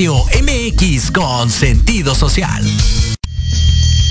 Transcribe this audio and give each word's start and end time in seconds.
Radio 0.00 0.24
MX 0.40 1.10
con 1.10 1.50
sentido 1.50 2.14
social. 2.14 2.64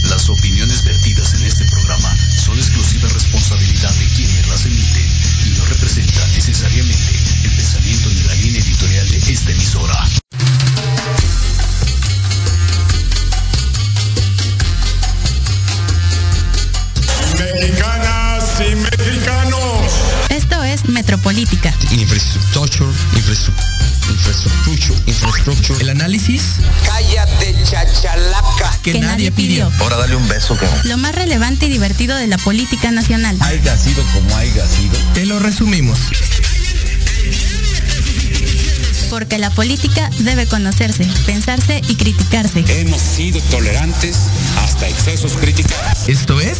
Las 0.08 0.30
opiniones 0.30 0.84
vertidas 0.84 1.34
en 1.34 1.42
este 1.48 1.66
programa 1.66 2.16
son 2.46 2.60
exclusiva 2.60 3.10
responsabilidad 3.10 3.92
de 3.96 4.06
quienes 4.10 4.48
las 4.50 4.66
emiten 4.68 5.08
y 5.48 5.58
no 5.58 5.66
representan 5.66 6.32
necesariamente 6.34 7.10
el 7.44 7.56
pensamiento 7.56 8.10
ni 8.10 8.22
la 8.22 8.36
línea 8.36 8.62
editorial 8.62 9.10
de 9.10 9.18
esta 9.18 9.50
emisora. 9.50 10.10
Mexicanas 17.40 18.62
y 18.62 18.76
mexicanos. 18.76 19.94
Esto 20.30 20.64
es 20.64 20.86
Metropolítica. 20.88 21.74
Infrastructure, 21.90 22.92
infrastructure, 23.16 23.69
El 25.80 25.90
análisis 25.90 26.42
Cállate, 26.86 27.56
chachalaca. 27.64 28.72
que, 28.84 28.92
Que 28.94 29.00
nadie 29.00 29.12
nadie 29.14 29.32
pidió. 29.32 29.68
pidió. 29.70 29.82
Ahora 29.84 29.98
dale 29.98 30.16
un 30.16 30.28
beso 30.28 30.56
que 30.58 30.68
Lo 30.88 30.98
más 30.98 31.16
relevante 31.16 31.66
y 31.66 31.70
divertido 31.70 32.16
de 32.16 32.28
la 32.28 32.38
política 32.38 32.92
nacional. 32.92 33.36
haya 33.42 33.76
sido 33.78 34.04
como 34.14 34.36
haya 34.36 34.68
sido. 34.68 34.96
Te 35.16 35.26
lo 35.26 35.40
resumimos. 35.40 35.98
Porque 39.10 39.40
la 39.40 39.50
política 39.50 40.08
debe 40.20 40.46
conocerse, 40.46 41.08
pensarse 41.26 41.82
y 41.88 41.96
criticarse. 41.96 42.64
Hemos 42.68 43.02
sido 43.02 43.42
tolerantes 43.50 44.18
hasta 44.64 44.88
excesos 44.88 45.34
críticos. 45.34 45.74
Esto 46.08 46.40
es 46.40 46.60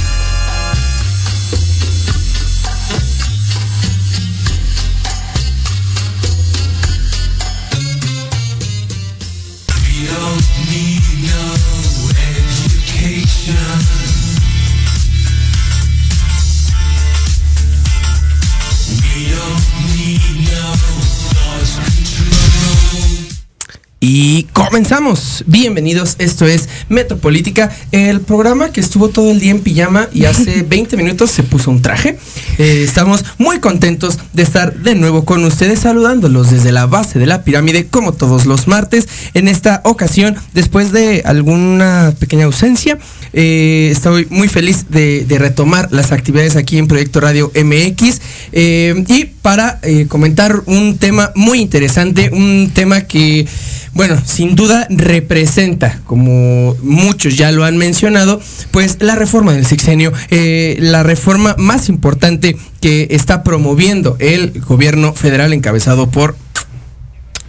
Comenzamos. 24.81 25.43
Bienvenidos. 25.45 26.15
Esto 26.17 26.47
es 26.47 26.67
Metropolítica, 26.89 27.69
el 27.91 28.21
programa 28.21 28.71
que 28.71 28.81
estuvo 28.81 29.09
todo 29.09 29.29
el 29.29 29.39
día 29.39 29.51
en 29.51 29.59
pijama 29.59 30.07
y 30.11 30.25
hace 30.25 30.63
20 30.67 30.97
minutos 30.97 31.29
se 31.29 31.43
puso 31.43 31.69
un 31.69 31.83
traje. 31.83 32.17
Eh, 32.57 32.81
estamos 32.83 33.23
muy 33.37 33.59
contentos 33.59 34.17
de 34.33 34.41
estar 34.41 34.73
de 34.73 34.95
nuevo 34.95 35.23
con 35.23 35.45
ustedes, 35.45 35.81
saludándolos 35.81 36.49
desde 36.49 36.71
la 36.71 36.87
base 36.87 37.19
de 37.19 37.27
la 37.27 37.43
pirámide, 37.43 37.85
como 37.85 38.13
todos 38.13 38.47
los 38.47 38.67
martes. 38.67 39.07
En 39.35 39.47
esta 39.47 39.81
ocasión, 39.83 40.35
después 40.55 40.91
de 40.91 41.21
alguna 41.25 42.15
pequeña 42.17 42.45
ausencia, 42.45 42.97
eh, 43.33 43.89
estoy 43.91 44.25
muy 44.31 44.47
feliz 44.47 44.87
de, 44.89 45.25
de 45.25 45.37
retomar 45.37 45.89
las 45.91 46.11
actividades 46.11 46.55
aquí 46.55 46.79
en 46.79 46.87
Proyecto 46.87 47.19
Radio 47.19 47.51
MX 47.53 48.19
eh, 48.51 49.03
y 49.07 49.25
para 49.41 49.79
eh, 49.83 50.07
comentar 50.07 50.61
un 50.65 50.97
tema 50.97 51.31
muy 51.35 51.59
interesante, 51.59 52.29
un 52.33 52.71
tema 52.73 53.01
que, 53.01 53.47
bueno, 53.93 54.17
sin 54.25 54.55
duda 54.55 54.87
representa, 54.89 55.99
como 56.05 56.75
muchos 56.81 57.37
ya 57.37 57.51
lo 57.51 57.65
han 57.65 57.77
mencionado, 57.77 58.41
pues 58.71 58.97
la 59.01 59.15
reforma 59.15 59.53
del 59.53 59.65
sexenio, 59.65 60.13
eh, 60.29 60.77
la 60.79 61.03
reforma 61.03 61.55
más 61.57 61.89
importante 61.89 62.57
que 62.79 63.07
está 63.11 63.43
promoviendo 63.43 64.15
el 64.19 64.61
gobierno 64.61 65.13
federal 65.13 65.53
encabezado 65.53 66.09
por 66.09 66.35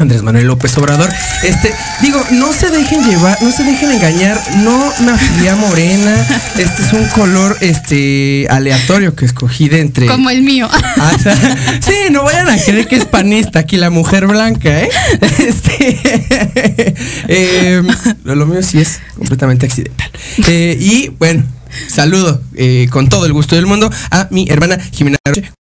Andrés 0.02 0.22
Manuel 0.22 0.46
López 0.46 0.76
Obrador. 0.78 1.10
Este, 1.43 1.72
digo, 2.00 2.22
no 2.32 2.52
se 2.52 2.70
dejen 2.70 3.04
llevar, 3.08 3.40
no 3.43 3.50
se 3.52 3.64
dejen 3.64 3.90
engañar, 3.93 4.40
no 4.58 4.93
me 5.04 5.12
afilié 5.12 5.50
a 5.50 5.56
morena. 5.56 6.26
Este 6.58 6.82
es 6.82 6.93
un 6.93 7.06
color 7.08 7.56
este 7.60 8.46
aleatorio 8.50 9.14
que 9.14 9.25
escogí 9.25 9.69
de 9.69 9.81
entre. 9.81 10.06
Como 10.06 10.31
el 10.31 10.43
mío. 10.43 10.69
Ah, 10.72 11.12
o 11.14 11.19
sea, 11.19 11.37
sí, 11.81 12.10
no 12.10 12.25
vayan 12.25 12.49
a 12.49 12.58
creer 12.58 12.87
que 12.87 12.96
es 12.96 13.04
panista 13.04 13.60
aquí 13.60 13.76
la 13.76 13.90
mujer 13.90 14.26
blanca, 14.26 14.81
¿eh? 14.81 14.90
Este, 15.38 16.00
eh, 17.28 17.82
lo, 18.25 18.34
lo 18.34 18.46
mío 18.46 18.62
sí 18.62 18.81
es 18.81 19.00
completamente 19.16 19.66
accidental. 19.66 20.10
Eh, 20.48 20.76
y 20.78 21.08
bueno, 21.19 21.44
saludo 21.88 22.43
eh, 22.55 22.88
con 22.90 23.08
todo 23.08 23.26
el 23.26 23.32
gusto 23.32 23.56
del 23.56 23.66
mundo 23.66 23.90
a 24.10 24.28
mi 24.31 24.46
hermana 24.48 24.78
Jimena 24.93 25.19
Roche. 25.25 25.52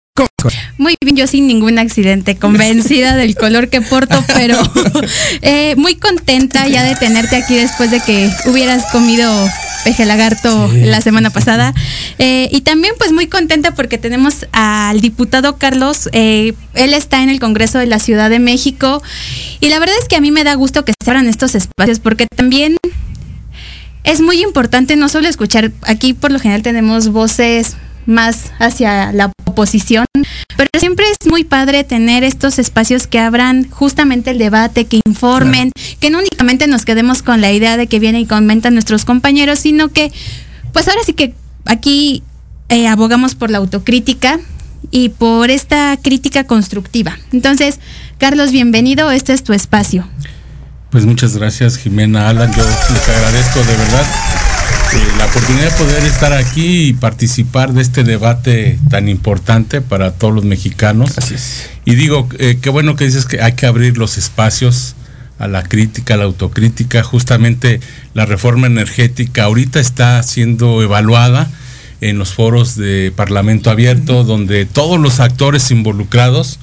Muy 0.76 0.96
bien, 1.00 1.16
yo 1.16 1.26
sin 1.26 1.46
ningún 1.46 1.78
accidente, 1.78 2.36
convencida 2.36 3.16
del 3.16 3.34
color 3.34 3.68
que 3.68 3.80
porto, 3.80 4.22
pero 4.34 4.58
eh, 5.42 5.74
muy 5.76 5.94
contenta 5.94 6.66
ya 6.68 6.82
de 6.82 6.94
tenerte 6.96 7.36
aquí 7.36 7.54
después 7.54 7.90
de 7.90 8.00
que 8.00 8.30
hubieras 8.46 8.90
comido 8.92 9.30
peje 9.84 10.04
lagarto 10.04 10.70
Sí, 10.70 10.82
la 10.82 11.00
semana 11.00 11.30
pasada. 11.30 11.74
Eh, 12.18 12.48
y 12.52 12.60
también 12.60 12.94
pues 12.98 13.12
muy 13.12 13.26
contenta 13.26 13.74
porque 13.74 13.98
tenemos 13.98 14.46
al 14.52 15.00
diputado 15.00 15.56
Carlos, 15.56 16.08
eh, 16.12 16.54
él 16.74 16.94
está 16.94 17.22
en 17.22 17.30
el 17.30 17.40
Congreso 17.40 17.78
de 17.78 17.86
la 17.86 17.98
Ciudad 17.98 18.30
de 18.30 18.38
México 18.38 19.02
y 19.60 19.68
la 19.70 19.78
verdad 19.78 19.96
es 20.00 20.08
que 20.08 20.16
a 20.16 20.20
mí 20.20 20.30
me 20.30 20.44
da 20.44 20.54
gusto 20.54 20.84
que 20.84 20.92
se 21.02 21.10
abran 21.10 21.26
estos 21.26 21.54
espacios 21.54 21.98
porque 22.00 22.26
también 22.26 22.76
es 24.04 24.20
muy 24.20 24.42
importante 24.42 24.96
no 24.96 25.08
solo 25.08 25.28
escuchar, 25.28 25.72
aquí 25.82 26.12
por 26.12 26.32
lo 26.32 26.38
general 26.38 26.62
tenemos 26.62 27.08
voces 27.08 27.76
más 28.06 28.52
hacia 28.58 29.12
la 29.12 29.32
oposición, 29.52 30.06
pero 30.56 30.68
siempre 30.78 31.06
es 31.10 31.30
muy 31.30 31.44
padre 31.44 31.84
tener 31.84 32.24
estos 32.24 32.58
espacios 32.58 33.06
que 33.06 33.18
abran 33.18 33.68
justamente 33.70 34.30
el 34.30 34.38
debate, 34.38 34.86
que 34.86 35.00
informen, 35.06 35.72
que 36.00 36.10
no 36.10 36.18
únicamente 36.18 36.66
nos 36.66 36.84
quedemos 36.84 37.22
con 37.22 37.40
la 37.40 37.52
idea 37.52 37.76
de 37.76 37.86
que 37.86 37.98
vienen 37.98 38.22
y 38.22 38.26
comentan 38.26 38.74
nuestros 38.74 39.04
compañeros, 39.04 39.60
sino 39.60 39.88
que, 39.88 40.12
pues 40.72 40.88
ahora 40.88 41.02
sí 41.04 41.12
que 41.12 41.34
aquí 41.64 42.22
eh, 42.68 42.88
abogamos 42.88 43.34
por 43.34 43.50
la 43.50 43.58
autocrítica 43.58 44.40
y 44.90 45.10
por 45.10 45.50
esta 45.50 45.96
crítica 46.02 46.44
constructiva. 46.44 47.18
Entonces, 47.32 47.78
Carlos, 48.18 48.50
bienvenido, 48.50 49.10
este 49.10 49.32
es 49.32 49.44
tu 49.44 49.52
espacio. 49.52 50.06
Pues 50.90 51.06
muchas 51.06 51.36
gracias 51.36 51.78
Jimena, 51.78 52.28
Alan, 52.28 52.52
yo 52.54 52.62
les 52.64 53.08
agradezco 53.08 53.60
de 53.60 53.76
verdad 53.76 54.06
la 55.18 55.26
oportunidad 55.26 55.70
de 55.70 55.84
poder 55.84 56.04
estar 56.04 56.32
aquí 56.32 56.88
y 56.88 56.92
participar 56.92 57.72
de 57.72 57.82
este 57.82 58.04
debate 58.04 58.78
tan 58.90 59.08
importante 59.08 59.80
para 59.80 60.12
todos 60.12 60.34
los 60.34 60.44
mexicanos. 60.44 61.16
Así 61.18 61.34
es. 61.34 61.70
Y 61.84 61.94
digo, 61.94 62.28
eh, 62.38 62.58
qué 62.60 62.70
bueno 62.70 62.96
que 62.96 63.04
dices 63.04 63.24
que 63.24 63.40
hay 63.40 63.52
que 63.52 63.66
abrir 63.66 63.98
los 63.98 64.18
espacios 64.18 64.94
a 65.38 65.48
la 65.48 65.62
crítica, 65.62 66.14
a 66.14 66.16
la 66.18 66.24
autocrítica. 66.24 67.02
Justamente 67.02 67.80
la 68.14 68.26
reforma 68.26 68.66
energética 68.66 69.44
ahorita 69.44 69.80
está 69.80 70.22
siendo 70.22 70.82
evaluada 70.82 71.50
en 72.00 72.18
los 72.18 72.34
foros 72.34 72.76
de 72.76 73.12
Parlamento 73.14 73.70
Abierto, 73.70 74.24
donde 74.24 74.66
todos 74.66 75.00
los 75.00 75.20
actores 75.20 75.70
involucrados, 75.70 76.58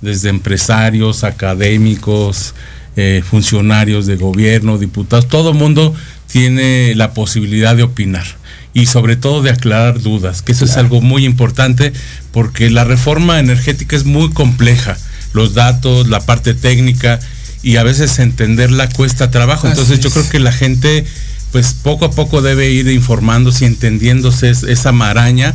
desde 0.00 0.30
empresarios, 0.30 1.24
académicos, 1.24 2.54
eh, 2.96 3.22
funcionarios 3.24 4.06
de 4.06 4.16
gobierno, 4.16 4.78
diputados, 4.78 5.28
todo 5.28 5.50
el 5.50 5.56
mundo 5.56 5.94
tiene 6.32 6.94
la 6.94 7.12
posibilidad 7.12 7.76
de 7.76 7.82
opinar 7.82 8.24
y 8.72 8.86
sobre 8.86 9.16
todo 9.16 9.42
de 9.42 9.50
aclarar 9.50 10.00
dudas, 10.00 10.42
que 10.42 10.52
eso 10.52 10.64
es 10.64 10.76
algo 10.76 11.00
muy 11.00 11.24
importante 11.24 11.92
porque 12.32 12.70
la 12.70 12.84
reforma 12.84 13.40
energética 13.40 13.96
es 13.96 14.04
muy 14.04 14.30
compleja, 14.30 14.96
los 15.32 15.54
datos, 15.54 16.08
la 16.08 16.20
parte 16.20 16.54
técnica 16.54 17.18
y 17.62 17.76
a 17.76 17.82
veces 17.82 18.18
entenderla 18.20 18.88
cuesta 18.88 19.30
trabajo, 19.30 19.66
Así 19.66 19.72
entonces 19.80 20.00
yo 20.00 20.10
creo 20.10 20.28
que 20.28 20.38
la 20.38 20.52
gente 20.52 21.04
pues 21.52 21.74
poco 21.74 22.04
a 22.04 22.10
poco 22.12 22.42
debe 22.42 22.70
ir 22.70 22.86
informándose 22.88 23.64
y 23.64 23.68
entendiéndose 23.68 24.50
es- 24.50 24.62
esa 24.62 24.92
maraña 24.92 25.52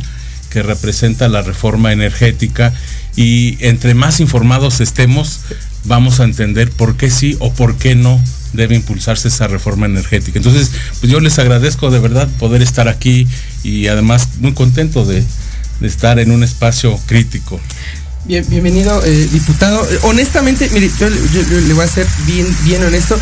que 0.50 0.62
representa 0.62 1.28
la 1.28 1.40
reforma 1.42 1.92
energética 1.92 2.74
y 3.16 3.56
entre 3.60 3.94
más 3.94 4.20
informados 4.20 4.80
estemos 4.80 5.40
vamos 5.84 6.20
a 6.20 6.24
entender 6.24 6.70
por 6.70 6.96
qué 6.98 7.10
sí 7.10 7.36
o 7.40 7.52
por 7.52 7.76
qué 7.76 7.94
no 7.94 8.20
debe 8.56 8.74
impulsarse 8.74 9.28
esa 9.28 9.46
reforma 9.46 9.86
energética. 9.86 10.38
Entonces, 10.38 10.70
pues 11.00 11.12
yo 11.12 11.20
les 11.20 11.38
agradezco 11.38 11.90
de 11.90 12.00
verdad 12.00 12.28
poder 12.38 12.62
estar 12.62 12.88
aquí 12.88 13.26
y 13.62 13.86
además 13.86 14.28
muy 14.40 14.52
contento 14.54 15.04
de, 15.04 15.22
estar 15.82 16.18
en 16.18 16.30
un 16.30 16.42
espacio 16.42 16.98
crítico. 17.06 17.60
Bien, 18.24 18.44
bienvenido, 18.48 19.04
eh, 19.04 19.28
diputado. 19.30 19.84
Eh, 19.88 19.98
Honestamente, 20.02 20.68
mire, 20.72 20.90
yo, 20.98 21.08
yo- 21.08 21.42
yo 21.48 21.60
le 21.60 21.74
voy 21.74 21.84
a 21.84 21.88
ser 21.88 22.06
bien, 22.26 22.46
bien 22.64 22.82
honesto. 22.82 23.16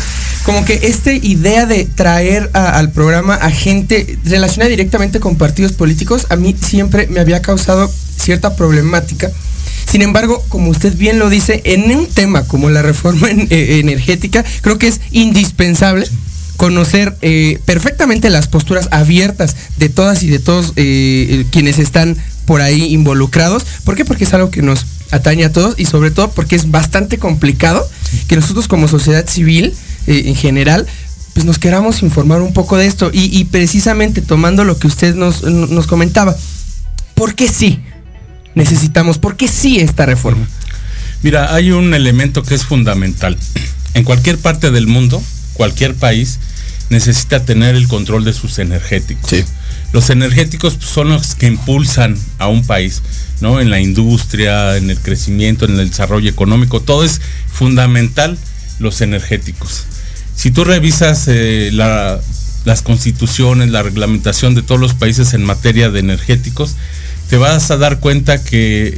Como 0.45 0.63
que 0.65 0.79
esta 0.87 1.11
idea 1.11 1.65
de 1.65 1.85
traer 1.85 2.49
al 2.53 2.91
programa 2.91 3.35
a 3.35 3.51
gente 3.51 4.17
relacionada 4.25 4.69
directamente 4.69 5.19
con 5.19 5.35
partidos 5.37 5.73
políticos, 5.73 6.27
a 6.29 6.35
mí 6.37 6.55
siempre 6.59 7.07
me 7.07 7.19
había 7.19 7.41
causado 7.41 7.91
cierta 8.17 8.55
problemática. 8.55 9.29
Sin 9.89 10.01
embargo, 10.01 10.43
como 10.49 10.69
usted 10.69 10.95
bien 10.97 11.19
lo 11.19 11.29
dice, 11.29 11.61
en 11.63 11.95
un 11.95 12.07
tema 12.07 12.43
como 12.47 12.69
la 12.69 12.81
reforma 12.81 13.29
eh, 13.29 13.79
energética, 13.79 14.43
creo 14.61 14.77
que 14.77 14.87
es 14.87 15.01
indispensable 15.11 16.07
conocer 16.57 17.15
eh, 17.21 17.59
perfectamente 17.65 18.29
las 18.29 18.47
posturas 18.47 18.87
abiertas 18.91 19.55
de 19.77 19.89
todas 19.89 20.23
y 20.23 20.27
de 20.27 20.39
todos 20.39 20.73
eh, 20.75 21.45
quienes 21.51 21.79
están 21.79 22.17
por 22.45 22.61
ahí 22.61 22.93
involucrados. 22.93 23.65
¿Por 23.83 23.95
qué? 23.95 24.05
Porque 24.05 24.23
es 24.23 24.33
algo 24.33 24.51
que 24.51 24.61
nos 24.61 24.85
atañe 25.11 25.45
a 25.45 25.51
todos 25.51 25.75
y 25.77 25.85
sobre 25.85 26.11
todo 26.11 26.31
porque 26.31 26.55
es 26.55 26.71
bastante 26.71 27.17
complicado 27.17 27.87
que 28.27 28.35
nosotros 28.35 28.67
como 28.67 28.87
sociedad 28.87 29.27
civil 29.27 29.73
en 30.07 30.35
general 30.35 30.87
pues 31.33 31.45
nos 31.45 31.59
queramos 31.59 32.01
informar 32.01 32.41
un 32.41 32.53
poco 32.53 32.77
de 32.77 32.87
esto 32.87 33.11
y, 33.13 33.37
y 33.37 33.43
precisamente 33.45 34.21
tomando 34.21 34.63
lo 34.63 34.79
que 34.79 34.87
usted 34.87 35.15
nos, 35.15 35.43
nos 35.43 35.85
comentaba, 35.85 36.35
¿por 37.13 37.35
qué 37.35 37.47
sí 37.49 37.81
necesitamos, 38.55 39.17
por 39.17 39.37
qué 39.37 39.47
sí 39.47 39.79
esta 39.79 40.05
reforma? 40.05 40.47
Mira, 41.21 41.53
hay 41.53 41.71
un 41.71 41.93
elemento 41.93 42.43
que 42.43 42.55
es 42.55 42.65
fundamental. 42.65 43.37
En 43.93 44.03
cualquier 44.03 44.37
parte 44.37 44.71
del 44.71 44.87
mundo, 44.87 45.21
cualquier 45.53 45.95
país, 45.95 46.39
necesita 46.89 47.43
tener 47.45 47.75
el 47.75 47.87
control 47.87 48.23
de 48.25 48.33
sus 48.33 48.59
energéticos. 48.59 49.31
Los 49.91 50.09
energéticos 50.09 50.77
son 50.79 51.09
los 51.09 51.35
que 51.35 51.47
impulsan 51.47 52.17
a 52.37 52.47
un 52.47 52.65
país, 52.65 53.01
¿no? 53.41 53.59
En 53.61 53.69
la 53.69 53.79
industria, 53.79 54.77
en 54.77 54.89
el 54.89 54.99
crecimiento, 54.99 55.65
en 55.65 55.79
el 55.79 55.89
desarrollo 55.89 56.29
económico, 56.29 56.81
todo 56.81 57.03
es 57.03 57.21
fundamental 57.51 58.37
los 58.79 59.01
energéticos. 59.01 59.85
Si 60.35 60.51
tú 60.51 60.63
revisas 60.65 61.25
eh, 61.27 61.69
la- 61.71 62.19
las 62.65 62.81
constituciones, 62.81 63.69
la 63.69 63.83
reglamentación 63.83 64.53
de 64.53 64.61
todos 64.63 64.81
los 64.81 64.93
países 64.95 65.33
en 65.33 65.43
materia 65.43 65.89
de 65.89 65.99
energéticos, 65.99 66.75
te 67.35 67.39
vas 67.39 67.69
a 67.69 67.75
dar 67.75 67.99
cuenta 67.99 68.41
que 68.41 68.97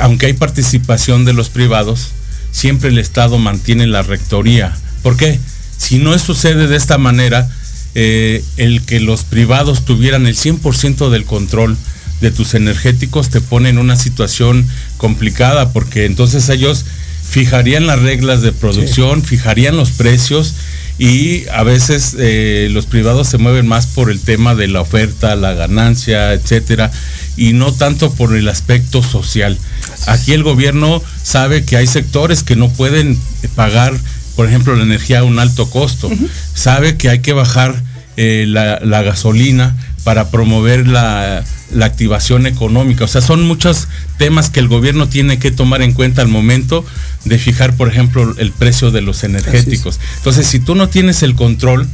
aunque 0.00 0.26
hay 0.26 0.32
participación 0.32 1.24
de 1.24 1.32
los 1.32 1.48
privados, 1.48 2.08
siempre 2.50 2.88
el 2.88 2.98
Estado 2.98 3.38
mantiene 3.38 3.86
la 3.86 4.02
rectoría. 4.02 4.76
¿Por 5.04 5.16
qué? 5.16 5.38
Si 5.78 5.98
no 5.98 6.18
sucede 6.18 6.66
de 6.66 6.76
esta 6.76 6.98
manera, 6.98 7.48
eh, 7.94 8.42
el 8.56 8.82
que 8.82 8.98
los 8.98 9.22
privados 9.22 9.84
tuvieran 9.84 10.26
el 10.26 10.34
100% 10.34 11.08
del 11.08 11.24
control 11.24 11.76
de 12.20 12.32
tus 12.32 12.54
energéticos 12.54 13.30
te 13.30 13.40
pone 13.40 13.68
en 13.68 13.78
una 13.78 13.94
situación 13.94 14.66
complicada 14.96 15.72
porque 15.72 16.04
entonces 16.04 16.48
ellos 16.48 16.84
fijarían 17.22 17.86
las 17.86 18.02
reglas 18.02 18.42
de 18.42 18.50
producción, 18.50 19.22
fijarían 19.22 19.76
los 19.76 19.92
precios 19.92 20.54
y 20.98 21.46
a 21.48 21.62
veces 21.62 22.16
eh, 22.18 22.68
los 22.70 22.86
privados 22.86 23.28
se 23.28 23.38
mueven 23.38 23.66
más 23.66 23.86
por 23.86 24.10
el 24.10 24.20
tema 24.20 24.54
de 24.54 24.68
la 24.68 24.80
oferta, 24.80 25.36
la 25.36 25.52
ganancia, 25.52 26.32
etcétera, 26.32 26.90
y 27.36 27.52
no 27.52 27.72
tanto 27.72 28.12
por 28.12 28.34
el 28.34 28.48
aspecto 28.48 29.02
social. 29.02 29.58
Aquí 30.06 30.32
el 30.32 30.42
gobierno 30.42 31.02
sabe 31.22 31.64
que 31.64 31.76
hay 31.76 31.86
sectores 31.86 32.42
que 32.42 32.56
no 32.56 32.68
pueden 32.70 33.18
pagar, 33.54 33.94
por 34.36 34.46
ejemplo, 34.46 34.74
la 34.76 34.84
energía 34.84 35.20
a 35.20 35.24
un 35.24 35.38
alto 35.38 35.68
costo. 35.70 36.10
Sabe 36.54 36.96
que 36.96 37.08
hay 37.08 37.20
que 37.20 37.32
bajar 37.32 37.82
eh, 38.16 38.44
la, 38.48 38.80
la 38.80 39.02
gasolina 39.02 39.76
para 40.04 40.30
promover 40.30 40.86
la, 40.86 41.44
la 41.72 41.86
activación 41.86 42.46
económica. 42.46 43.04
O 43.04 43.08
sea, 43.08 43.20
son 43.20 43.46
muchos 43.46 43.88
temas 44.18 44.50
que 44.50 44.60
el 44.60 44.68
gobierno 44.68 45.08
tiene 45.08 45.38
que 45.38 45.50
tomar 45.50 45.82
en 45.82 45.92
cuenta 45.92 46.22
al 46.22 46.28
momento 46.28 46.84
de 47.24 47.38
fijar, 47.38 47.76
por 47.76 47.88
ejemplo, 47.88 48.34
el 48.38 48.52
precio 48.52 48.90
de 48.90 49.02
los 49.02 49.24
energéticos. 49.24 49.98
Entonces, 50.18 50.46
si 50.46 50.60
tú 50.60 50.74
no 50.74 50.88
tienes 50.88 51.22
el 51.22 51.34
control, 51.34 51.88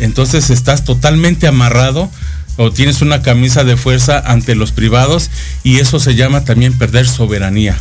entonces 0.00 0.50
estás 0.50 0.84
totalmente 0.84 1.46
amarrado 1.46 2.10
o 2.56 2.70
tienes 2.70 3.02
una 3.02 3.22
camisa 3.22 3.64
de 3.64 3.76
fuerza 3.76 4.18
ante 4.18 4.54
los 4.54 4.72
privados 4.72 5.30
y 5.62 5.76
eso 5.78 5.98
se 6.00 6.14
llama 6.14 6.44
también 6.44 6.72
perder 6.72 7.06
soberanía. 7.08 7.76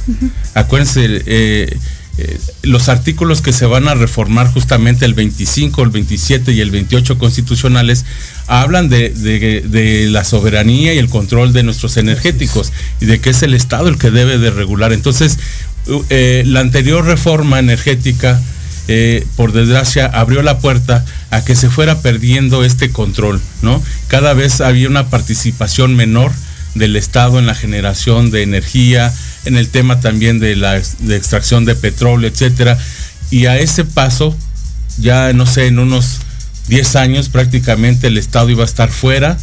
Acuérdense, 0.53 1.05
eh, 1.25 1.77
eh, 2.17 2.39
los 2.63 2.88
artículos 2.88 3.41
que 3.41 3.51
se 3.51 3.65
van 3.65 3.88
a 3.89 3.94
reformar 3.96 4.51
justamente 4.51 5.03
el 5.05 5.13
25, 5.13 5.84
el 5.84 5.89
27 5.89 6.53
y 6.53 6.62
el 6.62 6.72
28 6.72 7.17
constitucionales 7.17 8.05
hablan 8.48 8.88
de, 8.89 9.10
de- 9.10 9.62
de 9.67 10.08
la 10.10 10.24
soberanía 10.24 10.94
y 10.94 10.98
el 10.98 11.10
control 11.10 11.51
de 11.51 11.63
nuestros 11.63 11.98
energéticos 11.98 12.72
y 13.01 13.05
de 13.05 13.20
que 13.20 13.32
es 13.32 13.44
el 13.44 13.53
Estado 13.53 13.89
el 13.89 13.98
que 13.98 14.12
debe 14.12 14.38
de 14.38 14.50
regular. 14.50 14.94
Entonces, 14.94 15.38
eh, 16.10 16.44
la 16.46 16.62
anterior 16.62 17.05
reforma 17.05 17.60
energética 17.60 18.41
eh, 18.87 19.25
por 19.35 19.51
desgracia, 19.51 20.05
abrió 20.05 20.43
la 20.43 20.59
puerta 20.59 21.03
a 21.31 21.43
que 21.43 21.55
se 21.55 21.69
fuera 21.69 22.01
perdiendo 22.01 22.63
este 22.63 22.91
control, 22.91 23.41
¿no? 23.61 23.81
Cada 24.07 24.33
vez 24.33 24.61
había 24.61 24.87
una 24.87 25.09
participación 25.09 25.95
menor 25.95 26.31
del 26.75 26.95
Estado 26.95 27.39
en 27.39 27.47
la 27.47 27.55
generación 27.55 28.29
de 28.29 28.43
energía, 28.43 29.11
en 29.45 29.57
el 29.57 29.69
tema 29.69 30.01
también 30.01 30.39
de 30.39 30.55
la 30.55 30.77
extracción 30.77 31.65
de 31.65 31.75
petróleo, 31.75 32.29
etcétera. 32.29 32.77
Y 33.31 33.47
a 33.47 33.57
ese 33.57 33.85
paso, 33.85 34.35
ya 34.99 35.33
no 35.33 35.47
sé, 35.47 35.67
en 35.67 35.79
unos 35.79 36.19
10 36.67 36.95
años 36.95 37.29
prácticamente 37.29 38.07
el 38.07 38.17
Estado 38.17 38.49
iba 38.49 38.63
a 38.63 38.67
estar 38.67 38.91
fuera 38.91 39.37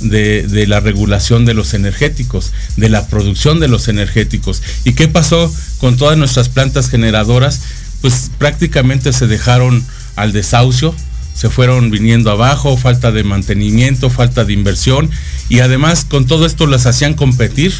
de 0.00 0.66
la 0.68 0.80
regulación 0.80 1.46
de 1.46 1.54
los 1.54 1.72
energéticos, 1.74 2.52
de 2.76 2.88
la 2.88 3.06
producción 3.06 3.58
de 3.58 3.68
los 3.68 3.88
energéticos. 3.88 4.62
¿Y 4.84 4.92
qué 4.92 5.08
pasó 5.08 5.52
con 5.78 5.96
todas 5.96 6.18
nuestras 6.18 6.48
plantas 6.48 6.90
generadoras? 6.90 7.60
Pues 8.04 8.30
prácticamente 8.36 9.14
se 9.14 9.26
dejaron 9.26 9.82
al 10.14 10.32
desahucio, 10.34 10.94
se 11.34 11.48
fueron 11.48 11.90
viniendo 11.90 12.30
abajo, 12.30 12.76
falta 12.76 13.12
de 13.12 13.24
mantenimiento, 13.24 14.10
falta 14.10 14.44
de 14.44 14.52
inversión 14.52 15.10
y 15.48 15.60
además 15.60 16.04
con 16.04 16.26
todo 16.26 16.44
esto 16.44 16.66
las 16.66 16.84
hacían 16.84 17.14
competir 17.14 17.72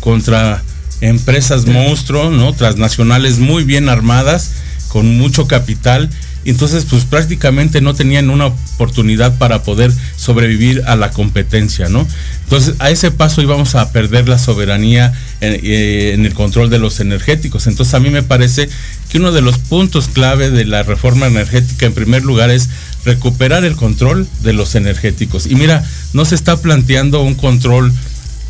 contra 0.00 0.60
empresas 1.00 1.66
monstruo, 1.66 2.30
¿no? 2.30 2.52
Transnacionales 2.52 3.38
muy 3.38 3.62
bien 3.62 3.88
armadas, 3.88 4.54
con 4.88 5.16
mucho 5.16 5.46
capital. 5.46 6.10
Entonces, 6.44 6.86
pues 6.88 7.04
prácticamente 7.04 7.80
no 7.80 7.94
tenían 7.94 8.30
una 8.30 8.46
oportunidad 8.46 9.36
para 9.38 9.62
poder 9.62 9.92
sobrevivir 10.16 10.82
a 10.86 10.96
la 10.96 11.10
competencia, 11.10 11.88
¿no? 11.88 12.06
Entonces, 12.44 12.74
a 12.78 12.90
ese 12.90 13.10
paso 13.10 13.42
íbamos 13.42 13.74
a 13.74 13.92
perder 13.92 14.28
la 14.28 14.38
soberanía 14.38 15.12
en, 15.40 15.60
eh, 15.62 16.12
en 16.14 16.24
el 16.24 16.34
control 16.34 16.70
de 16.70 16.78
los 16.78 17.00
energéticos. 17.00 17.66
Entonces, 17.66 17.94
a 17.94 18.00
mí 18.00 18.10
me 18.10 18.22
parece 18.22 18.68
que 19.10 19.18
uno 19.18 19.32
de 19.32 19.42
los 19.42 19.58
puntos 19.58 20.08
clave 20.08 20.50
de 20.50 20.64
la 20.64 20.82
reforma 20.82 21.26
energética, 21.26 21.86
en 21.86 21.92
primer 21.92 22.24
lugar, 22.24 22.50
es 22.50 22.68
recuperar 23.04 23.64
el 23.64 23.76
control 23.76 24.26
de 24.42 24.52
los 24.52 24.74
energéticos. 24.74 25.46
Y 25.46 25.54
mira, 25.54 25.84
no 26.12 26.24
se 26.24 26.34
está 26.34 26.56
planteando 26.56 27.22
un 27.22 27.34
control 27.34 27.92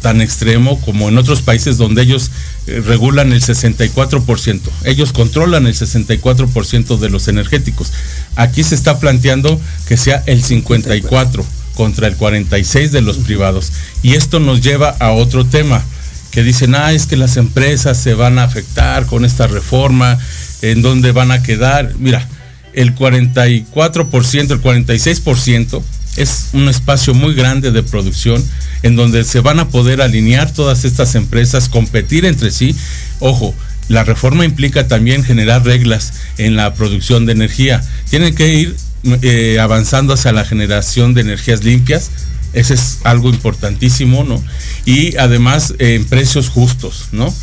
tan 0.00 0.20
extremo 0.20 0.80
como 0.80 1.08
en 1.08 1.18
otros 1.18 1.42
países 1.42 1.76
donde 1.76 2.02
ellos 2.02 2.30
eh, 2.66 2.82
regulan 2.84 3.32
el 3.32 3.42
64%. 3.42 4.60
Ellos 4.84 5.12
controlan 5.12 5.66
el 5.66 5.74
64% 5.74 6.98
de 6.98 7.10
los 7.10 7.28
energéticos. 7.28 7.92
Aquí 8.36 8.62
se 8.64 8.74
está 8.74 8.98
planteando 8.98 9.60
que 9.86 9.96
sea 9.96 10.22
el 10.26 10.42
54 10.42 11.44
contra 11.74 12.08
el 12.08 12.16
46 12.16 12.92
de 12.92 13.02
los 13.02 13.18
privados. 13.18 13.72
Y 14.02 14.14
esto 14.14 14.40
nos 14.40 14.60
lleva 14.60 14.90
a 14.98 15.12
otro 15.12 15.44
tema 15.46 15.82
que 16.30 16.42
dicen, 16.42 16.74
ah, 16.74 16.92
es 16.92 17.06
que 17.06 17.16
las 17.16 17.36
empresas 17.36 17.98
se 17.98 18.14
van 18.14 18.38
a 18.38 18.44
afectar 18.44 19.06
con 19.06 19.24
esta 19.24 19.46
reforma, 19.46 20.18
en 20.62 20.82
dónde 20.82 21.12
van 21.12 21.32
a 21.32 21.42
quedar. 21.42 21.94
Mira, 21.98 22.26
el 22.72 22.94
44%, 22.94 24.50
el 24.52 24.62
46% 24.62 25.82
es 26.20 26.50
un 26.52 26.68
espacio 26.68 27.14
muy 27.14 27.34
grande 27.34 27.72
de 27.72 27.82
producción 27.82 28.44
en 28.82 28.96
donde 28.96 29.24
se 29.24 29.40
van 29.40 29.58
a 29.58 29.68
poder 29.68 30.02
alinear 30.02 30.52
todas 30.52 30.84
estas 30.84 31.14
empresas, 31.14 31.68
competir 31.68 32.24
entre 32.24 32.50
sí. 32.50 32.76
Ojo, 33.20 33.54
la 33.88 34.04
reforma 34.04 34.44
implica 34.44 34.86
también 34.86 35.24
generar 35.24 35.64
reglas 35.64 36.12
en 36.38 36.56
la 36.56 36.74
producción 36.74 37.26
de 37.26 37.32
energía. 37.32 37.82
Tienen 38.08 38.34
que 38.34 38.54
ir 38.54 38.76
eh, 39.22 39.58
avanzando 39.60 40.14
hacia 40.14 40.32
la 40.32 40.44
generación 40.44 41.14
de 41.14 41.22
energías 41.22 41.64
limpias. 41.64 42.10
Ese 42.52 42.74
es 42.74 42.98
algo 43.04 43.30
importantísimo, 43.30 44.24
¿no? 44.24 44.42
Y 44.84 45.16
además 45.16 45.74
eh, 45.78 45.94
en 45.94 46.04
precios 46.04 46.48
justos, 46.48 47.08
¿no? 47.12 47.34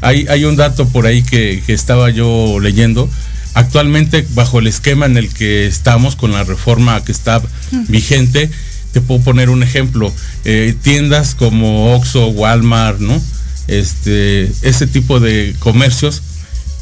Hay, 0.00 0.26
hay 0.28 0.44
un 0.44 0.56
dato 0.56 0.88
por 0.88 1.06
ahí 1.06 1.22
que, 1.22 1.62
que 1.66 1.74
estaba 1.74 2.10
yo 2.10 2.58
leyendo. 2.60 3.08
Actualmente, 3.56 4.26
bajo 4.34 4.58
el 4.58 4.66
esquema 4.66 5.06
en 5.06 5.16
el 5.16 5.32
que 5.32 5.66
estamos, 5.66 6.14
con 6.14 6.30
la 6.30 6.44
reforma 6.44 7.02
que 7.02 7.10
está 7.10 7.40
vigente, 7.88 8.50
te 8.92 9.00
puedo 9.00 9.22
poner 9.22 9.48
un 9.48 9.62
ejemplo. 9.62 10.12
Eh, 10.44 10.74
tiendas 10.82 11.34
como 11.34 11.94
Oxxo, 11.94 12.28
Walmart, 12.28 13.00
¿no? 13.00 13.18
Este, 13.66 14.52
ese 14.60 14.86
tipo 14.86 15.20
de 15.20 15.56
comercios 15.58 16.20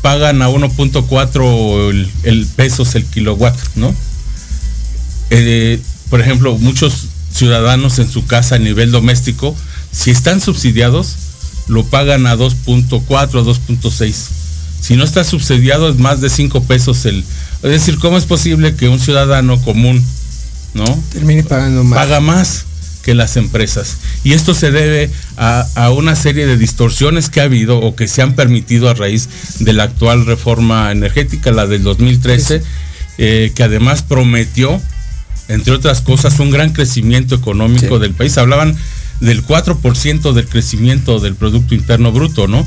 pagan 0.02 0.42
a 0.42 0.48
1.4 0.48 1.90
el, 1.90 2.10
el 2.24 2.44
pesos 2.56 2.96
el 2.96 3.04
kilowatt, 3.04 3.56
¿no? 3.76 3.94
Eh, 5.30 5.80
por 6.10 6.20
ejemplo, 6.20 6.58
muchos 6.58 7.06
ciudadanos 7.32 8.00
en 8.00 8.10
su 8.10 8.26
casa 8.26 8.56
a 8.56 8.58
nivel 8.58 8.90
doméstico, 8.90 9.54
si 9.92 10.10
están 10.10 10.40
subsidiados, 10.40 11.14
lo 11.68 11.84
pagan 11.84 12.26
a 12.26 12.34
2.4, 12.34 13.10
a 13.12 13.28
2.6. 13.44 14.43
Si 14.86 14.96
no 14.96 15.04
está 15.04 15.24
subsidiado 15.24 15.88
es 15.88 15.96
más 15.96 16.20
de 16.20 16.28
5 16.28 16.64
pesos 16.64 17.06
el... 17.06 17.24
Es 17.62 17.70
decir, 17.70 17.98
¿cómo 17.98 18.18
es 18.18 18.26
posible 18.26 18.74
que 18.74 18.90
un 18.90 19.00
ciudadano 19.00 19.58
común, 19.62 20.04
¿no? 20.74 20.84
Termine 21.10 21.42
pagando 21.42 21.84
más. 21.84 21.98
Paga 22.00 22.20
más 22.20 22.66
que 23.02 23.14
las 23.14 23.38
empresas. 23.38 23.96
Y 24.24 24.34
esto 24.34 24.52
se 24.52 24.70
debe 24.70 25.10
a, 25.38 25.66
a, 25.74 25.90
una 25.90 26.14
serie 26.16 26.46
de 26.46 26.58
distorsiones 26.58 27.30
que 27.30 27.40
ha 27.40 27.44
habido 27.44 27.78
o 27.78 27.96
que 27.96 28.08
se 28.08 28.20
han 28.20 28.34
permitido 28.34 28.90
a 28.90 28.92
raíz 28.94 29.26
de 29.60 29.72
la 29.72 29.84
actual 29.84 30.26
reforma 30.26 30.92
energética, 30.92 31.50
la 31.50 31.66
del 31.66 31.82
2013, 31.82 32.62
eh, 33.16 33.52
que 33.54 33.62
además 33.62 34.02
prometió, 34.02 34.78
entre 35.48 35.72
otras 35.72 36.02
cosas, 36.02 36.38
un 36.40 36.50
gran 36.50 36.74
crecimiento 36.74 37.34
económico 37.34 37.96
Sí. 37.96 38.02
del 38.02 38.12
país. 38.12 38.36
Hablaban 38.36 38.76
del 39.20 39.42
4% 39.46 40.34
del 40.34 40.46
crecimiento 40.46 41.20
del 41.20 41.36
Producto 41.36 41.74
Interno 41.74 42.12
Bruto, 42.12 42.48
¿no? 42.48 42.66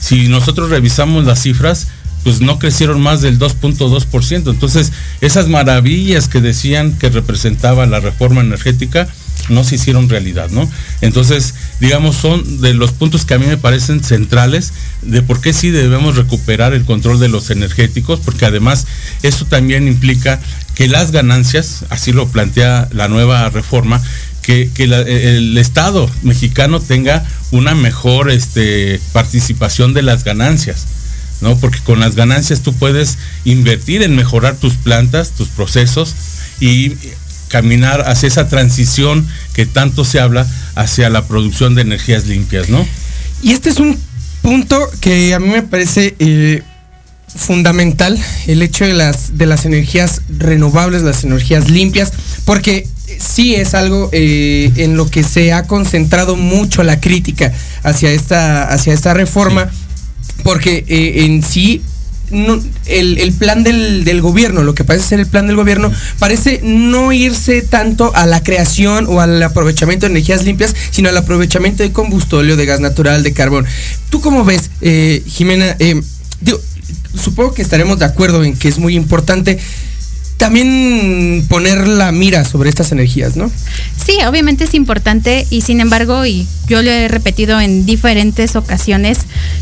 Si 0.00 0.28
nosotros 0.28 0.70
revisamos 0.70 1.24
las 1.24 1.42
cifras, 1.42 1.88
pues 2.24 2.40
no 2.40 2.58
crecieron 2.58 3.00
más 3.00 3.22
del 3.22 3.38
2.2%. 3.38 4.50
Entonces, 4.50 4.92
esas 5.20 5.48
maravillas 5.48 6.28
que 6.28 6.40
decían 6.40 6.98
que 6.98 7.08
representaba 7.08 7.86
la 7.86 8.00
reforma 8.00 8.40
energética 8.40 9.08
no 9.48 9.64
se 9.64 9.76
hicieron 9.76 10.08
realidad, 10.08 10.50
¿no? 10.50 10.70
Entonces, 11.00 11.54
digamos, 11.80 12.16
son 12.16 12.60
de 12.60 12.74
los 12.74 12.92
puntos 12.92 13.24
que 13.24 13.34
a 13.34 13.38
mí 13.38 13.46
me 13.46 13.56
parecen 13.56 14.04
centrales 14.04 14.72
de 15.02 15.22
por 15.22 15.40
qué 15.40 15.52
sí 15.52 15.70
debemos 15.70 16.16
recuperar 16.16 16.74
el 16.74 16.84
control 16.84 17.18
de 17.18 17.28
los 17.28 17.50
energéticos, 17.50 18.20
porque 18.20 18.44
además 18.44 18.86
eso 19.22 19.46
también 19.46 19.88
implica 19.88 20.40
que 20.74 20.88
las 20.88 21.10
ganancias, 21.10 21.84
así 21.90 22.12
lo 22.12 22.28
plantea 22.28 22.88
la 22.92 23.08
nueva 23.08 23.48
reforma, 23.50 24.00
que, 24.50 24.84
el 24.84 25.56
Estado 25.58 26.10
mexicano 26.22 26.80
tenga 26.80 27.24
una 27.52 27.74
mejor 27.74 28.30
este, 28.30 29.00
participación 29.12 29.94
de 29.94 30.02
las 30.02 30.24
ganancias. 30.24 30.86
¿no? 31.40 31.56
Porque 31.56 31.78
con 31.80 32.00
las 32.00 32.16
ganancias 32.16 32.60
tú 32.60 32.74
puedes 32.74 33.16
invertir 33.44 34.02
en 34.02 34.14
mejorar 34.14 34.56
tus 34.56 34.74
plantas, 34.74 35.30
tus 35.30 35.48
procesos 35.48 36.14
y 36.60 36.94
caminar 37.48 38.02
hacia 38.06 38.26
esa 38.26 38.48
transición 38.48 39.26
que 39.54 39.66
tanto 39.66 40.04
se 40.04 40.20
habla 40.20 40.46
hacia 40.74 41.08
la 41.08 41.26
producción 41.26 41.74
de 41.74 41.82
energías 41.82 42.26
limpias, 42.26 42.68
¿no? 42.68 42.86
Y 43.42 43.52
este 43.52 43.70
es 43.70 43.78
un 43.78 43.98
punto 44.42 44.90
que 45.00 45.32
a 45.32 45.40
mí 45.40 45.48
me 45.48 45.62
parece 45.62 46.14
eh, 46.18 46.62
fundamental, 47.34 48.18
el 48.46 48.62
hecho 48.62 48.84
de 48.84 48.94
las, 48.94 49.38
de 49.38 49.46
las 49.46 49.64
energías 49.64 50.22
renovables, 50.28 51.02
las 51.02 51.24
energías 51.24 51.70
limpias, 51.70 52.12
porque 52.44 52.86
sí 53.18 53.54
es 53.54 53.74
algo 53.74 54.08
eh, 54.12 54.70
en 54.76 54.96
lo 54.96 55.08
que 55.08 55.22
se 55.22 55.52
ha 55.52 55.64
concentrado 55.66 56.36
mucho 56.36 56.82
la 56.82 57.00
crítica 57.00 57.52
hacia 57.82 58.10
esta, 58.10 58.64
hacia 58.64 58.92
esta 58.94 59.14
reforma, 59.14 59.70
porque 60.42 60.84
eh, 60.88 61.24
en 61.24 61.42
sí 61.42 61.82
no- 62.30 62.62
el, 62.86 63.18
el 63.18 63.32
plan 63.32 63.64
del, 63.64 64.04
del 64.04 64.20
gobierno, 64.20 64.62
lo 64.62 64.74
que 64.74 64.84
parece 64.84 65.08
ser 65.08 65.20
el 65.20 65.26
plan 65.26 65.46
del 65.48 65.56
gobierno, 65.56 65.90
parece 66.18 66.60
no 66.62 67.12
irse 67.12 67.62
tanto 67.62 68.12
a 68.14 68.26
la 68.26 68.42
creación 68.42 69.06
o 69.08 69.20
al 69.20 69.42
aprovechamiento 69.42 70.06
de 70.06 70.12
energías 70.12 70.44
limpias, 70.44 70.74
sino 70.90 71.08
al 71.08 71.16
aprovechamiento 71.16 71.82
de 71.82 71.92
combustóleo, 71.92 72.56
de 72.56 72.66
gas 72.66 72.80
natural, 72.80 73.22
de 73.22 73.32
carbón. 73.32 73.66
¿Tú 74.10 74.20
cómo 74.20 74.44
ves, 74.44 74.70
eh, 74.80 75.22
Jimena? 75.26 75.76
Digo, 76.40 76.60
supongo 77.20 77.52
que 77.54 77.62
estaremos 77.62 77.98
de 77.98 78.04
acuerdo 78.04 78.44
en 78.44 78.56
que 78.56 78.68
es 78.68 78.78
muy 78.78 78.94
importante 78.94 79.58
también 80.40 81.44
poner 81.48 81.86
la 81.86 82.10
mira 82.12 82.44
sobre 82.44 82.70
estas 82.70 82.90
energías, 82.92 83.36
¿no? 83.36 83.50
Sí, 84.04 84.16
obviamente 84.26 84.64
es 84.64 84.74
importante 84.74 85.46
y 85.50 85.60
sin 85.60 85.80
embargo, 85.80 86.24
y 86.24 86.46
yo 86.66 86.82
lo 86.82 86.90
he 86.90 87.08
repetido 87.08 87.60
en 87.60 87.84
diferentes 87.86 88.56
ocasiones, 88.56 89.18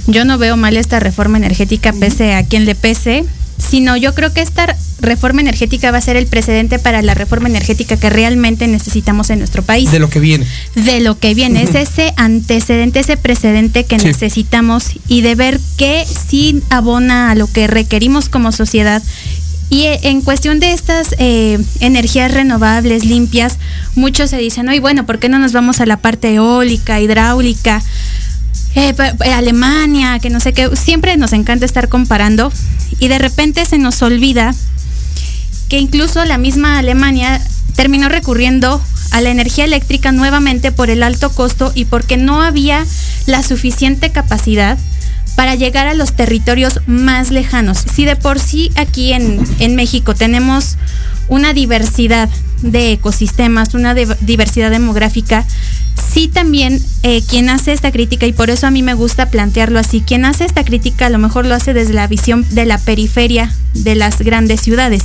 yo 0.07 0.25
no 0.25 0.39
veo 0.39 0.57
mal 0.57 0.77
esta 0.77 1.01
reforma 1.01 1.37
energética 1.37 1.93
pese 1.93 2.33
a 2.35 2.45
quien 2.45 2.65
le 2.65 2.77
pese, 2.77 3.25
sino 3.59 3.97
yo 3.97 4.15
creo 4.15 4.33
que 4.33 4.41
esta 4.41 4.77
reforma 5.01 5.41
energética 5.41 5.91
va 5.91 5.99
a 5.99 6.01
ser 6.01 6.17
el 6.17 6.29
precedente 6.29 6.79
para 6.79 7.03
la 7.03 7.15
reforma 7.15 7.49
energética 7.49 7.97
que 7.97 8.09
realmente 8.09 8.69
necesitamos 8.69 9.31
en 9.31 9.41
nuestro 9.41 9.63
país. 9.65 9.91
De 9.91 9.99
lo 9.99 10.09
que 10.09 10.21
viene. 10.21 10.47
de 10.77 11.01
lo 11.01 11.19
que 11.19 11.35
viene, 11.35 11.65
es 11.65 11.75
ese 11.75 12.13
antecedente, 12.17 13.01
ese 13.01 13.17
precedente 13.17 13.85
que 13.85 13.99
Sí. 13.99 14.07
necesitamos 14.07 14.93
y 15.09 15.23
de 15.23 15.35
ver 15.35 15.61
qué 15.77 16.05
sí 16.29 16.63
abona 16.71 17.33
a 17.33 17.35
lo 17.35 17.49
que 17.53 17.67
requerimos 17.67 18.29
como 18.29 18.53
sociedad. 18.53 19.03
Y 19.71 19.83
eh, 19.83 20.01
en 20.05 20.23
cuestión 20.23 20.61
de 20.61 20.73
estas 20.73 21.15
eh, 21.19 21.59
energías 21.81 22.33
renovables, 22.33 23.05
limpias, 23.05 23.59
muchos 23.95 24.31
se 24.31 24.39
dicen, 24.39 24.69
oye, 24.69 24.81
bueno, 24.81 25.05
¿por 25.05 25.19
qué 25.19 25.29
no 25.29 25.39
nos 25.39 25.53
vamos 25.53 25.81
a 25.81 25.87
la 25.87 25.99
parte 25.99 26.35
eólica, 26.35 27.01
hidráulica? 27.01 27.83
eh, 28.75 28.95
Alemania, 29.35 30.19
que 30.19 30.31
no 30.31 30.41
sé 30.41 30.53
qué, 30.53 30.75
siempre 30.77 31.17
nos 31.17 31.33
encanta 31.33 31.67
estar 31.67 31.89
comparando 31.89 32.53
y 32.99 33.09
de 33.09 33.19
repente 33.19 33.65
se 33.65 33.79
nos 33.79 34.03
olvida 34.03 34.55
que 35.69 35.79
incluso 35.79 36.25
la 36.25 36.39
misma 36.39 36.79
Alemania 36.79 37.41
terminó 37.75 38.09
recurriendo 38.09 38.83
a 39.11 39.21
la 39.21 39.31
energía 39.31 39.65
eléctrica 39.65 40.13
nuevamente 40.13 40.73
por 40.73 40.91
el 40.91 41.03
alto 41.03 41.31
costo 41.31 41.73
y 41.75 41.87
porque 41.87 42.17
no 42.17 42.43
había 42.43 42.87
la 43.27 43.43
suficiente 43.43 44.11
capacidad 44.11 44.79
para 45.39 45.55
llegar 45.55 45.87
a 45.87 45.95
los 45.95 46.15
territorios 46.15 46.81
más 46.89 47.31
lejanos. 47.31 47.79
Si 47.79 48.05
de 48.05 48.17
por 48.17 48.41
sí 48.41 48.73
aquí 48.75 49.13
en, 49.13 49.41
en 49.61 49.77
México 49.77 50.13
tenemos 50.13 50.79
una 51.29 51.53
diversidad 51.53 52.29
de 52.63 52.91
ecosistemas, 52.91 53.73
una 53.75 53.95
diversidad 53.95 54.73
demográfica, 54.73 55.45
sí 56.13 56.27
también 56.27 56.83
eh, 57.05 57.23
quien 57.23 57.51
hace 57.51 57.73
esta 57.73 57.93
crítica, 57.93 58.27
y 58.27 58.33
por 58.33 58.51
eso 58.51 58.67
a 58.67 58.73
mí 58.73 58.83
me 58.83 58.95
gusta 58.95 59.31
plantearlo 59.31 59.79
así, 59.79 60.01
quien 60.01 60.25
hace 60.25 60.45
esta 60.45 60.65
crítica 60.65 61.07
a 61.07 61.11
lo 61.11 61.21
mejor 61.21 61.47
lo 61.47 61.55
hace 61.55 61.73
desde 61.73 61.95
la 61.95 62.09
visión 62.09 62.45
de 62.51 62.67
la 62.67 62.79
periferia 62.79 63.55
de 63.75 63.95
las 63.95 64.19
grandes 64.19 64.61
ciudades. 64.61 65.05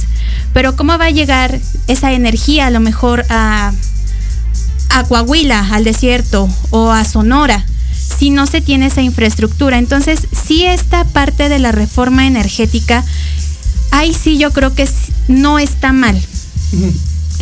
Pero 0.52 0.76
¿cómo 0.76 0.98
va 0.98 1.06
a 1.06 1.12
llegar 1.12 1.60
esa 1.86 2.12
energía 2.12 2.66
a 2.66 2.72
lo 2.72 2.80
mejor 2.80 3.24
a, 3.30 3.72
a 4.90 5.04
Coahuila, 5.04 5.68
al 5.72 5.84
desierto 5.84 6.50
o 6.72 6.90
a 6.90 7.06
Sonora, 7.06 7.64
si 8.24 8.30
no 8.30 8.48
se 8.48 8.62
tiene 8.62 8.86
esa 8.86 9.02
infraestructura. 9.02 9.78
Entonces, 9.78 10.30
sí 10.48 10.64
esta 10.64 11.04
parte 11.04 11.50
de 11.50 11.60
la 11.60 11.74
reforma 11.74 12.26
energética, 12.26 13.04
ahí 13.92 14.14
sí 14.14 14.38
yo 14.38 14.52
creo 14.54 14.74
que 14.74 14.88
no 15.28 15.60
está 15.60 15.92
mal. 15.92 16.18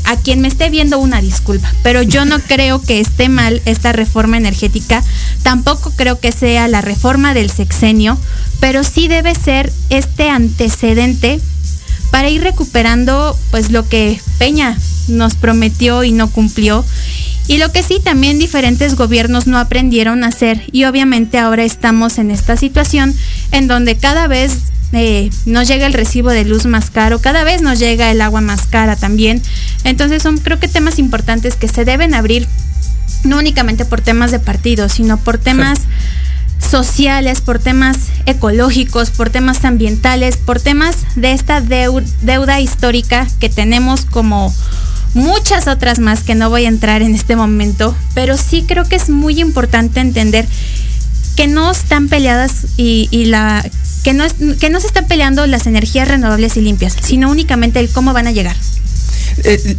A 0.06 0.16
quien 0.16 0.42
me 0.42 0.48
esté 0.48 0.72
viendo 0.72 0.98
una 0.98 1.22
disculpa, 1.22 1.72
pero 1.84 2.02
yo 2.02 2.26
no 2.26 2.40
creo 2.48 2.82
que 2.82 3.00
esté 3.00 3.30
mal 3.30 3.62
esta 3.66 3.92
reforma 3.92 4.38
energética, 4.38 5.04
tampoco 5.44 5.92
creo 5.96 6.20
que 6.20 6.32
sea 6.32 6.68
la 6.68 6.82
reforma 6.82 7.36
del 7.36 7.52
sexenio, 7.52 8.18
pero 8.60 8.84
sí 8.84 9.08
debe 9.08 9.36
ser 9.36 9.72
este 9.92 10.32
antecedente 10.32 11.40
para 12.10 12.32
ir 12.32 12.42
recuperando 12.42 13.38
pues 13.52 13.70
lo 13.70 13.88
que 13.88 14.20
Peña 14.40 14.80
nos 15.08 15.36
prometió 15.36 16.04
y 16.04 16.12
no 16.12 16.32
cumplió 16.32 16.84
y 17.48 17.58
lo 17.58 17.72
que 17.72 17.84
sí 17.84 18.00
también 18.04 18.40
diferentes 18.40 18.96
gobiernos 18.96 19.48
no 19.48 19.58
aprendieron 19.58 20.24
a 20.24 20.28
hacer 20.28 20.64
y 20.72 20.86
obviamente 20.86 21.38
ahora 21.38 21.64
estamos 21.64 22.18
en 22.18 22.32
esta 22.32 22.56
situación 22.58 23.14
en 23.52 23.68
donde 23.68 23.98
cada 23.98 24.28
vez 24.28 24.60
eh, 24.94 25.30
nos 25.46 25.68
llega 25.68 25.86
el 25.86 25.94
recibo 25.94 26.30
de 26.32 26.46
luz 26.46 26.66
más 26.66 26.90
caro, 26.90 27.20
cada 27.20 27.44
vez 27.44 27.62
nos 27.62 27.80
llega 27.80 28.12
el 28.12 28.22
agua 28.22 28.42
más 28.42 28.68
cara 28.68 28.96
también. 28.96 29.42
Entonces 29.86 30.22
son 30.22 30.38
creo 30.38 30.60
que 30.60 30.68
temas 30.68 31.00
importantes 31.00 31.56
que 31.56 31.68
se 31.68 31.86
deben 31.86 32.14
abrir 32.14 32.48
no 33.24 33.38
únicamente 33.38 33.86
por 33.86 34.02
temas 34.02 34.32
de 34.32 34.40
partido, 34.40 34.90
sino 34.90 35.18
por 35.18 35.38
temas 35.38 35.80
sociales, 36.60 37.42
por 37.42 37.60
temas 37.60 37.98
ecológicos, 38.26 39.10
por 39.10 39.30
temas 39.30 39.64
ambientales, 39.66 40.38
por 40.38 40.60
temas 40.60 40.96
de 41.16 41.34
esta 41.34 41.62
deu- 41.62 42.04
deuda 42.22 42.60
histórica 42.62 43.28
que 43.40 43.50
tenemos 43.50 44.06
como 44.06 44.54
muchas 45.13 45.68
otras 45.68 46.00
más 46.00 46.22
que 46.24 46.36
no 46.36 46.50
voy 46.50 46.65
a 46.65 46.70
entrar 46.70 47.01
en 47.01 47.13
este 47.15 47.36
momento, 47.36 47.96
pero 48.13 48.38
sí 48.38 48.63
creo 48.68 48.86
que 48.86 48.96
es 48.96 49.10
muy 49.10 49.39
importante 49.39 50.00
entender 50.00 50.46
que 51.36 51.48
no 51.48 51.72
están 51.72 52.08
peleadas 52.10 52.51
y, 52.77 53.08
la 53.25 53.65
que 54.03 54.13
no, 54.13 54.24
es- 54.24 54.36
que 54.60 54.70
no 54.70 54.80
se 54.80 54.88
están 54.88 55.08
peleando 55.08 55.46
las 55.48 55.68
energías 55.68 56.08
renovables 56.08 56.58
y 56.58 56.62
limpias, 56.62 56.96
sino 57.01 57.30
únicamente 57.30 57.80
el 57.80 57.89
cómo 57.89 58.13
van 58.13 58.27
a 58.27 58.32
llegar. 58.32 58.56
Eh, 59.44 59.75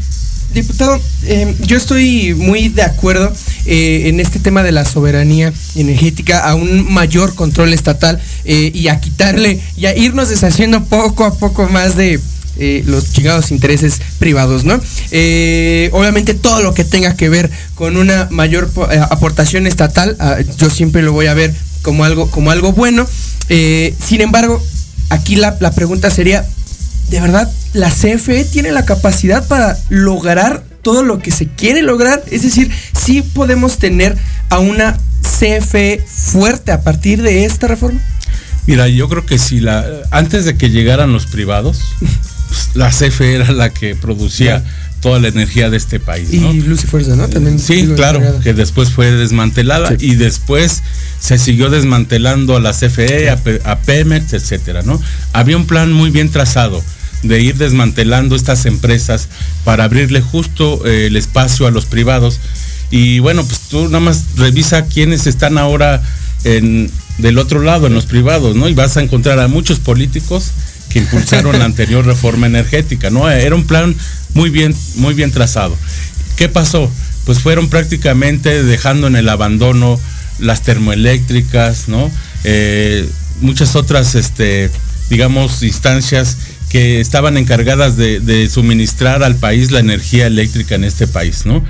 diputado, 0.54 1.00
eh, 1.24 1.54
yo 1.60 1.76
estoy 1.76 2.34
muy 2.34 2.68
de 2.68 2.82
acuerdo 2.82 3.32
eh, 3.64 4.02
en 4.08 4.20
este 4.20 4.38
tema 4.38 4.62
de 4.62 4.72
la 4.72 4.84
soberanía 4.84 5.52
energética, 5.74 6.40
a 6.40 6.54
un 6.54 6.92
mayor 6.92 7.34
control 7.34 7.72
estatal 7.72 8.20
y 8.44 8.88
a 8.88 9.00
quitarle 9.00 9.60
y 9.76 9.86
a 9.86 9.96
irnos 9.96 10.28
deshaciendo 10.28 10.84
poco 10.84 11.24
a 11.24 11.34
poco 11.34 11.68
más 11.68 11.96
de 11.96 12.20
eh, 12.58 12.82
los 12.86 13.12
chingados 13.12 13.50
intereses 13.50 14.00
privados, 14.18 14.64
¿no? 14.64 14.80
Eh, 15.10 15.90
obviamente 15.92 16.34
todo 16.34 16.62
lo 16.62 16.74
que 16.74 16.84
tenga 16.84 17.16
que 17.16 17.28
ver 17.28 17.50
con 17.74 17.96
una 17.96 18.28
mayor 18.30 18.70
eh, 18.90 19.00
aportación 19.10 19.66
estatal, 19.66 20.16
ah, 20.18 20.38
yo 20.58 20.70
siempre 20.70 21.02
lo 21.02 21.12
voy 21.12 21.26
a 21.26 21.34
ver 21.34 21.54
como 21.82 22.04
algo, 22.04 22.30
como 22.30 22.50
algo 22.50 22.72
bueno. 22.72 23.06
Eh, 23.48 23.94
sin 24.04 24.20
embargo, 24.20 24.62
aquí 25.10 25.36
la, 25.36 25.56
la 25.60 25.72
pregunta 25.72 26.10
sería, 26.10 26.46
¿de 27.10 27.20
verdad 27.20 27.50
la 27.72 27.90
CFE 27.90 28.44
tiene 28.44 28.72
la 28.72 28.84
capacidad 28.84 29.46
para 29.46 29.78
lograr 29.88 30.64
todo 30.82 31.02
lo 31.02 31.18
que 31.18 31.30
se 31.30 31.48
quiere 31.48 31.82
lograr? 31.82 32.22
Es 32.30 32.42
decir, 32.42 32.70
sí 32.92 33.22
podemos 33.22 33.78
tener 33.78 34.16
a 34.48 34.58
una 34.58 34.98
CFE 35.22 36.04
fuerte 36.06 36.72
a 36.72 36.82
partir 36.82 37.22
de 37.22 37.44
esta 37.44 37.66
reforma. 37.66 38.00
Mira, 38.66 38.86
yo 38.88 39.08
creo 39.08 39.26
que 39.26 39.38
si 39.38 39.58
la 39.60 39.84
antes 40.10 40.44
de 40.44 40.56
que 40.56 40.70
llegaran 40.70 41.12
los 41.12 41.26
privados, 41.26 41.80
la 42.74 42.90
CFE 42.90 43.34
era 43.34 43.52
la 43.52 43.70
que 43.70 43.94
producía 43.94 44.64
toda 45.00 45.18
la 45.18 45.28
energía 45.28 45.68
de 45.68 45.76
este 45.76 45.98
país, 45.98 46.30
¿no? 46.32 46.52
Y 46.52 46.60
Luz 46.60 46.84
y 46.84 46.86
Fuerza, 46.86 47.16
¿no? 47.16 47.28
También. 47.28 47.58
Sí, 47.58 47.88
claro, 47.96 48.18
encargada. 48.18 48.40
que 48.44 48.54
después 48.54 48.90
fue 48.90 49.10
desmantelada 49.10 49.88
Sí. 49.98 50.06
y 50.12 50.14
después 50.14 50.82
se 51.18 51.38
siguió 51.38 51.70
desmantelando 51.70 52.56
a 52.56 52.60
la 52.60 52.72
CFE, 52.72 53.28
a, 53.30 53.38
a 53.64 53.78
Pemex, 53.80 54.32
etcétera, 54.32 54.82
¿no? 54.82 55.00
Había 55.32 55.56
un 55.56 55.66
plan 55.66 55.92
muy 55.92 56.10
bien 56.10 56.28
trazado 56.30 56.82
de 57.24 57.40
ir 57.40 57.56
desmantelando 57.56 58.36
estas 58.36 58.64
empresas 58.66 59.28
para 59.64 59.84
abrirle 59.84 60.20
justo 60.20 60.86
eh, 60.86 61.06
el 61.06 61.16
espacio 61.16 61.66
a 61.66 61.70
los 61.72 61.84
privados. 61.86 62.38
Y 62.92 63.18
bueno, 63.20 63.44
pues 63.44 63.60
tú 63.70 63.84
nada 63.86 64.00
más 64.00 64.24
revisa 64.36 64.86
quiénes 64.86 65.26
están 65.26 65.58
ahora 65.58 66.02
en, 66.44 66.90
del 67.18 67.38
otro 67.38 67.60
lado, 67.62 67.86
en 67.88 67.94
los 67.94 68.06
privados, 68.06 68.54
¿no? 68.54 68.68
Y 68.68 68.74
vas 68.74 68.96
a 68.96 69.02
encontrar 69.02 69.38
a 69.40 69.48
muchos 69.48 69.78
políticos 69.80 70.50
que 70.92 70.98
impulsaron 70.98 71.58
la 71.58 71.64
anterior 71.64 72.04
reforma 72.04 72.46
energética, 72.46 73.10
¿no? 73.10 73.30
Era 73.30 73.54
un 73.54 73.66
plan 73.66 73.94
muy 74.34 74.50
bien, 74.50 74.74
muy 74.96 75.14
bien 75.14 75.30
trazado. 75.30 75.76
¿Qué 76.36 76.48
pasó? 76.48 76.90
Pues 77.24 77.38
fueron 77.38 77.68
prácticamente 77.68 78.62
dejando 78.62 79.06
en 79.06 79.16
el 79.16 79.28
abandono 79.28 79.98
las 80.38 80.62
termoeléctricas, 80.62 81.88
¿no? 81.88 82.10
Eh, 82.44 83.08
muchas 83.40 83.74
otras, 83.74 84.14
este, 84.14 84.70
digamos, 85.08 85.62
instancias 85.62 86.36
que 86.68 87.00
estaban 87.00 87.36
encargadas 87.36 87.96
de, 87.96 88.20
de, 88.20 88.48
suministrar 88.48 89.22
al 89.22 89.36
país 89.36 89.70
la 89.70 89.80
energía 89.80 90.26
eléctrica 90.26 90.74
en 90.74 90.84
este 90.84 91.06
país, 91.06 91.46
¿no? 91.46 91.64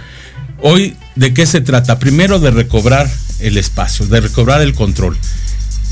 Hoy, 0.61 0.97
¿de 1.17 1.35
qué 1.35 1.47
se 1.47 1.61
trata? 1.61 1.99
Primero 1.99 2.39
de 2.39 2.51
recobrar 2.51 3.11
el 3.41 3.57
espacio, 3.57 4.07
de 4.07 4.21
recobrar 4.21 4.63
el 4.63 4.75
control. 4.75 5.17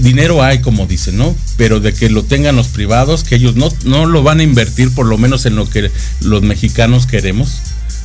Dinero 0.00 0.42
hay, 0.42 0.60
como 0.60 0.86
dicen, 0.86 1.16
¿no? 1.16 1.36
Pero 1.56 1.80
de 1.80 1.92
que 1.92 2.10
lo 2.10 2.24
tengan 2.24 2.56
los 2.56 2.68
privados, 2.68 3.24
que 3.24 3.36
ellos 3.36 3.54
no, 3.56 3.68
no 3.84 4.06
lo 4.06 4.22
van 4.22 4.40
a 4.40 4.42
invertir, 4.42 4.92
por 4.94 5.06
lo 5.06 5.18
menos 5.18 5.46
en 5.46 5.56
lo 5.56 5.68
que 5.68 5.90
los 6.20 6.42
mexicanos 6.42 7.06
queremos, 7.06 7.60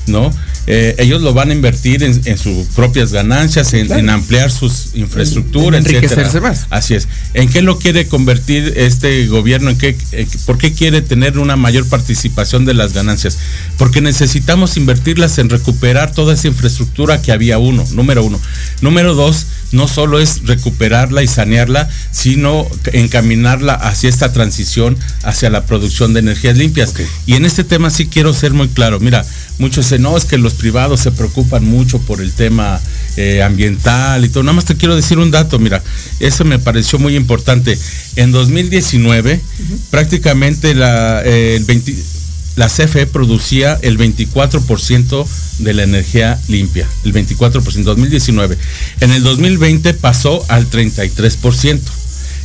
¿no? 0.08 0.31
Eh, 0.67 0.95
ellos 0.97 1.21
lo 1.21 1.34
van 1.34 1.51
a 1.51 1.53
invertir 1.53 2.01
en, 2.01 2.19
en 2.25 2.38
sus 2.39 2.65
propias 2.75 3.12
ganancias, 3.12 3.73
en, 3.73 3.86
claro. 3.86 3.99
en 3.99 4.10
ampliar 4.10 4.51
sus 4.51 4.95
infraestructuras, 4.95 5.79
en 5.79 5.86
enriquecerse 5.86 6.41
más. 6.41 6.65
Así 6.71 6.95
es. 6.95 7.08
¿En 7.36 7.49
qué 7.49 7.62
lo 7.62 7.77
quiere 7.77 8.08
convertir 8.08 8.73
este 8.75 9.27
gobierno? 9.27 9.69
¿En 9.69 9.77
qué, 9.77 9.95
eh, 10.12 10.27
¿Por 10.47 10.58
qué 10.58 10.73
quiere 10.73 11.03
tener 11.03 11.38
una 11.38 11.55
mayor 11.55 11.88
participación 11.88 12.65
de 12.65 12.73
las 12.73 12.93
ganancias? 12.93 13.38
Porque 13.77 14.01
necesitamos 14.01 14.75
invertirlas 14.75 15.38
en 15.38 15.49
recuperar 15.49 16.12
toda 16.13 16.34
esa 16.34 16.47
infraestructura 16.47 17.21
que 17.21 17.31
había 17.31 17.60
uno, 17.60 17.86
número 17.91 18.23
uno. 18.23 18.39
Número 18.81 19.13
dos, 19.13 19.45
no 19.75 19.88
solo 19.88 20.19
es 20.19 20.41
recuperarla 20.45 21.21
y 21.21 21.27
sanearla, 21.27 21.89
sino 22.11 22.67
encaminarla 22.93 23.73
hacia 23.73 24.09
esta 24.09 24.31
transición, 24.31 24.97
hacia 25.23 25.49
la 25.49 25.65
producción 25.65 26.13
de 26.13 26.21
energías 26.21 26.57
limpias. 26.57 26.91
Okay. 26.91 27.05
Y 27.25 27.33
en 27.35 27.45
este 27.45 27.63
tema 27.63 27.89
sí 27.89 28.07
quiero 28.07 28.33
ser 28.33 28.53
muy 28.53 28.69
claro. 28.69 28.99
Mira, 28.99 29.25
muchos 29.59 29.85
dicen, 29.85 30.01
no, 30.03 30.17
es 30.17 30.25
que 30.25 30.38
los 30.38 30.53
privados 30.53 31.01
se 31.01 31.11
preocupan 31.11 31.65
mucho 31.65 31.99
por 31.99 32.21
el 32.21 32.31
tema 32.31 32.79
eh, 33.17 33.43
ambiental 33.43 34.23
y 34.23 34.29
todo. 34.29 34.43
Nada 34.43 34.55
más 34.55 34.65
te 34.65 34.75
quiero 34.75 34.95
decir 34.95 35.19
un 35.19 35.31
dato, 35.31 35.59
mira, 35.59 35.83
eso 36.19 36.45
me 36.45 36.57
pareció 36.57 36.97
muy 36.97 37.15
importante. 37.15 37.77
En 38.15 38.31
2019, 38.31 39.33
uh 39.33 39.38
-huh. 39.38 39.79
prácticamente 39.89 40.73
la, 40.73 41.21
eh, 41.25 41.57
el 41.57 41.65
20, 41.65 41.95
la 42.55 42.67
CFE 42.67 43.05
producía 43.07 43.77
el 43.81 43.97
24% 43.97 45.27
de 45.59 45.73
la 45.73 45.83
energía 45.83 46.39
limpia, 46.47 46.87
el 47.03 47.13
24% 47.13 47.75
en 47.75 47.83
2019. 47.83 48.57
En 49.01 49.11
el 49.11 49.23
2020 49.23 49.93
pasó 49.93 50.43
al 50.49 50.69
33%. 50.69 51.79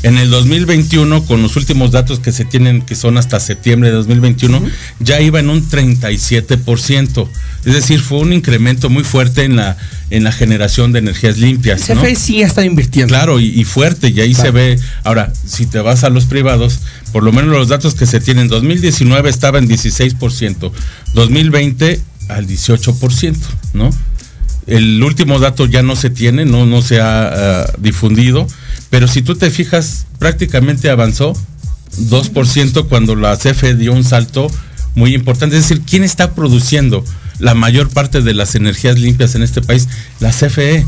En 0.02 0.16
el 0.16 0.30
2021, 0.30 1.26
con 1.26 1.42
los 1.42 1.56
últimos 1.56 1.90
datos 1.90 2.20
que 2.20 2.32
se 2.32 2.46
tienen, 2.46 2.80
que 2.80 2.94
son 2.94 3.18
hasta 3.18 3.38
septiembre 3.38 3.90
de 3.90 3.96
2021, 3.96 4.56
uh 4.56 4.60
-huh. 4.62 4.70
ya 4.98 5.20
iba 5.20 5.40
en 5.40 5.50
un 5.50 5.68
37%. 5.68 7.28
Es 7.66 7.74
decir, 7.74 8.00
fue 8.00 8.18
un 8.18 8.32
incremento 8.32 8.88
muy 8.88 9.04
fuerte 9.04 9.44
en 9.44 9.56
la, 9.56 9.76
en 10.08 10.24
la 10.24 10.32
generación 10.32 10.92
de 10.92 11.00
energías 11.00 11.36
limpias. 11.36 11.82
CFE 11.82 11.94
¿no? 11.94 12.18
sí 12.18 12.40
está 12.40 12.64
invirtiendo. 12.64 13.12
Claro, 13.12 13.38
y, 13.40 13.48
y 13.48 13.64
fuerte, 13.64 14.08
y 14.08 14.20
ahí 14.20 14.32
claro. 14.32 14.46
se 14.46 14.50
ve. 14.52 14.80
Ahora, 15.04 15.32
si 15.46 15.66
te 15.66 15.80
vas 15.80 16.02
a 16.02 16.08
los 16.08 16.24
privados, 16.24 16.80
por 17.12 17.22
lo 17.22 17.32
menos 17.32 17.50
los 17.50 17.68
datos 17.68 17.94
que 17.94 18.06
se 18.06 18.20
tienen, 18.20 18.48
2019 18.48 19.30
estaba 19.30 19.58
en 19.58 19.68
16%, 19.68 20.72
2020 21.14 22.00
al 22.28 22.46
18%, 22.46 23.36
¿no? 23.74 23.90
El 24.66 25.02
último 25.02 25.38
dato 25.38 25.66
ya 25.66 25.82
no 25.82 25.96
se 25.96 26.10
tiene, 26.10 26.44
no, 26.44 26.66
no 26.66 26.82
se 26.82 27.00
ha 27.00 27.66
uh, 27.76 27.80
difundido, 27.82 28.46
pero 28.88 29.08
si 29.08 29.22
tú 29.22 29.34
te 29.34 29.50
fijas, 29.50 30.06
prácticamente 30.18 30.90
avanzó 30.90 31.32
2% 31.98 32.86
cuando 32.88 33.16
la 33.16 33.36
CFE 33.36 33.74
dio 33.74 33.92
un 33.92 34.04
salto 34.04 34.50
muy 34.94 35.14
importante. 35.14 35.56
Es 35.56 35.68
decir, 35.68 35.82
¿quién 35.84 36.04
está 36.04 36.34
produciendo 36.34 37.04
la 37.38 37.54
mayor 37.54 37.88
parte 37.90 38.20
de 38.20 38.34
las 38.34 38.54
energías 38.54 38.98
limpias 38.98 39.34
en 39.34 39.42
este 39.42 39.62
país? 39.62 39.88
La 40.20 40.30
CFE. 40.30 40.86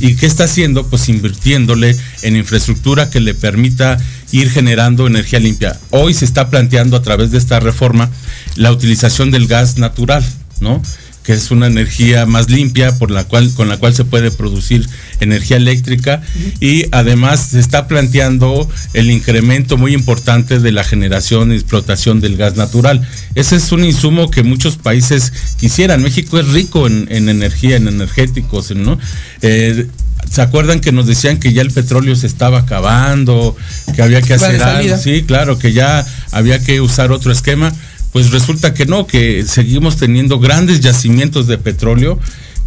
¿Y 0.00 0.16
qué 0.16 0.26
está 0.26 0.44
haciendo? 0.44 0.86
Pues 0.88 1.08
invirtiéndole 1.08 1.96
en 2.22 2.36
infraestructura 2.36 3.10
que 3.10 3.20
le 3.20 3.32
permita 3.32 3.96
ir 4.34 4.50
generando 4.50 5.06
energía 5.06 5.38
limpia. 5.38 5.78
Hoy 5.90 6.12
se 6.12 6.24
está 6.24 6.50
planteando 6.50 6.96
a 6.96 7.02
través 7.02 7.30
de 7.30 7.38
esta 7.38 7.60
reforma 7.60 8.10
la 8.56 8.72
utilización 8.72 9.30
del 9.30 9.46
gas 9.46 9.78
natural, 9.78 10.24
¿no? 10.60 10.82
que 11.22 11.32
es 11.32 11.50
una 11.50 11.68
energía 11.68 12.26
más 12.26 12.50
limpia 12.50 12.98
por 12.98 13.10
la 13.10 13.24
cual 13.24 13.50
con 13.54 13.68
la 13.68 13.78
cual 13.78 13.94
se 13.94 14.04
puede 14.04 14.30
producir 14.30 14.86
energía 15.20 15.56
eléctrica 15.56 16.20
y 16.60 16.84
además 16.90 17.48
se 17.52 17.60
está 17.60 17.88
planteando 17.88 18.68
el 18.92 19.10
incremento 19.10 19.78
muy 19.78 19.94
importante 19.94 20.58
de 20.58 20.72
la 20.72 20.84
generación 20.84 21.50
y 21.50 21.54
explotación 21.54 22.20
del 22.20 22.36
gas 22.36 22.56
natural. 22.56 23.08
Ese 23.34 23.56
es 23.56 23.72
un 23.72 23.84
insumo 23.84 24.30
que 24.30 24.42
muchos 24.42 24.76
países 24.76 25.32
quisieran. 25.58 26.02
México 26.02 26.38
es 26.38 26.48
rico 26.48 26.86
en, 26.86 27.06
en 27.10 27.30
energía, 27.30 27.76
en 27.76 27.88
energéticos, 27.88 28.72
¿no? 28.72 28.98
Eh, 29.40 29.86
¿Se 30.30 30.42
acuerdan 30.42 30.80
que 30.80 30.92
nos 30.92 31.06
decían 31.06 31.38
que 31.38 31.52
ya 31.52 31.62
el 31.62 31.70
petróleo 31.70 32.16
se 32.16 32.26
estaba 32.26 32.60
acabando, 32.60 33.56
que 33.94 34.02
había 34.02 34.20
que 34.20 34.34
hacer 34.34 34.62
algo? 34.62 34.96
Sí, 34.98 35.22
claro, 35.22 35.58
que 35.58 35.72
ya 35.72 36.04
había 36.32 36.58
que 36.58 36.80
usar 36.80 37.12
otro 37.12 37.32
esquema 37.32 37.72
pues 38.14 38.30
resulta 38.30 38.74
que 38.74 38.86
no, 38.86 39.08
que 39.08 39.44
seguimos 39.44 39.96
teniendo 39.96 40.38
grandes 40.38 40.78
yacimientos 40.78 41.48
de 41.48 41.58
petróleo 41.58 42.20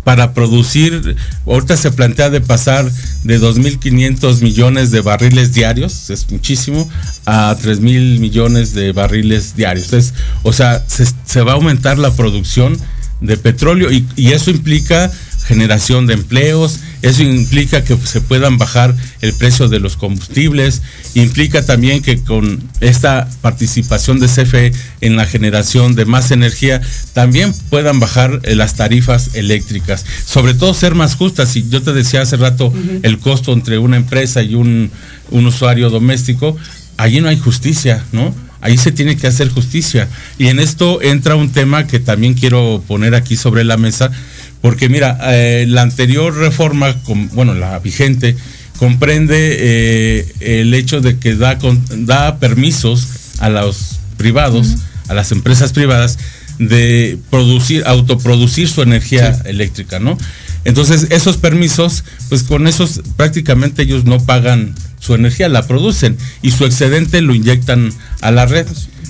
para 0.03 0.33
producir, 0.33 1.15
ahorita 1.45 1.77
se 1.77 1.89
plantea 1.91 2.29
de 2.29 2.41
pasar 2.41 2.91
de 3.23 3.39
2.500 3.39 4.41
millones 4.41 4.91
de 4.91 4.99
barriles 4.99 5.53
diarios, 5.53 6.09
es 6.09 6.29
muchísimo, 6.31 6.89
a 7.25 7.55
3.000 7.57 8.19
millones 8.19 8.73
de 8.73 8.91
barriles 8.91 9.55
diarios. 9.55 9.85
Entonces, 9.85 10.13
o 10.43 10.51
sea, 10.51 10.83
se, 10.85 11.05
se 11.25 11.41
va 11.41 11.53
a 11.53 11.55
aumentar 11.55 11.97
la 11.97 12.11
producción 12.11 12.77
de 13.21 13.37
petróleo 13.37 13.89
y, 13.89 14.05
y 14.17 14.33
eso 14.33 14.51
implica 14.51 15.09
generación 15.47 16.07
de 16.07 16.13
empleos, 16.13 16.79
eso 17.01 17.23
implica 17.23 17.83
que 17.83 17.95
se 17.97 18.21
puedan 18.21 18.57
bajar 18.57 18.95
el 19.21 19.33
precio 19.33 19.69
de 19.69 19.79
los 19.79 19.95
combustibles, 19.95 20.81
implica 21.15 21.65
también 21.65 22.01
que 22.01 22.19
con 22.19 22.61
esta 22.81 23.29
participación 23.41 24.19
de 24.19 24.27
CFE 24.27 24.71
en 25.01 25.15
la 25.15 25.25
generación 25.25 25.95
de 25.95 26.05
más 26.05 26.31
energía, 26.31 26.81
también 27.13 27.53
puedan 27.69 27.99
bajar 27.99 28.41
las 28.43 28.75
tarifas 28.75 29.35
eléctricas, 29.35 30.05
sobre 30.25 30.53
todo 30.53 30.73
ser 30.73 30.95
más 30.95 31.15
justas. 31.15 31.55
Y 31.55 31.67
yo 31.69 31.81
te 31.81 31.93
decía 31.93 32.21
hace 32.21 32.37
rato 32.37 32.67
uh 32.67 32.73
-huh. 32.73 32.99
el 33.03 33.19
costo 33.19 33.53
entre 33.53 33.77
una 33.77 33.97
empresa 33.97 34.43
y 34.43 34.55
un, 34.55 34.91
un 35.31 35.45
usuario 35.45 35.89
doméstico, 35.89 36.57
allí 36.97 37.21
no 37.21 37.29
hay 37.29 37.37
justicia, 37.37 38.03
¿no? 38.11 38.33
ahí 38.61 38.77
se 38.77 38.91
tiene 38.91 39.15
que 39.17 39.27
hacer 39.27 39.49
justicia. 39.49 40.07
Y 40.37 40.47
en 40.47 40.59
esto 40.59 41.01
entra 41.01 41.35
un 41.35 41.51
tema 41.51 41.87
que 41.87 41.99
también 41.99 42.33
quiero 42.33 42.83
poner 42.87 43.15
aquí 43.15 43.35
sobre 43.35 43.63
la 43.63 43.77
mesa, 43.77 44.11
porque 44.61 44.89
mira, 44.89 45.17
eh, 45.33 45.65
la 45.67 45.81
anterior 45.81 46.35
reforma, 46.35 46.93
con, 47.03 47.29
bueno, 47.29 47.53
la 47.53 47.79
vigente, 47.79 48.35
comprende 48.77 49.57
eh, 49.59 50.33
el 50.39 50.73
hecho 50.73 51.01
de 51.01 51.17
que 51.17 51.35
da, 51.35 51.57
con, 51.57 51.81
da 52.05 52.39
permisos 52.39 53.07
a 53.39 53.49
los 53.49 53.99
privados, 54.17 54.67
uh 54.67 54.73
-huh. 54.73 55.09
a 55.09 55.13
las 55.13 55.31
empresas 55.31 55.73
privadas, 55.73 56.17
de 56.59 57.17
producir, 57.29 57.83
autoproducir 57.85 58.67
su 58.67 58.81
energía 58.81 59.33
sí. 59.33 59.41
eléctrica, 59.45 59.99
¿no? 59.99 60.17
Entonces, 60.65 61.07
esos 61.11 61.37
permisos, 61.37 62.03
pues 62.29 62.43
con 62.43 62.67
esos 62.67 63.01
prácticamente 63.15 63.83
ellos 63.83 64.05
no 64.05 64.19
pagan 64.19 64.73
su 64.99 65.13
energía, 65.13 65.49
la 65.49 65.65
producen 65.65 66.17
y 66.41 66.51
su 66.51 66.65
excedente 66.65 67.21
lo 67.21 67.33
inyectan 67.35 67.91
a 68.21 68.31
la 68.31 68.45
red. 68.45 68.67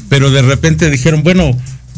Pero 0.10 0.29
de 0.29 0.41
repente 0.41 0.89
dijeron, 0.91 1.23
bueno, 1.23 1.57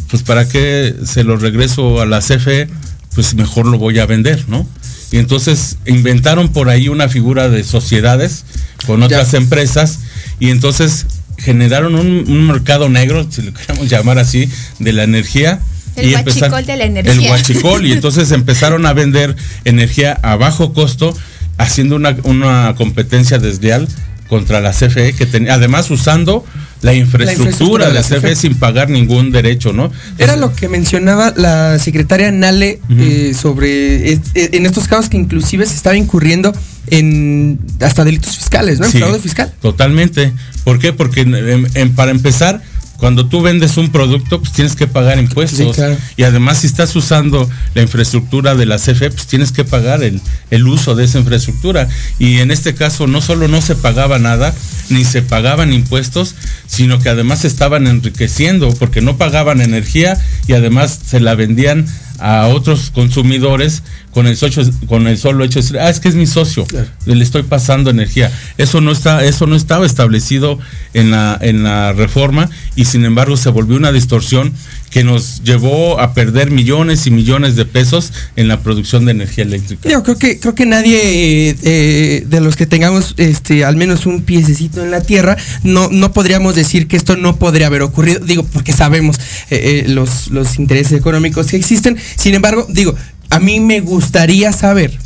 pues 0.09 0.23
para 0.23 0.47
qué 0.47 0.95
se 1.05 1.23
lo 1.23 1.35
regreso 1.35 2.01
a 2.01 2.05
la 2.05 2.19
CFE, 2.19 2.69
pues 3.13 3.33
mejor 3.33 3.65
lo 3.67 3.77
voy 3.77 3.99
a 3.99 4.05
vender, 4.05 4.45
¿no? 4.47 4.67
Y 5.11 5.17
entonces 5.17 5.77
inventaron 5.85 6.49
por 6.49 6.69
ahí 6.69 6.87
una 6.87 7.09
figura 7.09 7.49
de 7.49 7.63
sociedades 7.63 8.45
con 8.85 9.01
otras 9.01 9.31
ya. 9.31 9.37
empresas 9.39 9.99
y 10.39 10.49
entonces 10.49 11.05
generaron 11.37 11.95
un, 11.95 12.25
un, 12.27 12.47
mercado 12.47 12.89
negro, 12.89 13.27
si 13.29 13.41
lo 13.41 13.53
queremos 13.53 13.87
llamar 13.89 14.19
así, 14.19 14.49
de 14.77 14.93
la 14.93 15.03
energía. 15.03 15.59
El 15.95 16.11
y 16.11 16.15
huachicol 16.15 16.65
de 16.65 16.77
la 16.77 16.85
energía. 16.85 17.13
El 17.13 17.19
huachicol, 17.19 17.85
y 17.85 17.91
entonces 17.91 18.31
empezaron 18.33 18.85
a 18.85 18.93
vender 18.93 19.35
energía 19.65 20.19
a 20.21 20.35
bajo 20.35 20.73
costo, 20.73 21.15
haciendo 21.57 21.95
una, 21.95 22.15
una 22.23 22.75
competencia 22.77 23.37
desleal 23.37 23.87
contra 24.29 24.61
la 24.61 24.71
CFE, 24.71 25.13
que 25.13 25.25
tenía, 25.25 25.55
además 25.55 25.89
usando 25.89 26.45
la 26.81 26.93
infraestructura, 26.93 27.25
la 27.25 27.33
infraestructura 27.33 27.87
de 27.87 27.93
la 27.93 28.01
CFE, 28.03 28.15
CFE, 28.19 28.35
sin 28.35 28.55
pagar 28.55 28.89
ningún 28.89 29.31
derecho, 29.31 29.73
¿no? 29.73 29.91
Era 30.17 30.35
lo 30.37 30.55
que 30.55 30.69
mencionaba 30.69 31.33
la 31.35 31.77
secretaria 31.79 32.31
Nale 32.31 32.79
uh 32.89 32.93
-huh. 32.93 33.01
eh, 33.01 33.33
sobre 33.33 34.13
eh, 34.13 34.19
en 34.35 34.65
estos 34.65 34.87
casos 34.87 35.09
que 35.09 35.17
inclusive 35.17 35.65
se 35.65 35.75
estaba 35.75 35.97
incurriendo 35.97 36.53
en 36.87 37.59
hasta 37.81 38.05
delitos 38.05 38.37
fiscales, 38.37 38.79
¿no? 38.79 38.85
En 38.85 38.91
sí, 38.91 38.99
fraude 38.99 39.19
fiscal. 39.19 39.51
Totalmente. 39.61 40.31
¿Por 40.63 40.79
qué? 40.79 40.93
Porque 40.93 41.21
en, 41.21 41.67
en, 41.73 41.95
para 41.95 42.11
empezar 42.11 42.61
Cuando 42.99 43.27
tú 43.27 43.41
vendes 43.41 43.77
un 43.77 43.89
producto, 43.91 44.39
pues 44.39 44.51
tienes 44.51 44.75
que 44.75 44.85
pagar 44.85 45.19
impuestos. 45.19 45.57
Sí, 45.57 45.71
claro. 45.73 45.97
Y 46.17 46.23
además, 46.23 46.59
si 46.59 46.67
estás 46.67 46.95
usando 46.95 47.49
la 47.73 47.81
infraestructura 47.81 48.55
de 48.55 48.65
la 48.65 48.77
CFE, 48.77 49.09
pues 49.09 49.25
tienes 49.25 49.51
que 49.51 49.63
pagar 49.63 50.03
el, 50.03 50.21
el 50.51 50.67
uso 50.67 50.95
de 50.95 51.05
esa 51.05 51.19
infraestructura. 51.19 51.87
Y 52.19 52.39
en 52.39 52.51
este 52.51 52.75
caso, 52.75 53.07
no 53.07 53.21
solo 53.21 53.47
no 53.47 53.61
se 53.61 53.75
pagaba 53.75 54.19
nada, 54.19 54.53
ni 54.89 55.05
se 55.05 55.21
pagaban 55.21 55.71
impuestos, 55.71 56.35
sino 56.67 56.99
que 56.99 57.09
además 57.09 57.39
se 57.39 57.47
estaban 57.47 57.87
enriqueciendo 57.87 58.69
porque 58.73 59.01
no 59.01 59.17
pagaban 59.17 59.61
energía 59.61 60.17
y 60.47 60.53
además 60.53 60.99
se 61.05 61.19
la 61.19 61.35
vendían 61.35 61.85
a 62.19 62.47
otros 62.47 62.91
consumidores 62.93 63.83
con 64.11 64.27
el 64.27 64.37
socio, 64.37 64.63
con 64.87 65.07
el 65.07 65.17
solo 65.17 65.43
hecho 65.43 65.59
de 65.59 65.61
decir, 65.63 65.79
ah, 65.79 65.89
es 65.89 65.99
que 65.99 66.09
es 66.09 66.15
mi 66.15 66.25
socio, 66.25 66.65
le 67.05 67.23
estoy 67.23 67.43
pasando 67.43 67.89
energía. 67.89 68.31
Eso 68.57 68.81
no 68.81 68.91
está, 68.91 69.23
eso 69.23 69.47
no 69.47 69.55
estaba 69.55 69.85
establecido 69.85 70.59
en 70.93 71.11
la, 71.11 71.37
en 71.41 71.63
la 71.63 71.93
reforma 71.93 72.49
y 72.75 72.85
sin 72.85 73.05
embargo 73.05 73.37
se 73.37 73.49
volvió 73.49 73.77
una 73.77 73.91
distorsión 73.91 74.53
que 74.89 75.03
nos 75.03 75.43
llevó 75.43 75.99
a 75.99 76.13
perder 76.13 76.49
millones 76.49 77.05
y 77.05 77.11
millones 77.11 77.55
de 77.55 77.65
pesos 77.65 78.11
en 78.35 78.47
la 78.47 78.61
producción 78.61 79.05
de 79.05 79.11
energía 79.11 79.43
eléctrica. 79.43 79.87
Yo 79.87 80.03
creo 80.03 80.17
que 80.17 80.39
creo 80.39 80.55
que 80.55 80.65
nadie 80.65 81.49
eh, 81.51 81.55
eh, 81.63 82.23
de 82.27 82.41
los 82.41 82.55
que 82.55 82.65
tengamos 82.65 83.13
este 83.17 83.65
al 83.65 83.75
menos 83.75 84.05
un 84.05 84.23
piececito 84.23 84.83
en 84.83 84.91
la 84.91 85.01
tierra 85.01 85.37
no 85.63 85.89
no 85.91 86.11
podríamos 86.11 86.55
decir 86.55 86.87
que 86.87 86.97
esto 86.97 87.15
no 87.15 87.37
podría 87.37 87.67
haber 87.67 87.81
ocurrido 87.81 88.19
digo 88.25 88.43
porque 88.43 88.73
sabemos 88.73 89.17
eh, 89.49 89.83
eh, 89.85 89.89
los 89.89 90.29
los 90.29 90.57
intereses 90.57 90.93
económicos 90.93 91.47
que 91.47 91.57
existen 91.57 91.97
sin 92.15 92.33
embargo 92.35 92.65
digo 92.69 92.95
a 93.29 93.39
mí 93.39 93.59
me 93.59 93.79
gustaría 93.81 94.51
saber 94.51 94.97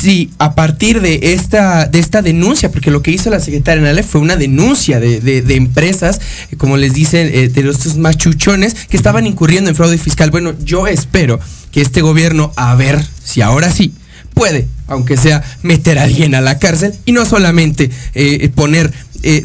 si 0.00 0.30
a 0.38 0.54
partir 0.54 1.00
de 1.00 1.32
esta, 1.32 1.86
de 1.86 1.98
esta 1.98 2.20
denuncia, 2.20 2.70
porque 2.70 2.90
lo 2.90 3.00
que 3.02 3.12
hizo 3.12 3.30
la 3.30 3.40
secretaria 3.40 3.82
Nale 3.82 4.02
fue 4.02 4.20
una 4.20 4.36
denuncia 4.36 5.00
de, 5.00 5.20
de- 5.20 5.54
empresas, 5.56 6.20
eh, 6.50 6.56
como 6.56 6.76
les 6.76 6.92
dicen, 6.92 7.30
eh, 7.32 7.48
de 7.48 7.70
estos 7.70 7.96
machuchones 7.96 8.74
que 8.90 8.96
estaban 8.98 9.26
incurriendo 9.26 9.70
en 9.70 9.76
fraude 9.76 9.96
fiscal. 9.96 10.30
Bueno, 10.30 10.52
yo 10.62 10.86
espero 10.86 11.40
que 11.72 11.80
este 11.80 12.02
gobierno, 12.02 12.52
a 12.56 12.74
ver 12.74 13.02
si 13.24 13.40
ahora 13.40 13.72
sí 13.72 13.94
puede, 14.34 14.68
aunque 14.86 15.16
sea 15.16 15.42
meter 15.62 15.98
a 15.98 16.02
alguien 16.02 16.34
a 16.34 16.42
la 16.42 16.58
cárcel 16.58 16.92
y 17.06 17.12
no 17.12 17.24
solamente 17.24 17.90
eh, 18.14 18.50
poner 18.54 18.92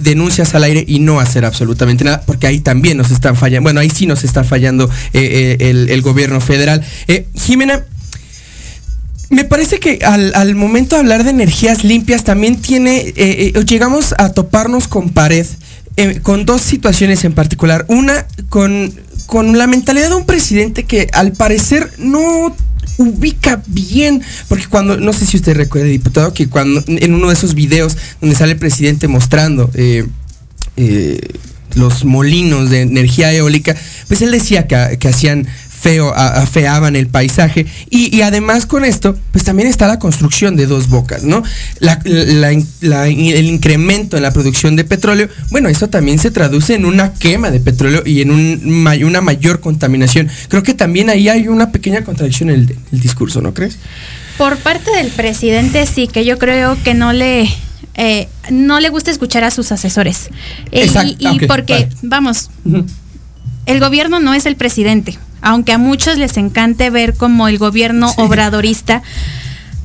denuncias 0.01 0.53
al 0.53 0.63
aire 0.65 0.83
y 0.85 0.99
no 0.99 1.19
hacer 1.19 1.43
absolutamente 1.43 2.03
nada, 2.03 2.21
porque 2.27 2.45
ahí 2.45 2.59
también 2.59 2.97
nos 2.97 3.09
están 3.09 3.35
fallando, 3.35 3.63
bueno, 3.63 3.79
ahí 3.79 3.89
sí 3.89 4.05
nos 4.05 4.23
está 4.23 4.43
fallando 4.43 4.87
el, 5.13 5.89
el 5.89 6.01
gobierno 6.03 6.39
federal. 6.39 6.83
Jimena, 7.33 7.83
me 9.31 9.45
parece 9.45 9.79
que 9.79 9.99
al, 10.03 10.33
al 10.35 10.55
momento 10.55 10.95
de 10.95 10.99
hablar 10.99 11.23
de 11.23 11.29
energías 11.29 11.85
limpias 11.85 12.25
también 12.25 12.61
tiene, 12.61 12.97
eh, 12.99 13.13
eh, 13.55 13.65
llegamos 13.65 14.13
a 14.17 14.33
toparnos 14.33 14.89
con 14.89 15.09
pared, 15.09 15.47
eh, 15.95 16.19
con 16.21 16.45
dos 16.45 16.61
situaciones 16.61 17.23
en 17.23 17.33
particular. 17.33 17.85
Una, 17.87 18.27
con, 18.49 18.93
con 19.27 19.57
la 19.57 19.67
mentalidad 19.67 20.09
de 20.09 20.15
un 20.15 20.25
presidente 20.25 20.83
que 20.83 21.07
al 21.13 21.31
parecer 21.31 21.93
no 21.97 22.53
ubica 22.97 23.63
bien, 23.67 24.21
porque 24.49 24.67
cuando, 24.67 24.97
no 24.97 25.13
sé 25.13 25.25
si 25.25 25.37
usted 25.37 25.55
recuerda, 25.55 25.87
diputado, 25.87 26.33
que 26.33 26.49
cuando 26.49 26.83
en 26.85 27.13
uno 27.13 27.27
de 27.29 27.33
esos 27.33 27.55
videos 27.55 27.95
donde 28.19 28.35
sale 28.35 28.51
el 28.51 28.59
presidente 28.59 29.07
mostrando... 29.07 29.71
los 31.75 32.03
molinos 32.03 32.69
de 32.69 32.81
energía 32.81 33.31
eólica, 33.31 33.77
pues 34.09 34.21
él 34.21 34.31
decía 34.31 34.67
que, 34.67 34.97
que 34.99 35.07
hacían 35.07 35.47
feo, 35.81 36.13
afeaban 36.15 36.95
el 36.95 37.07
paisaje 37.07 37.65
y, 37.89 38.15
y 38.15 38.21
además 38.21 38.65
con 38.65 38.85
esto, 38.85 39.17
pues 39.31 39.43
también 39.43 39.67
está 39.67 39.87
la 39.87 39.97
construcción 39.99 40.55
de 40.55 40.67
dos 40.67 40.89
bocas, 40.89 41.23
¿no? 41.23 41.41
La- 41.79 41.99
la- 42.05 42.51
la- 42.81 43.07
el 43.07 43.45
incremento 43.45 44.15
en 44.17 44.23
la 44.23 44.31
producción 44.31 44.75
de 44.75 44.83
petróleo, 44.83 45.27
bueno, 45.49 45.69
eso 45.69 45.89
también 45.89 46.19
se 46.19 46.29
traduce 46.31 46.75
en 46.75 46.85
una 46.85 47.13
quema 47.13 47.49
de 47.49 47.59
petróleo 47.59 48.03
y 48.05 48.21
en 48.21 48.31
un 48.31 48.61
una 49.03 49.21
mayor 49.21 49.59
contaminación. 49.59 50.29
Creo 50.49 50.63
que 50.63 50.73
también 50.73 51.09
ahí 51.09 51.29
hay 51.29 51.47
una 51.47 51.71
pequeña 51.71 52.03
contradicción 52.03 52.49
en 52.49 52.59
el, 52.61 52.75
el 52.91 52.99
discurso, 52.99 53.41
¿no 53.41 53.53
crees? 53.53 53.77
Por 54.37 54.57
parte 54.57 54.91
del 54.95 55.07
presidente 55.07 55.85
sí, 55.85 56.07
que 56.07 56.25
yo 56.25 56.37
creo 56.37 56.77
que 56.83 56.93
no 56.93 57.13
le 57.13 57.49
eh, 57.95 58.27
no 58.51 58.79
le 58.79 58.89
gusta 58.89 59.11
escuchar 59.11 59.43
a 59.43 59.51
sus 59.51 59.71
asesores. 59.71 60.29
Eh, 60.71 60.83
Exacto, 60.83 61.15
y 61.19 61.45
porque, 61.47 61.73
vale. 61.73 61.89
vamos, 62.03 62.49
el 63.65 63.79
gobierno 63.79 64.19
no 64.19 64.33
es 64.33 64.45
el 64.45 64.55
presidente, 64.55 65.17
aunque 65.41 65.73
a 65.73 65.77
muchos 65.77 66.17
les 66.17 66.37
encante 66.37 66.89
ver 66.89 67.15
como 67.15 67.47
el 67.47 67.57
gobierno 67.57 68.11
obradorista. 68.17 69.01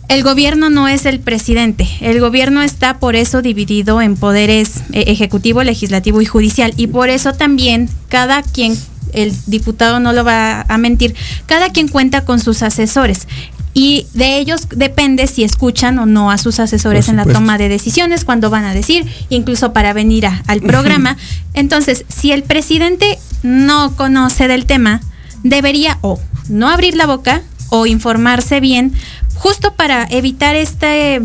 El 0.08 0.22
gobierno 0.22 0.70
no 0.70 0.86
es 0.86 1.04
el 1.04 1.18
presidente. 1.18 1.88
El 2.00 2.20
gobierno 2.20 2.62
está 2.62 2.98
por 3.00 3.16
eso 3.16 3.42
dividido 3.42 4.00
en 4.00 4.16
poderes 4.16 4.82
eh, 4.92 5.04
ejecutivo, 5.08 5.64
legislativo 5.64 6.22
y 6.22 6.26
judicial. 6.26 6.72
Y 6.76 6.86
por 6.86 7.08
eso 7.08 7.32
también 7.32 7.88
cada 8.08 8.42
quien, 8.42 8.76
el 9.12 9.32
diputado 9.46 9.98
no 9.98 10.12
lo 10.12 10.22
va 10.24 10.60
a 10.68 10.78
mentir, 10.78 11.14
cada 11.46 11.70
quien 11.70 11.88
cuenta 11.88 12.24
con 12.24 12.38
sus 12.38 12.62
asesores. 12.62 13.26
Y 13.74 14.06
de 14.14 14.38
ellos 14.38 14.68
depende 14.74 15.26
si 15.26 15.42
escuchan 15.44 15.98
o 15.98 16.06
no 16.06 16.30
a 16.30 16.38
sus 16.38 16.60
asesores 16.60 17.08
en 17.08 17.16
la 17.16 17.24
toma 17.34 17.58
de 17.58 17.68
decisiones, 17.68 18.24
cuando 18.24 18.48
van 18.48 18.64
a 18.64 18.72
decir, 18.72 19.04
incluso 19.28 19.72
para 19.72 19.92
venir 19.92 20.26
a- 20.26 20.40
al 20.46 20.60
programa. 20.62 21.16
Entonces, 21.52 22.04
si 22.08 22.30
el 22.30 22.42
presidente 22.44 23.18
no 23.42 23.94
conoce 23.96 24.46
del 24.48 24.66
tema, 24.66 25.00
debería 25.48 25.98
o 26.02 26.20
no 26.48 26.68
abrir 26.68 26.96
la 26.96 27.06
boca 27.06 27.42
o 27.70 27.86
informarse 27.86 28.60
bien, 28.60 28.92
justo 29.34 29.74
para 29.74 30.06
evitar 30.10 30.54
este 30.56 31.20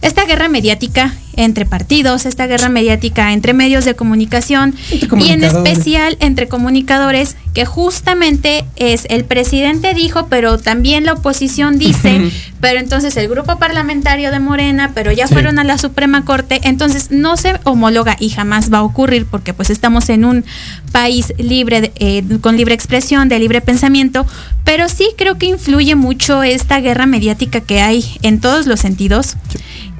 esta 0.00 0.24
guerra 0.24 0.48
mediática 0.48 1.14
entre 1.36 1.66
partidos, 1.66 2.26
esta 2.26 2.46
guerra 2.46 2.68
mediática 2.68 3.32
entre 3.32 3.54
medios 3.54 3.84
de 3.84 3.94
comunicación 3.94 4.74
y 4.90 5.30
en 5.30 5.44
especial 5.44 6.16
entre 6.20 6.48
comunicadores, 6.48 7.36
que 7.54 7.64
justamente 7.64 8.64
es 8.76 9.06
el 9.10 9.24
presidente 9.24 9.94
dijo, 9.94 10.26
pero 10.28 10.58
también 10.58 11.04
la 11.04 11.12
oposición 11.14 11.78
dice, 11.78 12.30
pero 12.60 12.80
entonces 12.80 13.16
el 13.16 13.28
grupo 13.28 13.58
parlamentario 13.58 14.30
de 14.30 14.40
Morena, 14.40 14.92
pero 14.94 15.12
ya 15.12 15.26
Sí. 15.26 15.34
fueron 15.34 15.58
a 15.58 15.64
la 15.64 15.78
Suprema 15.78 16.24
Corte, 16.24 16.60
entonces 16.64 17.10
no 17.10 17.36
se 17.36 17.54
homologa 17.64 18.16
y 18.18 18.30
jamás 18.30 18.72
va 18.72 18.78
a 18.78 18.82
ocurrir 18.82 19.26
porque 19.26 19.52
pues 19.54 19.70
estamos 19.70 20.08
en 20.08 20.24
un 20.24 20.44
país 20.92 21.32
libre, 21.38 21.80
de- 21.82 21.92
eh, 21.96 22.22
con 22.40 22.56
libre 22.56 22.74
expresión, 22.74 23.28
de 23.28 23.38
libre 23.38 23.60
pensamiento, 23.60 24.26
pero 24.64 24.88
sí 24.88 25.08
creo 25.18 25.38
que 25.38 25.46
influye 25.46 25.94
mucho 25.94 26.42
esta 26.42 26.80
guerra 26.80 27.06
mediática 27.06 27.60
que 27.60 27.80
hay 27.80 28.04
en 28.22 28.40
todos 28.40 28.66
los 28.66 28.80
sentidos, 28.80 29.36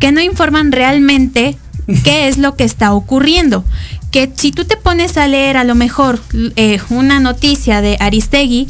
que 0.02 0.10
no 0.10 0.20
informan 0.20 0.72
realmente 0.72 1.56
qué 2.02 2.26
es 2.26 2.36
lo 2.36 2.56
que 2.56 2.64
está 2.64 2.92
ocurriendo. 2.92 3.64
Que 4.10 4.28
si 4.34 4.50
tú 4.50 4.64
te 4.64 4.76
pones 4.76 5.16
a 5.16 5.28
leer 5.28 5.56
a 5.56 5.62
lo 5.62 5.76
mejor 5.76 6.20
eh, 6.56 6.80
una 6.90 7.20
noticia 7.20 7.80
de 7.80 7.96
Aristegui, 8.00 8.66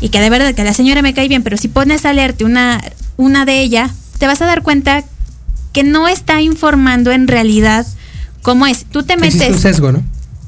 y 0.00 0.10
que 0.10 0.20
de 0.20 0.30
verdad 0.30 0.54
que 0.54 0.62
la 0.62 0.72
señora 0.72 1.02
me 1.02 1.12
cae 1.12 1.26
bien, 1.26 1.42
pero 1.42 1.56
si 1.56 1.66
pones 1.66 2.04
a 2.06 2.12
leerte 2.12 2.44
una, 2.44 2.80
una 3.16 3.44
de 3.44 3.62
ella, 3.62 3.90
te 4.20 4.28
vas 4.28 4.42
a 4.42 4.46
dar 4.46 4.62
cuenta 4.62 5.02
que 5.72 5.82
no 5.82 6.06
está 6.06 6.40
informando 6.40 7.10
en 7.10 7.26
realidad 7.26 7.84
cómo 8.42 8.68
es. 8.68 8.84
Tú 8.84 9.02
te 9.02 9.14
Existe 9.14 9.46
un 9.46 9.50
metes 9.50 9.60
sesgo, 9.60 9.90
¿no? 9.90 10.04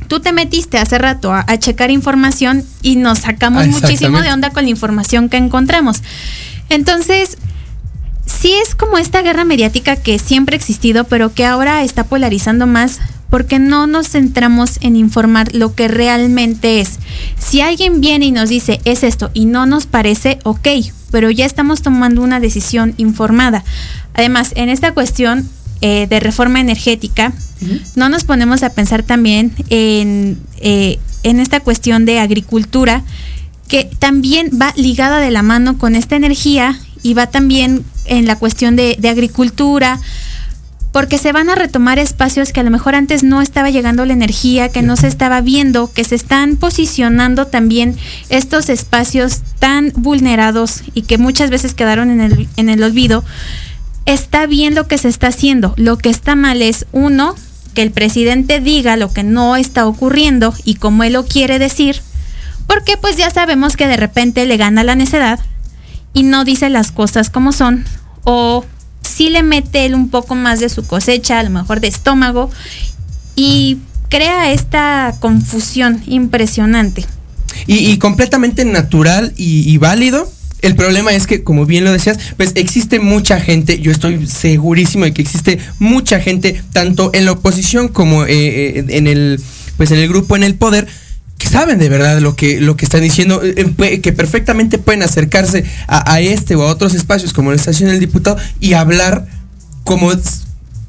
tú 0.07 0.21
te 0.21 0.31
metiste 0.31 0.79
hace 0.79 0.99
rato 0.99 1.33
a, 1.33 1.45
a 1.49 1.59
checar 1.59 1.91
información 1.91 2.63
y 2.81 2.95
nos 2.95 3.19
sacamos 3.19 3.65
Ah, 3.65 3.67
muchísimo 3.67 4.23
de 4.23 4.31
onda 4.31 4.51
con 4.51 4.63
la 4.63 4.71
información 4.71 5.29
que 5.29 5.37
encontramos. 5.37 6.01
Entonces, 6.69 7.39
sí 8.27 8.53
es 8.63 8.75
como 8.75 8.99
esta 8.99 9.23
guerra 9.23 9.45
mediática 9.45 9.97
que 9.97 10.19
siempre 10.19 10.57
ha 10.57 10.59
existido, 10.59 11.05
pero 11.05 11.33
que 11.33 11.45
ahora 11.45 11.83
está 11.83 12.05
polarizando 12.05 12.67
más 12.67 13.01
porque 13.31 13.59
no 13.59 13.87
nos 13.87 14.09
centramos 14.09 14.79
en 14.83 14.97
informar 14.97 15.55
lo 15.55 15.75
que 15.75 15.89
realmente 15.89 16.81
es. 16.81 16.99
Si 17.39 17.61
alguien 17.61 18.01
viene 18.01 18.27
y 18.27 18.33
nos 18.33 18.49
dice 18.49 18.81
es 18.85 19.03
esto 19.03 19.31
y 19.35 19.47
no 19.47 19.67
nos 19.67 19.87
parece, 19.87 20.39
ok, 20.45 20.69
pero 21.11 21.31
ya 21.31 21.45
estamos 21.45 21.83
tomando 21.83 22.23
una 22.23 22.41
decisión 22.41 22.95
informada. 22.99 23.65
Además, 24.15 24.53
en 24.55 24.69
esta 24.69 24.93
cuestión 24.93 25.49
eh, 25.81 26.07
de 26.09 26.21
reforma 26.21 26.61
energética, 26.61 27.33
no 27.95 28.09
nos 28.09 28.25
ponemos 28.25 28.63
a 28.63 28.71
pensar 28.71 29.03
también 29.03 29.53
en, 29.71 30.39
eh, 30.59 30.99
en 31.23 31.41
esta 31.41 31.61
cuestión 31.61 32.05
de 32.05 32.21
agricultura, 32.21 33.03
que 33.67 33.89
también 33.99 34.51
va 34.61 34.73
ligada 34.77 35.19
de 35.19 35.31
la 35.31 35.43
mano 35.43 35.79
con 35.79 35.97
esta 35.97 36.17
energía 36.17 36.79
y 37.03 37.15
va 37.15 37.27
también 37.29 37.85
en 38.09 38.27
la 38.27 38.37
cuestión 38.37 38.77
de, 38.77 38.99
agricultura, 39.09 40.01
porque 40.93 41.19
se 41.19 41.33
van 41.33 41.51
a 41.51 41.55
retomar 41.55 41.99
espacios 41.99 42.53
que 42.53 42.61
a 42.61 42.63
lo 42.63 42.71
mejor 42.71 42.95
antes 42.95 43.23
no 43.23 43.43
estaba 43.43 43.71
llegando 43.71 44.07
la 44.07 44.15
energía, 44.15 44.71
que 44.71 44.83
no 44.83 44.97
se 44.97 45.09
estaba 45.09 45.41
viendo, 45.43 45.93
que 45.93 46.05
se 46.05 46.15
están 46.15 46.57
posicionando 46.57 47.47
también 47.47 47.97
estos 48.31 48.71
espacios 48.71 49.43
tan 49.59 49.93
vulnerados 49.95 50.83
y 50.95 51.03
que 51.03 51.19
muchas 51.19 51.51
veces 51.51 51.75
quedaron 51.75 52.11
en 52.11 52.21
el, 52.21 52.49
en 52.57 52.69
el 52.69 52.83
olvido. 52.83 53.25
Está 54.07 54.47
bien 54.47 54.75
lo 54.75 54.89
que 54.89 54.99
se 54.99 55.09
está 55.09 55.29
haciendo. 55.29 55.75
Lo 55.77 55.99
que 55.99 56.09
está 56.09 56.35
mal 56.35 56.63
es, 56.63 56.87
uno, 56.93 57.35
que 57.77 57.83
el 57.83 57.91
presidente 57.91 58.59
diga 58.59 58.97
lo 58.97 59.13
que 59.13 59.23
no 59.23 59.55
está 59.55 59.87
ocurriendo 59.87 60.55
y 60.65 60.77
como 60.77 61.05
él 61.05 61.13
lo 61.13 61.27
quiere 61.27 61.59
decir, 61.59 62.01
porque 62.67 62.97
pues 62.97 63.19
ya 63.19 63.31
sabemos 63.31 63.77
que 63.77 63.87
de 63.87 63.99
repente 63.99 64.47
le 64.47 64.57
gana 64.57 64.83
la 64.83 64.95
necedad 64.95 65.39
y 66.15 66.23
no 66.23 66.45
dice 66.45 66.71
las 66.71 66.91
cosas 66.91 67.29
como 67.29 67.53
son 67.53 67.85
o 68.29 68.65
sí 69.03 69.31
le 69.31 69.45
mete 69.45 69.87
él 69.87 69.95
un 69.95 70.11
poco 70.11 70.35
más 70.35 70.59
de 70.59 70.69
su 70.69 70.85
cosecha, 70.85 71.39
a 71.39 71.43
lo 71.45 71.51
mejor 71.51 71.81
de 71.81 71.87
estómago 71.87 72.51
y 73.37 73.79
crea 74.09 74.51
esta 74.53 75.15
confusión 75.21 76.03
impresionante. 76.07 77.07
Y, 77.69 77.97
completamente 77.99 78.65
natural 78.65 79.33
y, 79.37 79.71
y 79.73 79.79
válido. 79.79 80.31
El 80.61 80.75
problema 80.75 81.13
es 81.13 81.27
que, 81.27 81.45
como 81.45 81.67
bien 81.67 81.85
lo 81.85 81.93
decías, 81.93 82.19
pues 82.37 82.53
existe 82.57 82.99
mucha 82.99 83.39
gente, 83.39 83.79
yo 83.79 83.93
estoy 83.93 84.27
segurísimo 84.27 85.05
de 85.05 85.13
que 85.13 85.23
existe 85.23 85.59
mucha 85.79 86.19
gente, 86.19 86.61
tanto 86.73 87.11
en 87.15 87.27
la 87.27 87.33
oposición 87.33 87.89
como 87.89 88.25
eh, 88.25 88.79
eh, 88.79 88.85
en 88.89 89.07
el, 89.07 89.41
pues 89.77 89.93
en 89.93 89.99
el 89.99 90.09
grupo, 90.09 90.35
en 90.35 90.43
el 90.43 90.57
poder, 90.57 90.89
que 91.39 91.49
saben 91.49 91.79
de 91.79 91.89
verdad 91.89 92.21
lo 92.21 92.35
que, 92.35 92.61
lo 92.61 92.77
que 92.77 92.85
están 92.85 93.03
diciendo, 93.03 93.43
eh, 93.43 93.75
eh, 93.79 94.01
que 94.01 94.13
perfectamente 94.13 94.79
pueden 94.79 95.03
acercarse 95.03 95.65
a, 95.87 96.13
a 96.13 96.21
este 96.21 96.55
o 96.55 96.63
a 96.63 96.67
otros 96.67 96.95
espacios 96.95 97.33
como 97.33 97.51
la 97.51 97.57
estación 97.57 97.91
del 97.91 98.01
diputado 98.01 98.39
y 98.61 98.73
hablar 98.73 99.27
como 99.85 100.13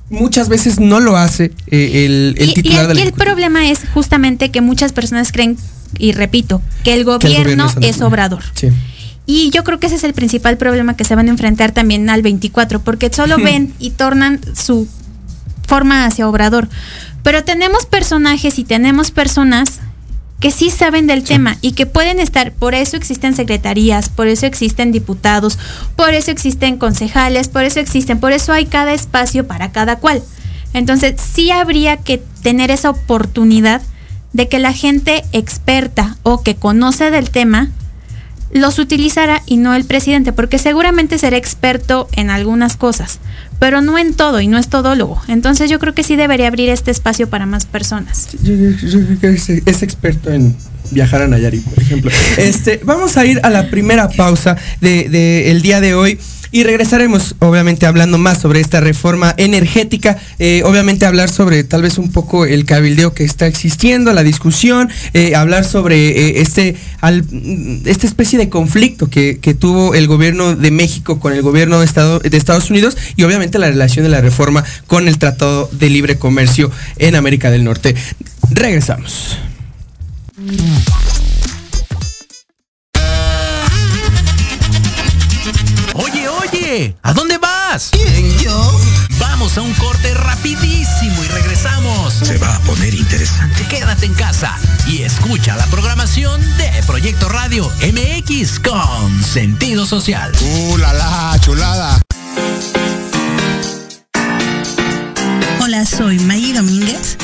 muchas 0.09 0.49
veces 0.49 0.79
no 0.79 0.99
lo 0.99 1.17
hace 1.17 1.51
eh, 1.67 2.05
el, 2.05 2.35
el 2.37 2.49
y, 2.49 2.51
y 2.51 2.53
titular 2.55 2.97
el 2.97 3.13
problema 3.13 3.69
es 3.69 3.81
justamente 3.93 4.49
que 4.51 4.61
muchas 4.61 4.93
personas 4.93 5.31
creen, 5.31 5.57
y 5.97 6.13
repito, 6.13 6.61
que 6.83 6.93
el 6.93 6.97
Que 6.97 6.99
el 6.99 7.03
gobierno, 7.05 7.67
gobierno 7.67 7.87
es 7.87 7.95
es 7.95 8.01
obrador. 8.01 8.43
Sí. 8.53 8.69
Y 9.25 9.49
yo 9.49 9.65
creo 9.65 9.79
que 9.79 9.87
ese 9.87 9.97
es 9.97 10.05
el 10.05 10.13
principal 10.13 10.57
problema 10.57 10.95
que 10.95 11.03
se 11.03 11.13
van 11.13 11.27
a 11.27 11.31
enfrentar 11.31 11.73
también 11.73 12.09
al 12.09 12.21
24, 12.21 12.81
porque 12.81 13.11
solo 13.11 13.37
ven 13.43 13.73
y 13.77 13.91
tornan 13.91 14.39
su 14.55 14.87
forma 15.67 16.05
hacia 16.05 16.27
obrador. 16.27 16.69
Pero 17.23 17.43
tenemos 17.43 17.85
personajes 17.85 18.57
y 18.57 18.63
tenemos 18.63 19.11
personas 19.11 19.81
que 20.39 20.51
sí 20.51 20.69
saben 20.69 21.07
del 21.07 21.23
tema 21.23 21.57
y 21.61 21.71
que 21.71 21.85
pueden 21.85 22.19
estar, 22.19 22.51
por 22.51 22.75
eso 22.75 22.95
existen 22.95 23.35
secretarías, 23.35 24.09
por 24.09 24.27
eso 24.27 24.45
existen 24.45 24.91
diputados, 24.91 25.57
por 25.95 26.13
eso 26.13 26.31
existen 26.31 26.77
concejales, 26.77 27.47
por 27.47 27.63
eso 27.63 27.79
existen, 27.79 28.19
por 28.19 28.33
eso 28.33 28.53
hay 28.53 28.65
cada 28.65 28.93
espacio 28.93 29.47
para 29.47 29.71
cada 29.71 29.97
cual. 29.97 30.21
Entonces 30.73 31.15
sí 31.19 31.49
habría 31.49 31.97
que 31.97 32.21
tener 32.43 32.69
esa 32.69 32.91
oportunidad 32.91 33.81
de 34.33 34.47
que 34.47 34.59
la 34.59 34.73
gente 34.73 35.23
experta 35.31 36.17
o 36.23 36.43
que 36.43 36.55
conoce 36.55 37.09
del 37.09 37.31
tema 37.31 37.69
los 38.51 38.79
utilizara 38.79 39.41
y 39.45 39.57
no 39.57 39.73
el 39.73 39.85
presidente, 39.85 40.31
porque 40.31 40.57
seguramente 40.57 41.17
será 41.17 41.37
experto 41.37 42.07
en 42.13 42.29
algunas 42.29 42.77
cosas, 42.77 43.19
pero 43.59 43.81
no 43.81 43.97
en 43.97 44.13
todo 44.13 44.39
y 44.41 44.47
no 44.47 44.57
es 44.57 44.67
todólogo. 44.69 45.21
Entonces 45.27 45.69
yo 45.69 45.79
creo 45.79 45.93
que 45.93 46.03
sí 46.03 46.15
debería 46.15 46.47
abrir 46.47 46.69
este 46.69 46.91
espacio 46.91 47.27
para 47.29 47.45
más 47.45 47.65
personas. 47.65 48.27
Yo, 48.43 48.53
yo- 48.53 48.69
yo 48.87 48.99
creo 49.05 49.19
que 49.19 49.29
es, 49.29 49.49
es 49.49 49.83
experto 49.83 50.31
en 50.31 50.55
viajar 50.91 51.21
a 51.21 51.27
Nayarit, 51.27 51.63
por 51.63 51.81
ejemplo. 51.83 52.11
Este, 52.37 52.79
vamos 52.83 53.17
a 53.17 53.25
ir 53.25 53.39
a 53.43 53.49
la 53.49 53.69
primera 53.69 54.07
pausa 54.09 54.55
del 54.81 55.11
de, 55.11 55.51
el 55.51 55.61
día 55.61 55.81
de 55.81 55.93
hoy. 55.95 56.19
Y 56.51 56.63
regresaremos, 56.63 57.35
obviamente, 57.39 57.85
hablando 57.85 58.17
más 58.17 58.39
sobre 58.39 58.59
esta 58.61 58.79
reforma 58.79 59.33
energética. 59.37 60.17
eh, 60.39 60.61
obviamente, 60.65 61.05
hablar 61.05 61.29
sobre 61.29 61.63
tal 61.63 61.81
vez 61.81 61.97
un 61.97 62.11
poco 62.11 62.45
el 62.45 62.65
cabildeo 62.65 63.13
que 63.13 63.23
está 63.23 63.47
existiendo, 63.47 64.13
la 64.13 64.23
discusión, 64.23 64.89
eh, 65.13 65.35
hablar 65.35 65.65
sobre 65.65 66.09
eh, 66.09 66.41
este, 66.41 66.75
al- 67.01 67.25
esta 67.85 68.07
especie 68.07 68.37
de 68.39 68.49
conflicto 68.49 69.09
que, 69.09 69.39
que 69.39 69.53
tuvo 69.53 69.93
el 69.95 70.07
gobierno 70.07 70.55
de 70.55 70.71
México 70.71 71.19
con 71.19 71.33
el 71.33 71.41
gobierno 71.41 71.79
de, 71.79 71.85
Estado- 71.85 72.19
de 72.19 72.37
Estados 72.37 72.69
Unidos 72.69 72.97
y, 73.15 73.23
obviamente, 73.23 73.59
la 73.59 73.67
relación 73.69 74.03
de 74.03 74.09
la 74.09 74.21
reforma 74.21 74.63
con 74.87 75.07
el 75.07 75.17
Tratado 75.17 75.69
de 75.71 75.89
Libre 75.89 76.17
Comercio 76.17 76.71
en 76.97 77.15
América 77.15 77.51
del 77.51 77.63
Norte. 77.63 77.95
Regresamos. 78.51 79.37
¿A 87.01 87.13
dónde 87.13 87.37
vas? 87.37 87.89
¿Quién, 87.91 88.37
yo? 88.39 88.79
Vamos 89.19 89.57
a 89.57 89.61
un 89.61 89.73
corte 89.75 90.13
rapidísimo 90.13 91.23
y 91.23 91.27
regresamos. 91.27 92.13
Se 92.13 92.37
va 92.37 92.55
a 92.55 92.59
poner 92.59 92.93
interesante. 92.93 93.65
Quédate 93.67 94.05
en 94.05 94.13
casa 94.13 94.55
y 94.85 95.01
escucha 95.01 95.55
la 95.55 95.65
programación 95.67 96.39
de 96.57 96.69
Proyecto 96.85 97.29
Radio 97.29 97.71
MX 97.81 98.59
con 98.59 99.23
sentido 99.23 99.85
social. 99.85 100.31
¡Uh, 100.41 100.77
la, 100.77 100.93
la, 100.93 101.39
chulada! 101.39 101.99
Hola, 105.59 105.85
soy 105.85 106.19
Maggie 106.19 106.53
Domínguez 106.53 107.17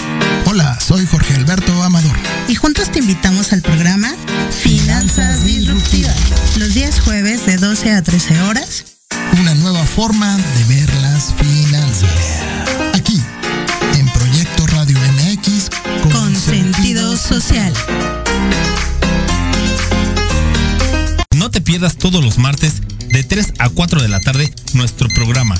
Hola, 0.46 0.78
soy 0.80 1.06
Jorge 1.06 1.36
Alberto 1.36 1.72
Amador. 1.84 2.16
y 2.48 2.56
juntos 2.56 2.92
te 2.92 3.00
invitamos 3.00 3.54
al 3.54 3.62
programa 3.62 4.14
Finanzas 4.62 5.46
Disruptivas, 5.46 6.16
los 6.58 6.74
días 6.74 7.00
jueves 7.00 7.46
de 7.46 7.58
12 7.58 7.92
a 7.92 8.02
13 8.02 8.42
horas. 8.42 8.93
Una 9.40 9.56
nueva 9.56 9.84
forma 9.84 10.38
de 10.38 10.64
ver 10.76 10.94
las 11.02 11.34
finanzas. 11.34 12.10
Aquí, 12.94 13.20
en 13.98 14.08
Proyecto 14.10 14.68
Radio 14.68 14.98
MX 15.00 15.70
Con 16.12 16.36
sentido 16.36 17.18
social. 17.18 17.74
No 21.36 21.50
te 21.50 21.62
pierdas 21.62 21.98
todos 21.98 22.24
los 22.24 22.38
martes 22.38 22.82
de 23.10 23.24
3 23.24 23.54
a 23.60 23.70
4 23.70 24.02
de 24.02 24.08
la 24.08 24.20
tarde 24.20 24.54
nuestro 24.74 25.08
programa 25.10 25.60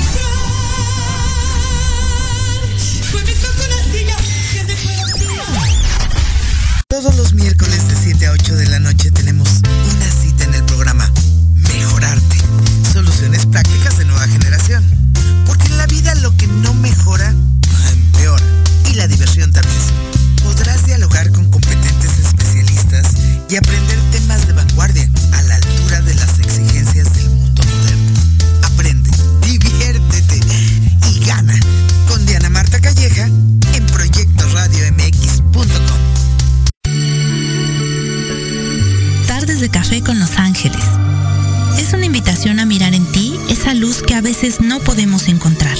8 8.43 8.55
de 8.55 8.67
la 8.69 8.79
noche 8.79 9.11
tenemos 9.11 9.47
una 9.93 10.09
cita 10.09 10.45
en 10.45 10.55
el 10.55 10.63
programa 10.63 11.07
Mejorarte. 11.53 12.37
Soluciones 12.91 13.45
prácticas 13.45 13.99
de 13.99 14.05
nueva 14.05 14.27
generación. 14.27 14.83
Porque 15.45 15.67
en 15.67 15.77
la 15.77 15.85
vida 15.85 16.15
lo 16.15 16.35
que 16.37 16.47
no 16.47 16.73
mejora, 16.73 17.35
empeora. 17.91 18.43
Y 18.89 18.95
la 18.95 19.07
diversión 19.07 19.51
también. 19.51 19.79
Podrás 20.43 20.83
dialogar 20.87 21.31
con 21.31 21.51
competentes 21.51 22.17
especialistas 22.17 23.13
y 23.47 23.57
aprender 23.57 23.90
no 44.59 44.79
podemos 44.79 45.27
encontrar. 45.27 45.77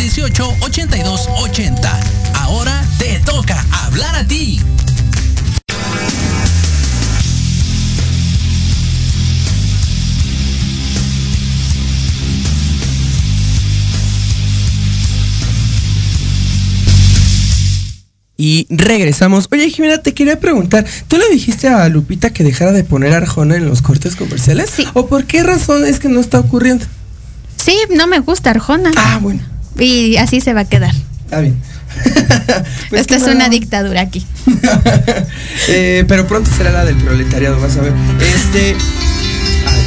64 0.00 0.56
18 0.56 0.56
82 0.60 1.28
80. 1.42 2.00
Ahora 2.34 2.82
te 2.98 3.18
toca 3.20 3.64
hablar 3.84 4.14
a 4.16 4.26
ti. 4.26 4.58
Y 18.38 18.66
regresamos. 18.70 19.48
Oye, 19.52 19.68
Jimena, 19.68 19.98
te 19.98 20.14
quería 20.14 20.40
preguntar, 20.40 20.86
¿tú 21.08 21.18
le 21.18 21.28
dijiste 21.28 21.68
a 21.68 21.86
Lupita 21.90 22.30
que 22.30 22.42
dejara 22.42 22.72
de 22.72 22.84
poner 22.84 23.12
Arjona 23.12 23.56
en 23.56 23.66
los 23.66 23.82
cortes 23.82 24.16
comerciales? 24.16 24.70
Sí. 24.70 24.86
¿O 24.94 25.08
por 25.08 25.26
qué 25.26 25.42
razón 25.42 25.84
es 25.84 25.98
que 25.98 26.08
no 26.08 26.20
está 26.20 26.40
ocurriendo? 26.40 26.86
Sí, 27.62 27.76
no 27.94 28.06
me 28.06 28.18
gusta 28.20 28.48
Arjona. 28.48 28.92
Ah, 28.96 29.18
bueno. 29.20 29.49
Y 29.78 30.16
así 30.16 30.40
se 30.40 30.52
va 30.52 30.62
a 30.62 30.64
quedar. 30.64 30.94
Está 31.24 31.40
bien. 31.40 31.56
Pues 32.88 33.02
Esta 33.02 33.16
es 33.16 33.22
una 33.22 33.48
dictadura 33.48 34.00
aquí. 34.00 34.26
Eh, 35.68 36.04
pero 36.08 36.26
pronto 36.26 36.50
será 36.56 36.70
la 36.72 36.84
del 36.84 36.96
proletariado, 36.96 37.60
vas 37.60 37.76
a 37.76 37.82
ver. 37.82 37.92
Este. 38.20 38.76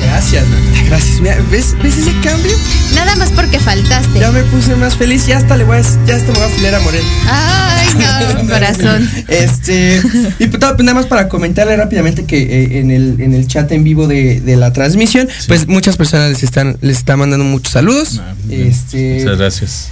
Ah, 0.03 0.15
gracias, 0.19 0.47
Nata, 0.47 0.83
Gracias. 0.87 1.21
Mira, 1.21 1.37
¿ves, 1.51 1.75
¿Ves 1.81 1.97
ese 1.97 2.11
cambio? 2.21 2.51
Nada 2.93 3.15
más 3.15 3.31
porque 3.31 3.59
faltaste. 3.59 4.19
Ya 4.19 4.31
me 4.31 4.43
puse 4.43 4.75
más 4.75 4.95
feliz. 4.95 5.25
Ya 5.25 5.37
hasta 5.37 5.57
le 5.57 5.63
voy 5.63 5.77
a, 5.77 5.81
ya 6.05 6.15
hasta 6.15 6.27
me 6.31 6.33
voy 6.33 6.43
a 6.43 6.45
afiliar 6.45 6.75
a 6.75 6.79
Morel. 6.81 7.03
Ay, 7.27 7.87
no, 7.95 8.47
corazón. 8.53 9.09
Este, 9.27 10.01
y 10.39 10.47
pues, 10.47 10.61
nada 10.79 10.93
más 10.93 11.05
para 11.07 11.27
comentarle 11.29 11.75
rápidamente 11.75 12.25
que 12.25 12.37
eh, 12.41 12.79
en, 12.79 12.91
el, 12.91 13.19
en 13.19 13.33
el 13.33 13.47
chat 13.47 13.71
en 13.71 13.83
vivo 13.83 14.07
de, 14.07 14.41
de 14.41 14.55
la 14.55 14.71
transmisión, 14.73 15.27
pues 15.47 15.67
muchas 15.67 15.97
personas 15.97 16.29
les 16.31 16.43
están, 16.43 16.77
les 16.81 16.97
están 16.97 17.19
mandando 17.19 17.45
muchos 17.45 17.73
saludos. 17.73 18.21
este, 18.49 19.19
Muchas 19.23 19.37
gracias. 19.37 19.87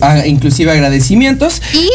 a- 0.00 0.26
inclusive 0.26 0.72
agradecimientos. 0.72 1.62
Y 1.74 1.88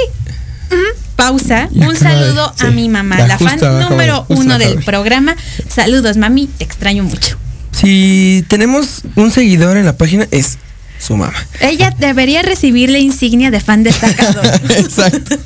mm, 0.74 1.01
pausa, 1.16 1.70
Ya 1.72 1.88
un 1.90 1.96
saludo 1.96 2.54
sí. 2.58 2.66
a 2.66 2.72
mi 2.72 2.90
mamá, 2.90 3.18
Ya 3.18 3.28
la 3.28 3.38
fan 3.40 3.60
de- 3.60 3.70
número 3.90 4.26
uno 4.30 4.58
del 4.58 4.78
de- 4.78 4.82
programa. 4.84 5.36
Saludos, 5.74 6.18
mami, 6.18 6.48
te 6.48 6.64
extraño 6.64 7.04
mucho. 7.04 7.38
Si 7.72 8.44
tenemos 8.48 9.02
un 9.16 9.32
seguidor 9.32 9.78
en 9.78 9.86
la 9.86 9.98
página, 9.98 10.28
es 10.32 10.58
su 11.00 11.16
mamá. 11.18 11.34
Ella 11.62 11.92
debería 11.98 12.44
recibir 12.44 12.90
la 12.92 13.00
insignia 13.00 13.50
de 13.50 13.60
fan 13.60 13.82
destacado. 13.84 14.42
Exacto. 14.70 15.38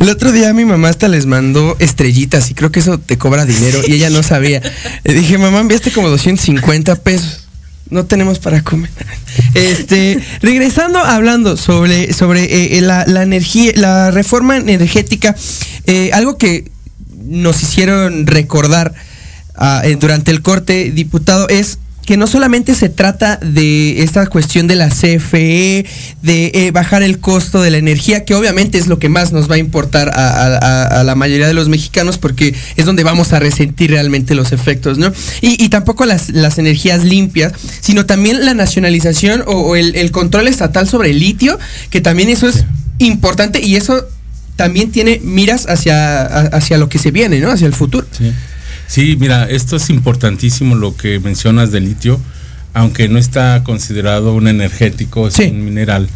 El 0.00 0.08
otro 0.08 0.32
día 0.32 0.52
mi 0.54 0.64
mamá 0.64 0.88
hasta 0.88 1.06
les 1.06 1.26
mandó 1.26 1.76
estrellitas 1.78 2.50
y 2.50 2.54
creo 2.54 2.72
que 2.72 2.80
eso 2.80 2.98
te 2.98 3.16
cobra 3.18 3.44
dinero 3.44 3.80
y 3.86 3.92
ella 3.92 4.10
no 4.10 4.24
sabía. 4.24 4.60
Le 5.04 5.14
dije, 5.14 5.38
mamá, 5.38 5.60
enviaste 5.60 5.92
como 5.92 6.08
250 6.08 6.96
pesos. 6.96 7.41
No 7.92 8.06
tenemos 8.06 8.38
para 8.38 8.62
comer. 8.62 8.88
Este, 9.52 10.18
regresando 10.40 10.98
hablando 10.98 11.58
sobre, 11.58 12.14
sobre 12.14 12.44
eh, 12.44 12.78
eh, 12.78 12.80
la, 12.80 13.04
la 13.06 13.22
energía, 13.22 13.72
la 13.74 14.10
reforma 14.10 14.56
energética, 14.56 15.36
eh, 15.86 16.08
algo 16.14 16.38
que 16.38 16.70
nos 17.22 17.62
hicieron 17.62 18.26
recordar 18.26 18.94
ah, 19.56 19.82
durante 20.00 20.30
el 20.30 20.40
corte, 20.40 20.90
diputado, 20.90 21.50
es 21.50 21.78
que 22.06 22.16
no 22.16 22.26
solamente 22.26 22.74
se 22.74 22.88
trata 22.88 23.36
de 23.36 24.02
esta 24.02 24.26
cuestión 24.26 24.66
de 24.66 24.74
la 24.74 24.88
CFE, 24.88 25.86
de 26.22 26.50
eh, 26.54 26.70
bajar 26.72 27.02
el 27.02 27.20
costo 27.20 27.62
de 27.62 27.70
la 27.70 27.76
energía, 27.78 28.24
que 28.24 28.34
obviamente 28.34 28.78
es 28.78 28.88
lo 28.88 28.98
que 28.98 29.08
más 29.08 29.32
nos 29.32 29.48
va 29.50 29.54
a 29.54 29.58
importar 29.58 30.10
a, 30.14 30.28
a- 30.28 30.56
a- 30.58 31.00
a 31.00 31.04
la 31.04 31.14
mayoría 31.14 31.46
de 31.46 31.54
los 31.54 31.68
mexicanos, 31.68 32.18
porque 32.18 32.54
es 32.76 32.86
donde 32.86 33.04
vamos 33.04 33.32
a 33.32 33.38
resentir 33.38 33.90
realmente 33.90 34.34
los 34.34 34.50
efectos, 34.52 34.98
¿no? 34.98 35.12
Y, 35.40 35.62
y 35.64 35.68
tampoco 35.68 36.04
las, 36.04 36.30
las 36.30 36.58
energías 36.58 37.04
limpias, 37.04 37.52
sino 37.80 38.04
también 38.04 38.44
la 38.44 38.54
nacionalización 38.54 39.42
o, 39.46 39.52
o 39.52 39.76
el, 39.76 39.94
el 39.94 40.10
control 40.10 40.48
estatal 40.48 40.88
sobre 40.88 41.10
el 41.10 41.20
litio, 41.20 41.58
que 41.90 42.00
también 42.00 42.28
eso 42.30 42.48
es 42.48 42.64
importante 42.98 43.60
y 43.60 43.76
eso 43.76 44.04
también 44.56 44.90
tiene 44.92 45.20
miras 45.24 45.66
hacia, 45.68 46.24
hacia 46.24 46.78
lo 46.78 46.88
que 46.88 46.98
se 46.98 47.10
viene, 47.10 47.40
¿no? 47.40 47.50
Hacia 47.50 47.66
el 47.66 47.72
futuro. 47.72 48.06
Sí. 48.16 48.32
Sí, 48.86 49.16
mira, 49.18 49.48
esto 49.48 49.76
es 49.76 49.90
importantísimo 49.90 50.74
lo 50.74 50.96
que 50.96 51.18
mencionas 51.18 51.70
del 51.72 51.84
litio, 51.84 52.20
aunque 52.74 53.08
no 53.08 53.18
está 53.18 53.64
considerado 53.64 54.34
un 54.34 54.48
energético, 54.48 55.28
es 55.28 55.38
un 55.38 55.64
mineral. 55.64 56.08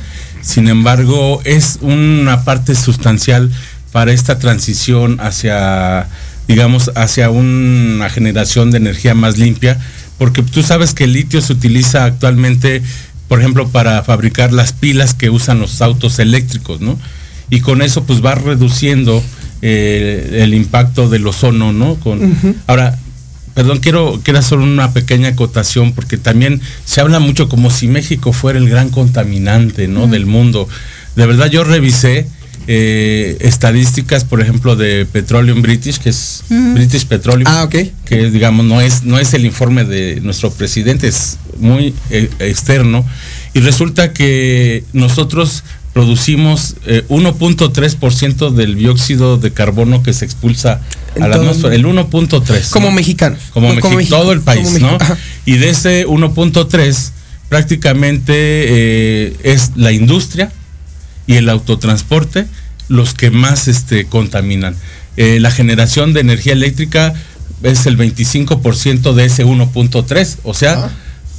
Sin 0.43 0.69
embargo, 0.69 1.41
es 1.45 1.79
una 1.81 2.45
parte 2.45 2.75
sustancial 2.75 3.51
para 3.93 4.13
esta 4.13 4.39
transición 4.39 5.19
hacia, 5.21 6.07
digamos, 6.49 6.93
hacia 6.95 7.31
una 7.31 8.09
generación 8.11 8.71
de 8.71 8.79
energía 8.79 9.15
más 9.15 9.39
limpia, 9.39 9.79
porque 10.19 10.43
tú 10.43 10.63
sabes 10.63 10.95
que 10.95 11.05
el 11.05 11.15
litio 11.15 11.41
se 11.41 11.53
utiliza 11.53 12.05
actualmente, 12.05 12.83
por 13.29 13.41
ejemplo, 13.41 13.69
para 13.69 14.03
fabricar 14.03 14.53
las 14.53 14.73
pilas 14.73 15.15
que 15.15 15.31
usan 15.31 15.61
los 15.61 15.81
autos 15.83 16.19
eléctricos, 16.19 16.81
¿no? 16.81 16.99
Y 17.51 17.61
con 17.61 17.83
eso 17.83 18.05
pues 18.05 18.25
va 18.25 18.35
reduciendo 18.35 19.23
eh, 19.63 20.41
el 20.43 20.55
impacto 20.55 21.09
del 21.09 21.27
ozono, 21.27 21.73
¿no? 21.73 21.97
Con. 21.97 22.37
Ahora, 22.67 22.99
perdón, 23.55 23.79
quiero, 23.79 24.21
quiero 24.23 24.39
hacer 24.39 24.59
una 24.59 24.93
pequeña 24.93 25.29
acotación 25.29 25.93
porque 25.93 26.19
también 26.19 26.61
se 26.85 27.01
habla 27.01 27.21
mucho 27.21 27.49
como 27.49 27.71
si 27.71 27.89
México 27.89 28.33
fuera 28.33 28.59
el 28.59 28.69
gran 28.69 28.91
contaminante, 28.91 29.89
¿no? 29.89 30.07
Del 30.07 30.27
mundo. 30.27 30.69
De 31.17 31.27
verdad 31.27 31.51
yo 31.51 31.65
revisé 31.65 32.29
eh, 32.69 33.37
estadísticas, 33.41 34.25
por 34.25 34.41
ejemplo, 34.41 34.75
de 34.75 35.07
Petroleum 35.07 35.63
British, 35.63 35.99
que 35.99 36.11
es. 36.11 36.43
British 36.49 37.07
Petroleum. 37.07 37.47
Ah. 37.47 37.69
Que 37.71 38.31
digamos 38.31 38.67
no 38.67 38.81
es, 38.81 39.05
no 39.05 39.19
es 39.19 39.35
el 39.35 39.47
informe 39.47 39.85
de 39.85 40.21
nuestro 40.21 40.51
presidente, 40.51 41.07
es 41.07 41.39
muy 41.59 41.95
eh, 42.11 42.29
externo. 42.41 43.07
Y 43.55 43.61
resulta 43.61 44.13
que 44.13 44.85
nosotros 44.93 45.63
producimos 45.97 46.75
eh, 46.85 47.07
1.3% 47.09 48.51
del 48.51 48.75
dióxido 48.75 49.39
de 49.39 49.55
carbono 49.55 50.03
que 50.03 50.13
se 50.13 50.27
expulsa 50.27 50.83
En 51.15 51.23
a 51.23 51.29
la 51.29 51.37
atmósfera. 51.37 51.75
El 51.75 51.87
1.3. 51.87 52.69
Como 52.69 52.89
¿no? 52.89 52.93
mexicanos. 52.93 53.39
Como, 53.55 53.81
Como 53.81 54.03
todo 54.05 54.33
el 54.33 54.43
país, 54.43 54.67
como 54.67 54.79
¿no? 54.79 54.99
ajá. 55.01 55.17
Y 55.47 55.57
de 55.57 55.71
ese 55.71 56.07
1.3 56.07 57.13
prácticamente 57.49 58.35
eh, 58.35 59.37
es 59.43 59.71
la 59.77 59.91
industria 59.91 60.53
y 61.27 61.37
el 61.37 61.49
autotransporte 61.49 62.45
los 62.89 63.15
que 63.15 63.31
más 63.31 63.67
este, 63.67 64.05
contaminan. 64.05 64.77
Eh, 65.17 65.39
la 65.41 65.51
generación 65.51 66.13
de 66.13 66.21
energía 66.21 66.53
eléctrica 66.53 67.15
es 67.63 67.87
el 67.87 67.97
25% 67.97 69.15
de 69.15 69.25
ese 69.25 69.47
1.3, 69.47 70.37
o 70.45 70.53
sea, 70.53 70.91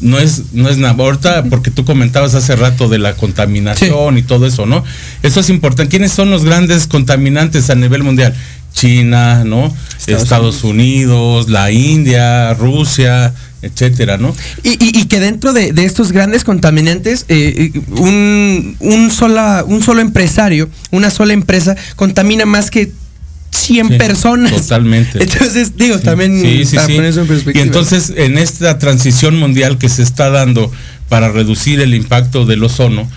no 0.01 0.19
es 0.19 0.53
no 0.53 0.69
es. 0.69 0.77
Ahorita 0.81 1.43
porque 1.45 1.71
tú 1.71 1.83
comentabas 1.85 2.35
hace 2.35 2.55
rato 2.55 2.87
de 2.89 2.97
la 2.99 3.15
contaminación 3.15 4.17
y 4.17 4.21
todo 4.23 4.45
eso, 4.45 4.65
¿no? 4.65 4.83
Eso 5.23 5.39
es 5.39 5.49
importante. 5.49 5.89
¿Quiénes 5.89 6.11
son 6.11 6.29
los 6.29 6.43
grandes 6.43 6.87
contaminantes 6.87 7.69
a 7.69 7.75
nivel 7.75 8.03
mundial? 8.03 8.33
China, 8.73 9.43
¿no? 9.43 9.73
Estados 9.99 10.23
Estados, 10.23 10.63
Unidos, 10.63 11.49
la 11.49 11.71
India, 11.71 12.53
Rusia, 12.53 13.33
etcétera, 13.63 14.17
¿no? 14.17 14.35
Y, 14.63 14.69
y- 14.73 14.99
y 14.99 15.05
que 15.05 15.19
dentro 15.19 15.51
de, 15.51 15.73
de 15.73 15.85
estos 15.85 16.11
grandes 16.11 16.43
contaminantes, 16.43 17.25
eh, 17.27 17.71
eh, 17.73 17.81
un, 17.97 18.75
un, 18.79 19.09
sola, 19.09 19.63
un 19.67 19.81
solo 19.81 20.01
empresario, 20.01 20.69
una 20.91 21.09
sola 21.09 21.33
empresa, 21.33 21.75
contamina 21.95 22.45
más 22.45 22.69
que 22.69 22.91
100 23.57 23.87
Sí, 23.89 23.93
personas. 23.97 24.51
Totalmente. 24.51 25.21
Entonces, 25.23 25.75
digo, 25.77 25.99
también 25.99 26.39
Sí, 26.41 26.65
sí, 26.65 26.75
para 26.75 26.87
sí. 26.87 26.93
poner 26.95 27.09
eso 27.11 27.21
en 27.21 27.27
perspectiva. 27.27 27.63
Y 27.63 27.67
entonces, 27.67 28.13
en 28.15 28.37
esta 28.37 28.77
transición 28.79 29.37
mundial 29.37 29.77
que 29.77 29.89
se 29.89 30.03
está 30.03 30.29
dando 30.29 30.71
para 31.09 31.29
reducir 31.31 31.79
el 31.79 31.93
impacto 31.93 32.45
del 32.45 32.63
ozono, 32.63 33.09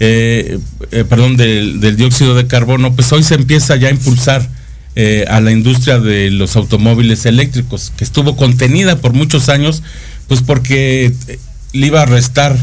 eh, 0.00 0.58
eh, 0.90 1.04
perdón, 1.08 1.36
del, 1.36 1.80
del 1.80 1.96
dióxido 1.96 2.34
de 2.34 2.46
carbono, 2.46 2.94
pues 2.94 3.10
hoy 3.12 3.22
se 3.22 3.34
empieza 3.34 3.76
ya 3.76 3.88
a 3.88 3.90
impulsar 3.90 4.48
eh, 4.96 5.24
a 5.28 5.40
la 5.40 5.52
industria 5.52 5.98
de 6.00 6.30
los 6.30 6.56
automóviles 6.56 7.24
eléctricos, 7.26 7.92
que 7.96 8.04
estuvo 8.04 8.36
contenida 8.36 8.96
por 8.96 9.12
muchos 9.12 9.48
años, 9.48 9.82
pues 10.26 10.42
porque 10.42 11.12
le 11.72 11.86
iba 11.86 12.02
a 12.02 12.06
restar 12.06 12.56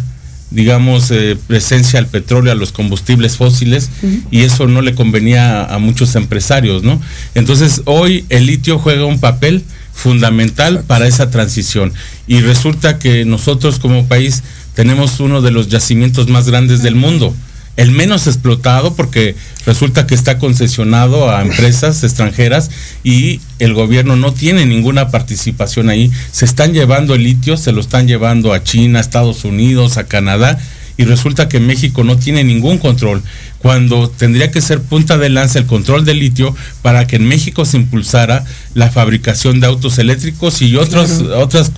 digamos, 0.55 1.11
eh, 1.11 1.37
presencia 1.47 1.99
al 1.99 2.07
petróleo, 2.07 2.51
a 2.51 2.55
los 2.55 2.71
combustibles 2.71 3.37
fósiles, 3.37 3.89
y 4.31 4.41
eso 4.41 4.67
no 4.67 4.81
le 4.81 4.95
convenía 4.95 5.61
a, 5.61 5.75
a 5.75 5.79
muchos 5.79 6.15
empresarios, 6.15 6.83
¿no? 6.83 6.99
Entonces, 7.35 7.81
hoy 7.85 8.25
el 8.29 8.45
litio 8.45 8.79
juega 8.79 9.05
un 9.05 9.19
papel 9.19 9.63
fundamental 9.93 10.83
para 10.87 11.07
esa 11.07 11.29
transición. 11.29 11.93
Y 12.27 12.39
resulta 12.39 12.99
que 12.99 13.25
nosotros 13.25 13.79
como 13.79 14.07
país 14.07 14.43
tenemos 14.73 15.19
uno 15.19 15.41
de 15.41 15.51
los 15.51 15.67
yacimientos 15.67 16.27
más 16.27 16.49
grandes 16.49 16.81
del 16.81 16.95
mundo. 16.95 17.35
El 17.77 17.91
menos 17.91 18.27
explotado 18.27 18.95
porque 18.95 19.35
resulta 19.65 20.07
que 20.07 20.15
está 20.15 20.37
concesionado 20.39 21.29
a 21.29 21.41
empresas 21.41 22.03
extranjeras 22.03 22.71
y 23.03 23.41
el 23.59 23.73
gobierno 23.73 24.15
no 24.15 24.33
tiene 24.33 24.65
ninguna 24.65 25.09
participación 25.09 25.89
ahí. 25.89 26.11
Se 26.31 26.45
están 26.45 26.73
llevando 26.73 27.15
el 27.15 27.23
litio, 27.23 27.57
se 27.57 27.73
lo 27.73 27.81
están 27.81 28.07
llevando 28.07 28.53
a 28.53 28.63
China, 28.63 28.99
a 28.99 29.01
Estados 29.01 29.43
Unidos, 29.43 29.97
a 29.97 30.05
Canadá 30.05 30.57
y 30.97 31.03
resulta 31.03 31.49
que 31.49 31.59
México 31.59 32.03
no 32.03 32.17
tiene 32.17 32.43
ningún 32.43 32.77
control 32.77 33.21
cuando 33.59 34.09
tendría 34.09 34.51
que 34.51 34.61
ser 34.61 34.81
punta 34.81 35.17
de 35.17 35.29
lanza 35.29 35.57
el 35.59 35.65
control 35.65 36.05
del 36.05 36.19
litio 36.19 36.55
para 36.81 37.07
que 37.07 37.15
en 37.15 37.27
México 37.27 37.65
se 37.65 37.77
impulsara 37.77 38.43
la 38.75 38.89
fabricación 38.91 39.59
de 39.59 39.67
autos 39.67 39.97
eléctricos 39.97 40.61
y 40.61 40.75
otros, 40.75 41.09
Claro. 41.13 41.39
otras 41.39 41.71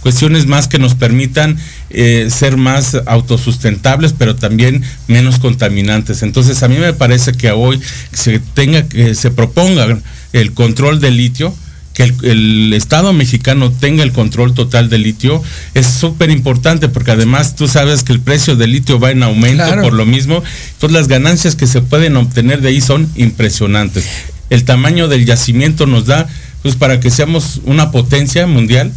cuestiones 0.00 0.46
más 0.46 0.68
que 0.68 0.78
nos 0.78 0.94
permitan 0.94 1.58
eh, 1.90 2.28
ser 2.30 2.56
más 2.56 2.96
autosustentables, 3.06 4.14
pero 4.16 4.36
también 4.36 4.82
menos 5.06 5.38
contaminantes. 5.38 6.22
Entonces 6.22 6.62
a 6.62 6.68
mí 6.68 6.76
me 6.76 6.92
parece 6.92 7.32
que 7.32 7.50
hoy 7.50 7.80
se 8.12 8.38
tenga 8.38 8.88
que 8.88 9.14
se 9.14 9.30
proponga 9.30 9.98
el 10.32 10.52
control 10.52 11.00
del 11.00 11.16
litio 11.16 11.54
que 11.94 12.02
el, 12.02 12.14
el 12.24 12.72
Estado 12.74 13.12
mexicano 13.12 13.70
tenga 13.72 14.02
el 14.02 14.12
control 14.12 14.52
total 14.52 14.90
del 14.90 15.04
litio 15.04 15.42
es 15.74 15.86
súper 15.86 16.30
importante 16.30 16.88
porque 16.88 17.12
además 17.12 17.54
tú 17.56 17.68
sabes 17.68 18.02
que 18.02 18.12
el 18.12 18.20
precio 18.20 18.56
del 18.56 18.72
litio 18.72 18.98
va 19.00 19.10
en 19.12 19.22
aumento 19.22 19.64
Claro. 19.64 19.82
por 19.82 19.92
lo 19.94 20.04
mismo. 20.04 20.42
Entonces 20.72 20.92
las 20.98 21.08
ganancias 21.08 21.54
que 21.54 21.66
se 21.66 21.80
pueden 21.80 22.16
obtener 22.16 22.60
de 22.60 22.68
ahí 22.70 22.80
son 22.80 23.08
impresionantes. 23.14 24.04
El 24.50 24.64
tamaño 24.64 25.08
del 25.08 25.24
yacimiento 25.24 25.86
nos 25.86 26.06
da 26.06 26.26
pues 26.62 26.76
para 26.76 26.98
que 26.98 27.10
seamos 27.10 27.60
una 27.64 27.90
potencia 27.90 28.46
mundial 28.46 28.92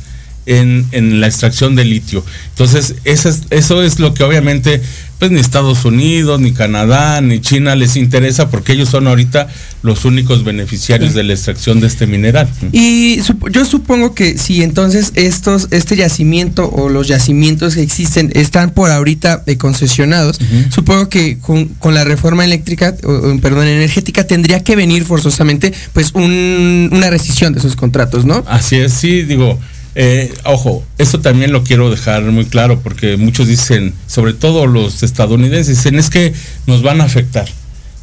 en, 0.47 0.87
en 0.91 1.21
la 1.21 1.27
extracción 1.27 1.75
de 1.75 1.85
litio. 1.85 2.23
Entonces, 2.49 2.95
eso 3.03 3.29
es, 3.29 3.41
eso 3.51 3.83
es 3.83 3.99
lo 3.99 4.13
que 4.13 4.23
obviamente, 4.23 4.81
pues 5.19 5.31
ni 5.31 5.39
Estados 5.39 5.85
Unidos, 5.85 6.39
ni 6.39 6.51
Canadá, 6.53 7.21
ni 7.21 7.39
China 7.39 7.75
les 7.75 7.95
interesa 7.95 8.49
porque 8.49 8.73
ellos 8.73 8.89
son 8.89 9.07
ahorita 9.07 9.47
los 9.83 10.05
únicos 10.05 10.43
beneficiarios 10.43 11.13
de 11.13 11.23
la 11.23 11.33
extracción 11.33 11.79
de 11.79 11.87
este 11.87 12.07
mineral. 12.07 12.47
Y 12.71 13.19
sup- 13.19 13.51
yo 13.51 13.65
supongo 13.65 14.13
que 14.15 14.37
si 14.37 14.63
entonces 14.63 15.11
estos, 15.15 15.67
este 15.71 15.95
yacimiento 15.95 16.69
o 16.69 16.89
los 16.89 17.07
yacimientos 17.07 17.75
que 17.75 17.81
existen 17.81 18.31
están 18.33 18.71
por 18.71 18.89
ahorita 18.91 19.43
eh, 19.45 19.57
concesionados, 19.57 20.39
supongo 20.69 21.09
que 21.09 21.37
con, 21.39 21.65
con 21.65 21.93
la 21.93 22.03
reforma 22.03 22.45
eléctrica, 22.45 22.95
o, 23.03 23.37
perdón, 23.41 23.67
energética, 23.67 24.25
tendría 24.25 24.63
que 24.63 24.75
venir 24.75 25.03
forzosamente 25.05 25.73
pues 25.93 26.11
un- 26.13 26.89
una 26.91 27.09
rescisión 27.09 27.53
de 27.53 27.59
esos 27.59 27.75
contratos, 27.75 28.25
¿no? 28.25 28.43
Así 28.47 28.75
es, 28.77 28.93
sí, 28.93 29.23
digo, 29.23 29.59
eh, 29.99 30.31
ojo, 30.43 30.85
esto 30.99 31.21
también 31.21 31.51
lo 31.51 31.63
quiero 31.63 31.89
dejar 31.89 32.21
muy 32.21 32.45
claro 32.45 32.81
porque 32.81 33.17
muchos 33.17 33.47
dicen, 33.47 33.95
sobre 34.05 34.33
todo 34.33 34.67
los 34.67 35.01
estadounidenses, 35.01 35.77
dicen 35.77 35.97
es 35.97 36.11
que 36.11 36.33
nos 36.67 36.83
van 36.83 37.01
a 37.01 37.05
afectar. 37.05 37.47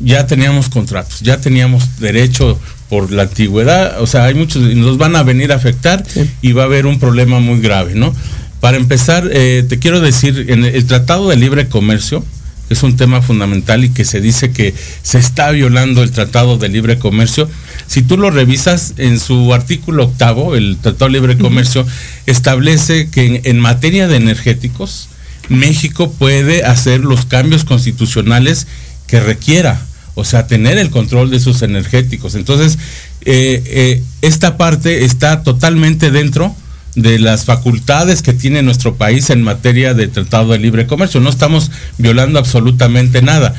Ya 0.01 0.27
teníamos 0.27 0.69
contratos, 0.69 1.21
ya 1.21 1.41
teníamos 1.41 2.01
derecho 2.01 2.59
por 2.89 3.13
la 3.13 3.23
antigüedad, 3.23 4.03
o 4.03 4.09
sea, 4.09 4.25
hay 4.25 4.35
muchos, 4.35 4.61
nos 4.75 4.99
van 4.99 5.15
a 5.15 5.23
venir 5.23 5.53
a 5.53 5.55
afectar 5.55 6.05
y 6.43 6.51
va 6.51 6.63
a 6.63 6.65
haber 6.65 6.87
un 6.87 6.99
problema 6.99 7.39
muy 7.39 7.61
grave, 7.61 7.95
¿no? 7.95 8.13
Para 8.59 8.77
empezar, 8.77 9.31
eh, 9.33 9.65
te 9.69 9.79
quiero 9.79 10.01
decir, 10.01 10.47
en 10.49 10.65
el 10.65 10.85
Tratado 10.87 11.29
de 11.29 11.37
Libre 11.37 11.69
Comercio, 11.69 12.25
es 12.71 12.83
un 12.83 12.97
tema 12.97 13.23
fundamental 13.23 13.85
y 13.85 13.91
que 13.91 14.05
se 14.05 14.21
dice 14.21 14.51
que 14.51 14.75
se 15.03 15.19
está 15.19 15.51
violando 15.51 16.03
el 16.03 16.11
Tratado 16.11 16.57
de 16.57 16.69
Libre 16.69 16.99
Comercio. 16.99 17.49
Si 17.87 18.03
tú 18.03 18.17
lo 18.17 18.31
revisas 18.31 18.95
en 18.97 19.19
su 19.21 19.53
artículo 19.53 20.05
octavo, 20.05 20.57
el 20.57 20.79
Tratado 20.81 21.07
de 21.07 21.13
Libre 21.13 21.39
Comercio 21.39 21.87
establece 22.27 23.11
que 23.11 23.27
en, 23.27 23.41
en 23.45 23.61
materia 23.61 24.09
de 24.09 24.17
energéticos, 24.17 25.09
México 25.49 26.11
puede 26.11 26.65
hacer 26.65 27.01
los 27.01 27.27
cambios 27.27 27.65
constitucionales 27.65 28.67
que 29.07 29.21
requiera, 29.21 29.81
o 30.15 30.25
sea, 30.25 30.47
tener 30.47 30.79
el 30.79 30.91
control 30.91 31.31
de 31.31 31.41
sus 31.41 31.63
energéticos. 31.63 32.35
Entonces, 32.35 32.79
eh, 33.25 33.63
eh, 33.67 34.03
esta 34.23 34.57
parte 34.57 35.05
está 35.05 35.43
totalmente 35.43 36.11
dentro 36.11 36.55
de 36.95 37.19
las 37.19 37.45
facultades 37.45 38.23
que 38.23 38.33
tiene 38.33 38.63
nuestro 38.63 38.95
país 38.95 39.31
en 39.31 39.43
materia 39.43 39.95
de 39.95 40.09
tratado 40.09 40.53
de 40.53 40.59
libre 40.59 40.87
comercio. 40.87 41.21
No 41.21 41.31
estamos 41.31 41.71
violando 41.99 42.39
absolutamente 42.39 43.23
nada. 43.23 43.55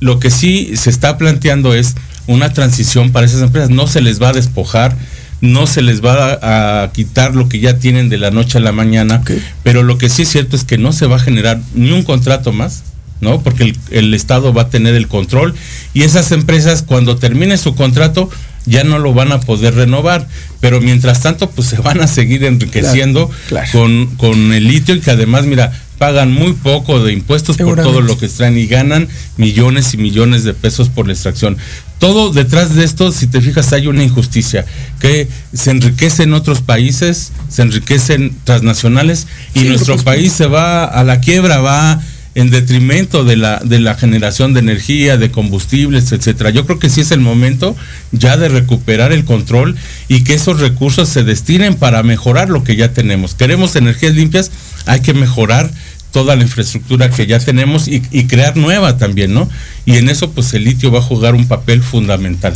Lo 0.00 0.20
que 0.20 0.30
sí 0.30 0.72
se 0.76 0.90
está 0.90 1.18
planteando 1.18 1.74
es 1.74 1.94
una 2.26 2.52
transición 2.52 3.12
para 3.12 3.26
esas 3.26 3.42
empresas. 3.42 3.70
No 3.70 3.86
se 3.86 4.00
les 4.00 4.22
va 4.22 4.28
a 4.28 4.34
despojar, 4.34 4.96
no 5.40 5.66
se 5.66 5.82
les 5.82 6.04
va 6.04 6.32
a, 6.34 6.82
a 6.82 6.92
quitar 6.92 7.34
lo 7.34 7.48
que 7.48 7.60
ya 7.60 7.78
tienen 7.78 8.08
de 8.08 8.18
la 8.18 8.30
noche 8.30 8.58
a 8.58 8.60
la 8.60 8.72
mañana, 8.72 9.22
pero 9.62 9.82
lo 9.82 9.98
que 9.98 10.08
sí 10.08 10.22
es 10.22 10.28
cierto 10.28 10.56
es 10.56 10.64
que 10.64 10.78
no 10.78 10.92
se 10.92 11.06
va 11.06 11.16
a 11.16 11.20
generar 11.20 11.60
ni 11.74 11.90
un 11.90 12.02
contrato 12.02 12.52
más, 12.52 12.84
¿no? 13.20 13.42
Porque 13.42 13.64
el, 13.64 13.76
el 13.90 14.14
Estado 14.14 14.52
va 14.52 14.62
a 14.62 14.70
tener 14.70 14.94
el 14.94 15.08
control 15.08 15.54
y 15.94 16.02
esas 16.02 16.32
empresas 16.32 16.82
cuando 16.82 17.16
termine 17.16 17.56
su 17.58 17.74
contrato 17.74 18.30
ya 18.66 18.84
no 18.84 18.98
lo 18.98 19.14
van 19.14 19.32
a 19.32 19.40
poder 19.40 19.74
renovar, 19.74 20.28
pero 20.60 20.80
mientras 20.80 21.22
tanto 21.22 21.50
pues 21.50 21.68
se 21.68 21.78
van 21.78 22.00
a 22.00 22.06
seguir 22.06 22.44
enriqueciendo 22.44 23.28
Claro, 23.28 23.38
claro. 23.48 23.68
Con, 23.72 24.06
con 24.16 24.52
el 24.52 24.66
litio 24.66 24.94
y 24.94 25.00
que 25.00 25.10
además 25.10 25.46
mira 25.46 25.72
pagan 25.98 26.32
muy 26.32 26.52
poco 26.52 27.02
de 27.02 27.12
impuestos 27.12 27.56
por 27.56 27.80
todo 27.80 28.00
lo 28.00 28.18
que 28.18 28.26
extraen 28.26 28.58
y 28.58 28.66
ganan 28.66 29.08
millones 29.36 29.94
y 29.94 29.96
millones 29.96 30.44
de 30.44 30.54
pesos 30.54 30.88
por 30.88 31.06
la 31.06 31.14
extracción. 31.14 31.56
Todo 31.98 32.30
detrás 32.32 32.74
de 32.74 32.84
esto, 32.84 33.10
si 33.12 33.26
te 33.26 33.40
fijas, 33.40 33.72
hay 33.72 33.86
una 33.86 34.04
injusticia, 34.04 34.66
que 35.00 35.28
se 35.54 35.70
enriquecen 35.70 36.34
otros 36.34 36.60
países, 36.60 37.32
se 37.48 37.62
enriquecen 37.62 38.36
transnacionales 38.44 39.26
y 39.54 39.60
Sí, 39.60 39.68
nuestro 39.68 39.96
país 39.96 40.32
se 40.32 40.46
va 40.46 40.84
a 40.84 41.02
la 41.04 41.20
quiebra, 41.20 41.60
va 41.60 42.00
en 42.36 42.50
detrimento 42.50 43.24
de 43.24 43.34
la, 43.34 43.60
de 43.64 43.80
la 43.80 43.94
generación 43.94 44.52
de 44.52 44.60
energía, 44.60 45.16
de 45.16 45.30
combustibles, 45.30 46.12
etcétera. 46.12 46.50
Yo 46.50 46.66
creo 46.66 46.78
que 46.78 46.90
sí 46.90 47.00
es 47.00 47.10
el 47.10 47.20
momento 47.20 47.74
ya 48.12 48.36
de 48.36 48.50
recuperar 48.50 49.10
el 49.10 49.24
control 49.24 49.74
y 50.06 50.22
que 50.22 50.34
esos 50.34 50.60
recursos 50.60 51.08
se 51.08 51.24
destinen 51.24 51.76
para 51.76 52.02
mejorar 52.02 52.50
lo 52.50 52.62
que 52.62 52.76
ya 52.76 52.92
tenemos. 52.92 53.34
Queremos 53.34 53.74
energías 53.74 54.14
limpias, 54.14 54.50
hay 54.84 55.00
que 55.00 55.14
mejorar 55.14 55.70
toda 56.10 56.36
la 56.36 56.42
infraestructura 56.42 57.08
que 57.08 57.26
ya 57.26 57.38
tenemos 57.38 57.88
y, 57.88 58.00
crear 58.26 58.54
nueva 58.54 58.98
también, 58.98 59.32
¿no? 59.32 59.48
Y 59.86 59.96
en 59.96 60.10
eso 60.10 60.30
pues 60.30 60.52
el 60.52 60.64
litio 60.64 60.90
va 60.90 60.98
a 60.98 61.02
jugar 61.02 61.34
un 61.34 61.48
papel 61.48 61.82
fundamental. 61.82 62.54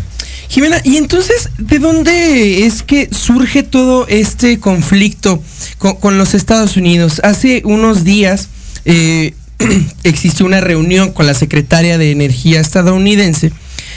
Jimena, 0.51 0.83
y 0.85 0.99
entonces, 0.99 1.49
¿de 1.57 1.79
dónde 1.79 2.67
es 2.67 2.83
que 2.83 3.09
surge 3.13 3.63
todo 3.63 4.07
este 4.09 4.61
conflicto 4.61 5.43
con, 5.79 5.97
con 5.97 6.19
los 6.19 6.35
Estados 6.35 6.77
Unidos? 6.77 7.23
Hace 7.25 7.63
unos 7.65 8.05
días 8.05 8.51
eh, 8.85 9.35
existió 10.05 10.47
una 10.47 10.61
reunión 10.61 11.13
con 11.13 11.27
la 11.27 11.35
secretaria 11.35 11.99
de 11.99 12.11
Energía 12.11 12.61
estadounidense. 12.61 13.53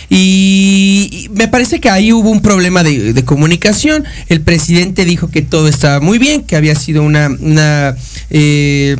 Y 0.10 1.30
me 1.34 1.48
parece 1.48 1.80
que 1.80 1.90
ahí 1.90 2.14
hubo 2.14 2.30
un 2.30 2.42
problema 2.42 2.84
de, 2.84 3.24
comunicación. 3.26 4.04
El 4.30 4.42
presidente 4.42 5.06
dijo 5.06 5.30
que 5.30 5.42
todo 5.42 5.68
estaba 5.68 6.00
muy 6.00 6.20
bien, 6.20 6.44
que 6.44 6.56
había 6.56 6.76
sido 6.76 7.04
una, 7.04 7.36
eh, 8.30 8.96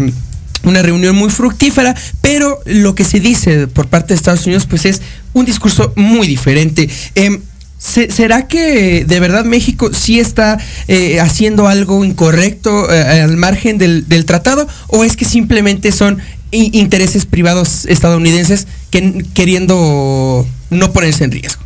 una 0.64 0.82
reunión 0.82 1.16
muy 1.16 1.30
fructífera, 1.30 1.96
pero 2.22 2.60
lo 2.66 2.96
que 2.96 3.04
se 3.04 3.20
dice 3.20 3.68
por 3.68 3.88
parte 3.88 4.10
de 4.10 4.16
Estados 4.16 4.46
Unidos 4.46 4.66
pues 4.66 4.86
es 4.86 5.02
un 5.34 5.46
discurso 5.46 5.94
muy 5.96 6.26
diferente. 6.26 6.90
Em, 7.16 7.42
se- 7.78 8.10
¿Será 8.10 8.48
que 8.48 9.04
de 9.06 9.20
verdad 9.20 9.44
México 9.44 9.92
sí 9.94 10.20
está 10.20 10.58
eh, 10.88 11.20
haciendo 11.20 11.68
algo 11.68 12.04
incorrecto 12.06 12.92
eh, 12.92 13.22
al 13.22 13.36
margen 13.36 13.78
del, 13.78 14.26
tratado 14.26 14.68
o 14.88 15.04
es 15.04 15.18
que 15.18 15.26
simplemente 15.26 15.92
son 15.92 16.20
intereses 16.54 17.26
privados 17.26 17.86
estadounidenses 17.86 18.68
que, 18.90 19.26
queriendo 19.34 20.48
no 20.70 20.92
ponerse 20.92 21.24
en 21.24 21.32
riesgo? 21.32 21.62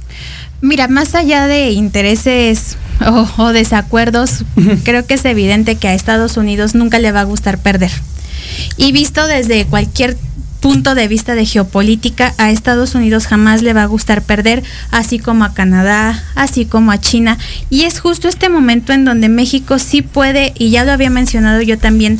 Mira, 0.61 0.87
más 0.87 1.13
allá 1.13 1.45
de 1.45 1.71
intereses 1.71 2.77
o, 3.05 3.27
o 3.43 3.53
desacuerdos, 3.53 4.43
creo 4.83 5.05
que 5.05 5.13
es 5.15 5.25
evidente 5.25 5.75
que 5.75 5.87
a 5.87 5.93
Estados 5.93 6.37
Unidos 6.37 6.73
nunca 6.73 6.99
le 6.99 7.11
va 7.11 7.21
a 7.21 7.25
gustar 7.25 7.59
perder. 7.59 7.91
Y 8.77 8.91
visto 8.91 9.27
desde 9.27 9.65
cualquier 9.65 10.17
punto 10.59 10.95
de 10.95 11.07
vista 11.07 11.35
de 11.35 11.45
geopolítica, 11.45 12.33
a 12.37 12.51
Estados 12.51 12.95
Unidos 12.95 13.27
jamás 13.27 13.61
le 13.61 13.73
va 13.73 13.83
a 13.83 13.87
gustar 13.87 14.23
perder, 14.23 14.63
así 14.91 15.19
como 15.19 15.43
a 15.43 15.53
Canadá, 15.53 16.23
así 16.35 16.65
como 16.65 16.91
a 16.91 16.99
China. 16.99 17.37
Y 17.69 17.83
es 17.83 17.99
justo 17.99 18.27
este 18.27 18.49
momento 18.49 18.93
en 18.93 19.05
donde 19.05 19.29
México 19.29 19.79
sí 19.79 20.01
puede, 20.01 20.53
y 20.57 20.69
ya 20.69 20.83
lo 20.83 20.91
había 20.91 21.09
mencionado 21.09 21.61
yo 21.61 21.77
también, 21.77 22.19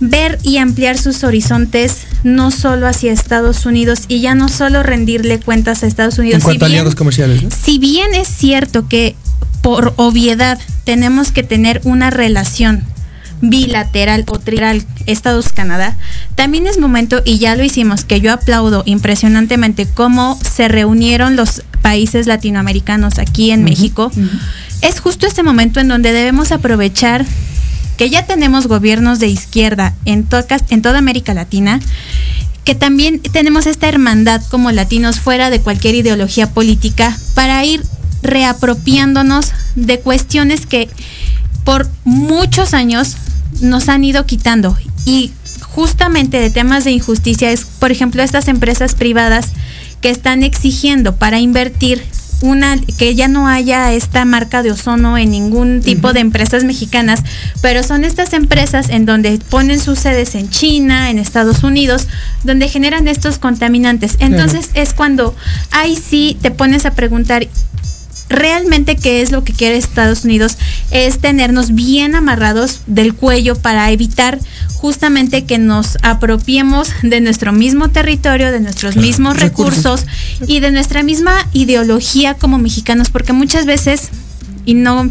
ver 0.00 0.38
y 0.42 0.58
ampliar 0.58 0.98
sus 0.98 1.24
horizontes 1.24 1.98
no 2.24 2.50
solo 2.50 2.86
hacia 2.86 3.12
Estados 3.12 3.64
Unidos 3.66 4.02
y 4.08 4.20
ya 4.20 4.34
no 4.34 4.48
solo 4.48 4.82
rendirle 4.82 5.38
cuentas 5.40 5.82
a 5.82 5.86
Estados 5.86 6.18
Unidos. 6.18 6.34
En 6.36 6.40
Si 6.40 6.44
cuanto 6.44 6.64
a 6.64 6.68
bien- 6.68 6.78
aliados 6.80 6.94
comerciales, 6.94 7.42
¿no? 7.42 7.48
si 7.50 7.78
bien 7.78 8.14
es 8.14 8.28
cierto 8.28 8.88
que 8.88 9.14
por 9.62 9.94
obviedad 9.96 10.58
tenemos 10.84 11.32
que 11.32 11.42
tener 11.42 11.80
una 11.84 12.10
relación 12.10 12.82
bilateral 13.40 14.24
o 14.28 14.38
trilateral 14.38 14.84
Estados-Canadá, 15.06 15.96
también 16.34 16.66
es 16.66 16.78
momento, 16.78 17.20
y 17.24 17.38
ya 17.38 17.56
lo 17.56 17.62
hicimos, 17.64 18.04
que 18.04 18.20
yo 18.20 18.32
aplaudo 18.32 18.82
impresionantemente 18.86 19.86
cómo 19.86 20.38
se 20.42 20.68
reunieron 20.68 21.36
los 21.36 21.62
países 21.82 22.26
latinoamericanos 22.26 23.18
aquí 23.18 23.50
en 23.50 23.62
México. 23.64 24.10
Es 24.80 25.00
justo 25.00 25.26
este 25.26 25.42
momento 25.42 25.80
en 25.80 25.88
donde 25.88 26.12
debemos 26.12 26.52
aprovechar 26.52 27.26
que 27.96 28.10
ya 28.10 28.26
tenemos 28.26 28.66
gobiernos 28.66 29.18
de 29.18 29.28
izquierda 29.28 29.94
en, 30.04 30.26
en 30.70 30.82
toda 30.82 30.98
América 30.98 31.34
Latina, 31.34 31.80
que 32.64 32.74
también 32.74 33.20
tenemos 33.20 33.66
esta 33.66 33.88
hermandad 33.88 34.42
como 34.50 34.70
latinos 34.72 35.20
fuera 35.20 35.50
de 35.50 35.60
cualquier 35.60 35.94
ideología 35.94 36.50
política 36.50 37.16
para 37.34 37.64
ir 37.64 37.82
reapropiándonos 38.22 39.52
de 39.76 40.00
cuestiones 40.00 40.66
que 40.66 40.88
por 41.64 41.88
muchos 42.04 42.74
años 42.74 43.16
nos 43.60 43.88
han 43.88 44.02
ido 44.02 44.26
quitando. 44.26 44.76
Y 45.04 45.32
justamente 45.60 46.38
de 46.38 46.50
temas 46.50 46.84
de 46.84 46.92
injusticia 46.92 47.50
es, 47.50 47.64
por 47.64 47.92
ejemplo, 47.92 48.22
estas 48.22 48.48
empresas 48.48 48.94
privadas 48.94 49.50
que 50.00 50.10
están 50.10 50.42
exigiendo 50.42 51.16
para 51.16 51.40
invertir 51.40 52.02
una 52.44 52.78
que 52.98 53.14
ya 53.14 53.26
no 53.26 53.48
haya 53.48 53.92
esta 53.92 54.24
marca 54.24 54.62
de 54.62 54.70
ozono 54.70 55.16
en 55.16 55.30
ningún 55.30 55.80
tipo 55.80 56.12
de 56.12 56.20
empresas 56.20 56.62
mexicanas, 56.64 57.22
pero 57.62 57.82
son 57.82 58.04
estas 58.04 58.34
empresas 58.34 58.90
en 58.90 59.06
donde 59.06 59.38
ponen 59.48 59.80
sus 59.80 59.98
sedes 59.98 60.34
en 60.34 60.50
China, 60.50 61.10
en 61.10 61.18
Estados 61.18 61.64
Unidos, 61.64 62.06
donde 62.44 62.68
generan 62.68 63.08
estos 63.08 63.38
contaminantes. 63.38 64.16
Entonces 64.18 64.70
es 64.74 64.92
cuando 64.92 65.34
ahí 65.70 65.96
sí 65.96 66.36
te 66.42 66.50
pones 66.50 66.84
a 66.84 66.90
preguntar 66.90 67.48
realmente 68.28 68.96
qué 68.96 69.22
es 69.22 69.30
lo 69.30 69.44
que 69.44 69.52
quiere 69.52 69.76
Estados 69.76 70.24
Unidos 70.24 70.56
es 70.90 71.18
tenernos 71.18 71.74
bien 71.74 72.14
amarrados 72.14 72.80
del 72.86 73.14
cuello 73.14 73.56
para 73.56 73.90
evitar 73.90 74.38
justamente 74.74 75.44
que 75.44 75.58
nos 75.58 75.98
apropiemos 76.02 76.90
de 77.02 77.20
nuestro 77.20 77.52
mismo 77.52 77.88
territorio, 77.88 78.52
de 78.52 78.60
nuestros 78.60 78.96
mismos 78.96 79.38
recursos, 79.38 80.04
y 80.46 80.60
de 80.60 80.70
nuestra 80.70 81.02
misma 81.02 81.34
ideología 81.52 82.34
como 82.34 82.58
mexicanos, 82.58 83.10
porque 83.10 83.32
muchas 83.32 83.66
veces, 83.66 84.10
y 84.64 84.74
no 84.74 85.10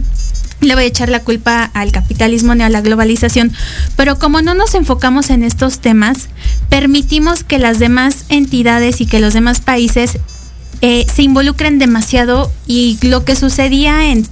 le 0.62 0.76
voy 0.76 0.84
a 0.84 0.88
echar 0.88 1.10
la 1.10 1.22
culpa 1.22 1.64
al 1.74 1.92
capitalismo 1.92 2.56
ni 2.56 2.64
a 2.64 2.70
la 2.70 2.82
globalización, 2.82 3.52
pero 3.96 4.18
como 4.18 4.42
no 4.42 4.54
nos 4.54 4.76
enfocamos 4.76 5.30
en 5.30 5.44
estos 5.44 5.80
temas, 5.80 6.30
permitimos 6.70 7.44
que 7.44 7.60
las 7.60 7.80
demás 7.80 8.26
entidades 8.30 9.02
y 9.02 9.06
que 9.06 9.20
los 9.20 9.34
demás 9.34 9.60
países 9.60 10.20
eh, 10.86 11.06
se 11.08 11.22
involucren 11.22 11.80
demasiado 11.80 12.52
y 12.68 13.00
lo 13.04 13.24
que 13.24 13.38
sucedía 13.38 14.12
en, 14.12 14.28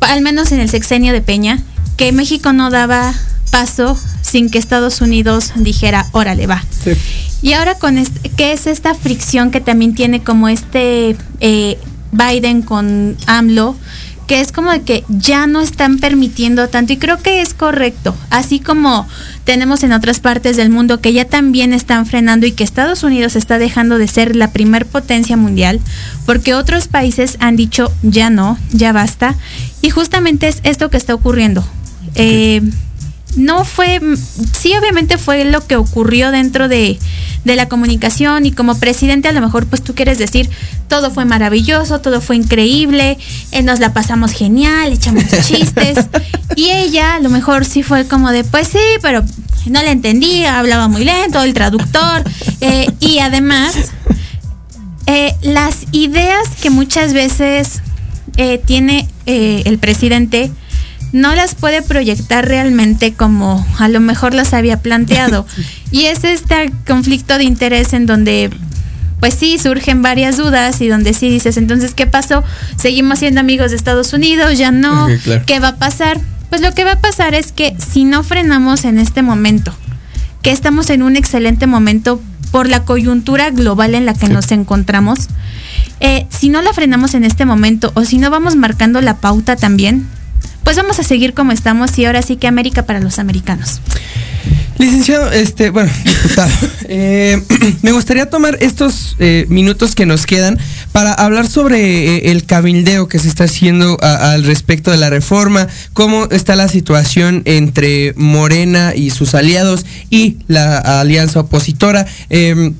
al 0.00 0.22
menos 0.22 0.50
en 0.50 0.60
el 0.60 0.70
sexenio 0.70 1.12
de 1.12 1.20
Peña, 1.20 1.62
que 1.98 2.10
México 2.10 2.54
no 2.54 2.70
daba 2.70 3.12
paso 3.50 3.98
sin 4.22 4.48
que 4.48 4.56
Estados 4.56 5.02
Unidos 5.02 5.52
dijera, 5.56 6.06
órale, 6.12 6.46
va. 6.46 6.64
Y 7.42 7.52
ahora 7.52 7.74
con 7.74 7.98
este, 7.98 8.30
¿qué 8.30 8.52
es 8.52 8.66
esta 8.66 8.94
fricción 8.94 9.50
que 9.50 9.60
también 9.60 9.94
tiene 9.94 10.22
como 10.22 10.48
este 10.48 11.18
eh, 11.40 11.78
Biden 12.12 12.62
con 12.62 13.18
AMLO? 13.26 13.76
que 14.26 14.40
es 14.42 14.52
como 14.52 14.70
de 14.70 14.82
que 14.82 15.04
ya 15.08 15.46
no 15.46 15.62
están 15.62 15.98
permitiendo 15.98 16.68
tanto 16.68 16.92
y 16.92 16.98
creo 16.98 17.16
que 17.16 17.40
es 17.40 17.54
correcto, 17.54 18.14
así 18.28 18.60
como 18.60 19.08
tenemos 19.48 19.82
en 19.82 19.94
otras 19.94 20.20
partes 20.20 20.58
del 20.58 20.68
mundo 20.68 21.00
que 21.00 21.14
ya 21.14 21.24
también 21.24 21.72
están 21.72 22.04
frenando 22.04 22.44
y 22.46 22.52
que 22.52 22.62
Estados 22.62 23.02
Unidos 23.02 23.34
está 23.34 23.56
dejando 23.56 23.96
de 23.96 24.06
ser 24.06 24.36
la 24.36 24.52
primer 24.52 24.84
potencia 24.84 25.38
mundial, 25.38 25.80
porque 26.26 26.52
otros 26.52 26.86
países 26.86 27.38
han 27.40 27.56
dicho 27.56 27.90
ya 28.02 28.28
no, 28.28 28.58
ya 28.72 28.92
basta, 28.92 29.36
y 29.80 29.88
justamente 29.88 30.48
es 30.48 30.60
esto 30.64 30.90
que 30.90 30.98
está 30.98 31.14
ocurriendo. 31.14 31.64
Eh, 32.14 32.60
no 33.38 33.64
fue, 33.64 34.00
sí 34.52 34.74
obviamente 34.76 35.16
fue 35.16 35.44
lo 35.44 35.66
que 35.66 35.76
ocurrió 35.76 36.30
dentro 36.30 36.68
de, 36.68 36.98
la 37.44 37.66
comunicación 37.66 38.44
y 38.44 38.52
como 38.52 38.78
presidente 38.78 39.26
a 39.26 39.32
lo 39.32 39.40
mejor 39.40 39.64
pues 39.64 39.82
tú 39.82 39.94
quieres 39.94 40.18
decir 40.18 40.50
todo 40.86 41.10
fue 41.10 41.24
maravilloso, 41.24 41.98
todo 41.98 42.20
fue 42.20 42.36
increíble, 42.36 43.16
eh, 43.52 43.62
nos 43.62 43.80
la 43.80 43.94
pasamos 43.94 44.32
genial, 44.32 44.92
echamos 44.92 45.24
chistes. 45.46 46.08
Y 46.56 46.68
ella 46.68 47.14
a 47.14 47.20
lo 47.20 47.30
mejor 47.30 47.64
sí 47.64 47.82
fue 47.82 48.06
como 48.06 48.32
de 48.32 48.44
pues 48.44 48.68
sí, 48.68 48.78
pero 49.00 49.24
no 49.64 49.82
le 49.82 49.92
entendía, 49.92 50.58
hablaba 50.58 50.88
muy 50.88 51.04
lento, 51.04 51.40
el 51.40 51.54
traductor 51.54 52.22
eh, 52.60 52.90
y 53.00 53.20
además 53.20 53.74
eh, 55.06 55.34
las 55.40 55.86
ideas 55.92 56.48
que 56.60 56.68
muchas 56.68 57.14
veces 57.14 57.80
tiene 58.66 59.08
el 59.26 59.78
presidente, 59.78 60.52
no 61.12 61.34
las 61.34 61.54
puede 61.54 61.82
proyectar 61.82 62.46
realmente 62.46 63.14
como 63.14 63.66
a 63.78 63.88
lo 63.88 64.00
mejor 64.00 64.34
las 64.34 64.54
había 64.54 64.80
planteado. 64.80 65.46
y 65.90 66.04
es 66.04 66.24
este 66.24 66.72
conflicto 66.86 67.38
de 67.38 67.44
interés 67.44 67.92
en 67.92 68.06
donde 68.06 68.50
pues 69.20 69.34
sí, 69.34 69.58
surgen 69.58 70.00
varias 70.00 70.36
dudas 70.36 70.80
y 70.80 70.88
donde 70.88 71.12
sí 71.12 71.28
dices, 71.28 71.56
entonces, 71.56 71.92
¿qué 71.92 72.06
pasó? 72.06 72.44
¿Seguimos 72.76 73.18
siendo 73.18 73.40
amigos 73.40 73.72
de 73.72 73.76
Estados 73.76 74.12
Unidos? 74.12 74.58
¿Ya 74.58 74.70
no? 74.70 75.08
¿Qué 75.44 75.58
va 75.58 75.68
a 75.68 75.76
pasar? 75.76 76.20
Pues 76.50 76.62
lo 76.62 76.72
que 76.72 76.84
va 76.84 76.92
a 76.92 77.00
pasar 77.00 77.34
es 77.34 77.52
que 77.52 77.74
si 77.78 78.04
no 78.04 78.22
frenamos 78.22 78.84
en 78.84 78.98
este 78.98 79.22
momento, 79.22 79.74
que 80.42 80.52
estamos 80.52 80.88
en 80.90 81.02
un 81.02 81.16
excelente 81.16 81.66
momento 81.66 82.22
por 82.52 82.68
la 82.68 82.84
coyuntura 82.84 83.50
global 83.50 83.94
en 83.94 84.06
la 84.06 84.14
que 84.14 84.28
nos 84.28 84.52
encontramos, 84.52 85.28
eh, 86.00 86.26
si 86.30 86.48
no 86.48 86.62
la 86.62 86.72
frenamos 86.72 87.14
en 87.14 87.24
este 87.24 87.44
momento 87.44 87.90
o 87.94 88.04
si 88.04 88.18
no 88.18 88.30
vamos 88.30 88.54
marcando 88.54 89.00
la 89.00 89.16
pauta 89.16 89.56
también, 89.56 90.06
pues 90.68 90.76
vamos 90.76 90.98
a 90.98 91.02
seguir 91.02 91.32
como 91.32 91.52
estamos 91.52 91.98
y 91.98 92.04
ahora 92.04 92.20
sí 92.20 92.36
que 92.36 92.46
América 92.46 92.84
para 92.84 93.00
los 93.00 93.18
americanos. 93.18 93.80
Licenciado, 94.76 95.32
este, 95.32 95.70
bueno, 95.70 95.90
diputado, 96.04 96.50
eh, 96.90 97.42
me 97.82 97.92
gustaría 97.92 98.28
tomar 98.28 98.58
estos 98.60 99.16
eh, 99.18 99.46
minutos 99.48 99.94
que 99.94 100.04
nos 100.04 100.26
quedan 100.26 100.58
para 100.92 101.14
hablar 101.14 101.48
sobre 101.48 102.16
eh, 102.16 102.32
el 102.32 102.44
cabildeo 102.44 103.08
que 103.08 103.18
se 103.18 103.28
está 103.28 103.44
haciendo 103.44 103.96
al 104.02 104.44
respecto 104.44 104.90
de 104.90 104.98
la 104.98 105.08
reforma, 105.08 105.68
cómo 105.94 106.26
está 106.26 106.54
la 106.54 106.68
situación 106.68 107.40
entre 107.46 108.12
Morena 108.18 108.92
y 108.94 109.08
sus 109.08 109.34
aliados 109.34 109.86
y 110.10 110.36
la 110.48 111.00
alianza 111.00 111.40
opositora. 111.40 112.04
Em, 112.28 112.74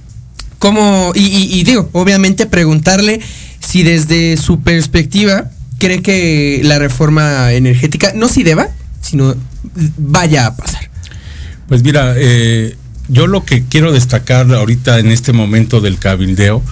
cómo, 0.59 1.13
y 1.15 1.65
digo, 1.65 1.89
obviamente 1.93 2.45
preguntarle 2.45 3.23
si 3.67 3.83
desde 3.83 4.37
su 4.37 4.61
perspectiva 4.61 5.53
cree 5.79 6.03
que 6.03 6.61
la 6.65 6.79
reforma 6.79 7.53
energética 7.53 8.13
no 8.15 8.29
si 8.29 8.43
deba, 8.43 8.69
sino 9.01 9.35
vaya 9.97 10.47
a 10.47 10.57
pasar? 10.57 10.91
Pues 11.69 11.83
mira, 11.83 12.15
eh, 12.17 12.77
yo 13.09 13.27
lo 13.27 13.45
que 13.45 13.65
quiero 13.65 13.93
destacar 13.93 14.53
ahorita 14.53 14.99
en 14.99 15.11
este 15.11 15.33
momento 15.33 15.81
del 15.81 15.99
cabildeo 15.99 16.63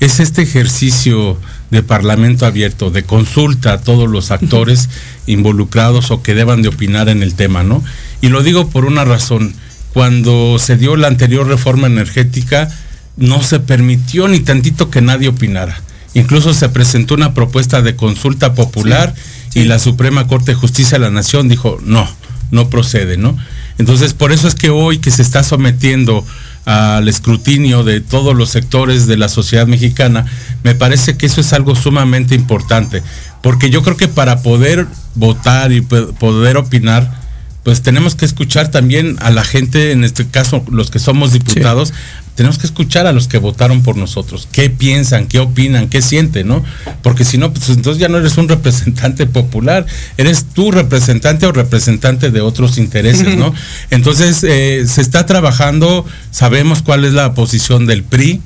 es 0.00 0.20
este 0.20 0.42
ejercicio 0.42 1.38
de 1.70 1.82
parlamento 1.82 2.44
abierto, 2.44 2.90
de 2.90 3.04
consulta 3.04 3.74
a 3.74 3.80
todos 3.80 4.08
los 4.08 4.30
actores 4.30 4.88
involucrados 5.26 6.10
o 6.10 6.22
que 6.22 6.34
deban 6.34 6.60
de 6.62 6.68
opinar 6.68 7.08
en 7.08 7.22
el 7.22 7.34
tema, 7.34 7.62
¿no? 7.62 7.82
Y 8.20 8.28
lo 8.28 8.42
digo 8.42 8.68
por 8.68 8.84
una 8.84 9.04
razón. 9.04 9.54
Cuando 9.92 10.58
se 10.58 10.76
dio 10.76 10.96
la 10.96 11.08
anterior 11.08 11.46
reforma 11.46 11.86
energética, 11.86 12.70
no 13.16 13.42
se 13.42 13.60
permitió 13.60 14.26
ni 14.26 14.40
tantito 14.40 14.90
que 14.90 15.02
nadie 15.02 15.28
opinara. 15.28 15.80
Incluso 16.14 16.52
se 16.54 16.68
presentó 16.68 17.14
una 17.14 17.34
propuesta 17.34 17.82
de 17.82 17.96
consulta 17.96 18.54
popular 18.54 19.14
y 19.54 19.64
la 19.64 19.78
Suprema 19.78 20.26
Corte 20.26 20.52
de 20.52 20.56
Justicia 20.56 20.98
de 20.98 21.04
la 21.04 21.10
Nación 21.10 21.48
dijo, 21.48 21.78
no, 21.82 22.08
no 22.50 22.68
procede, 22.68 23.16
¿no? 23.16 23.36
Entonces, 23.78 24.12
por 24.14 24.32
eso 24.32 24.46
es 24.46 24.54
que 24.54 24.70
hoy 24.70 24.98
que 24.98 25.10
se 25.10 25.22
está 25.22 25.42
sometiendo 25.42 26.24
al 26.64 27.08
escrutinio 27.08 27.82
de 27.82 28.00
todos 28.00 28.36
los 28.36 28.50
sectores 28.50 29.06
de 29.06 29.16
la 29.16 29.28
sociedad 29.28 29.66
mexicana, 29.66 30.26
me 30.62 30.74
parece 30.74 31.16
que 31.16 31.26
eso 31.26 31.40
es 31.40 31.52
algo 31.52 31.74
sumamente 31.74 32.34
importante, 32.34 33.02
porque 33.42 33.70
yo 33.70 33.82
creo 33.82 33.96
que 33.96 34.08
para 34.08 34.42
poder 34.42 34.86
votar 35.14 35.72
y 35.72 35.80
poder 35.80 36.56
opinar, 36.56 37.21
pues 37.62 37.82
tenemos 37.82 38.14
que 38.14 38.24
escuchar 38.24 38.70
también 38.70 39.16
a 39.20 39.30
la 39.30 39.44
gente, 39.44 39.92
en 39.92 40.04
este 40.04 40.26
caso 40.26 40.64
los 40.70 40.90
que 40.90 40.98
somos 40.98 41.32
diputados, 41.32 41.92
tenemos 42.34 42.58
que 42.58 42.66
escuchar 42.66 43.06
a 43.06 43.12
los 43.12 43.28
que 43.28 43.38
votaron 43.38 43.82
por 43.82 43.96
nosotros, 43.96 44.48
qué 44.50 44.70
piensan, 44.70 45.26
qué 45.26 45.38
opinan, 45.38 45.88
qué 45.88 46.00
sienten, 46.00 46.48
¿no? 46.48 46.64
Porque 47.02 47.24
si 47.24 47.36
no, 47.36 47.52
pues 47.52 47.68
entonces 47.68 48.00
ya 48.00 48.08
no 48.08 48.18
eres 48.18 48.38
un 48.38 48.48
representante 48.48 49.26
popular, 49.26 49.86
eres 50.16 50.46
tú 50.46 50.70
representante 50.70 51.46
o 51.46 51.52
representante 51.52 52.30
de 52.30 52.40
otros 52.40 52.78
intereses, 52.78 53.36
¿no? 53.36 53.52
Entonces 53.90 54.42
eh, 54.44 54.84
se 54.88 55.02
está 55.02 55.26
trabajando, 55.26 56.06
sabemos 56.30 56.82
cuál 56.82 57.04
es 57.04 57.12
la 57.12 57.34
posición 57.34 57.86
del 57.86 58.02
PRI, 58.02 58.40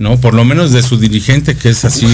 ¿no? 0.00 0.18
Por 0.18 0.32
lo 0.32 0.46
menos 0.46 0.72
de 0.72 0.82
su 0.82 0.98
dirigente, 0.98 1.56
que 1.56 1.68
es 1.68 1.84
así 1.84 2.06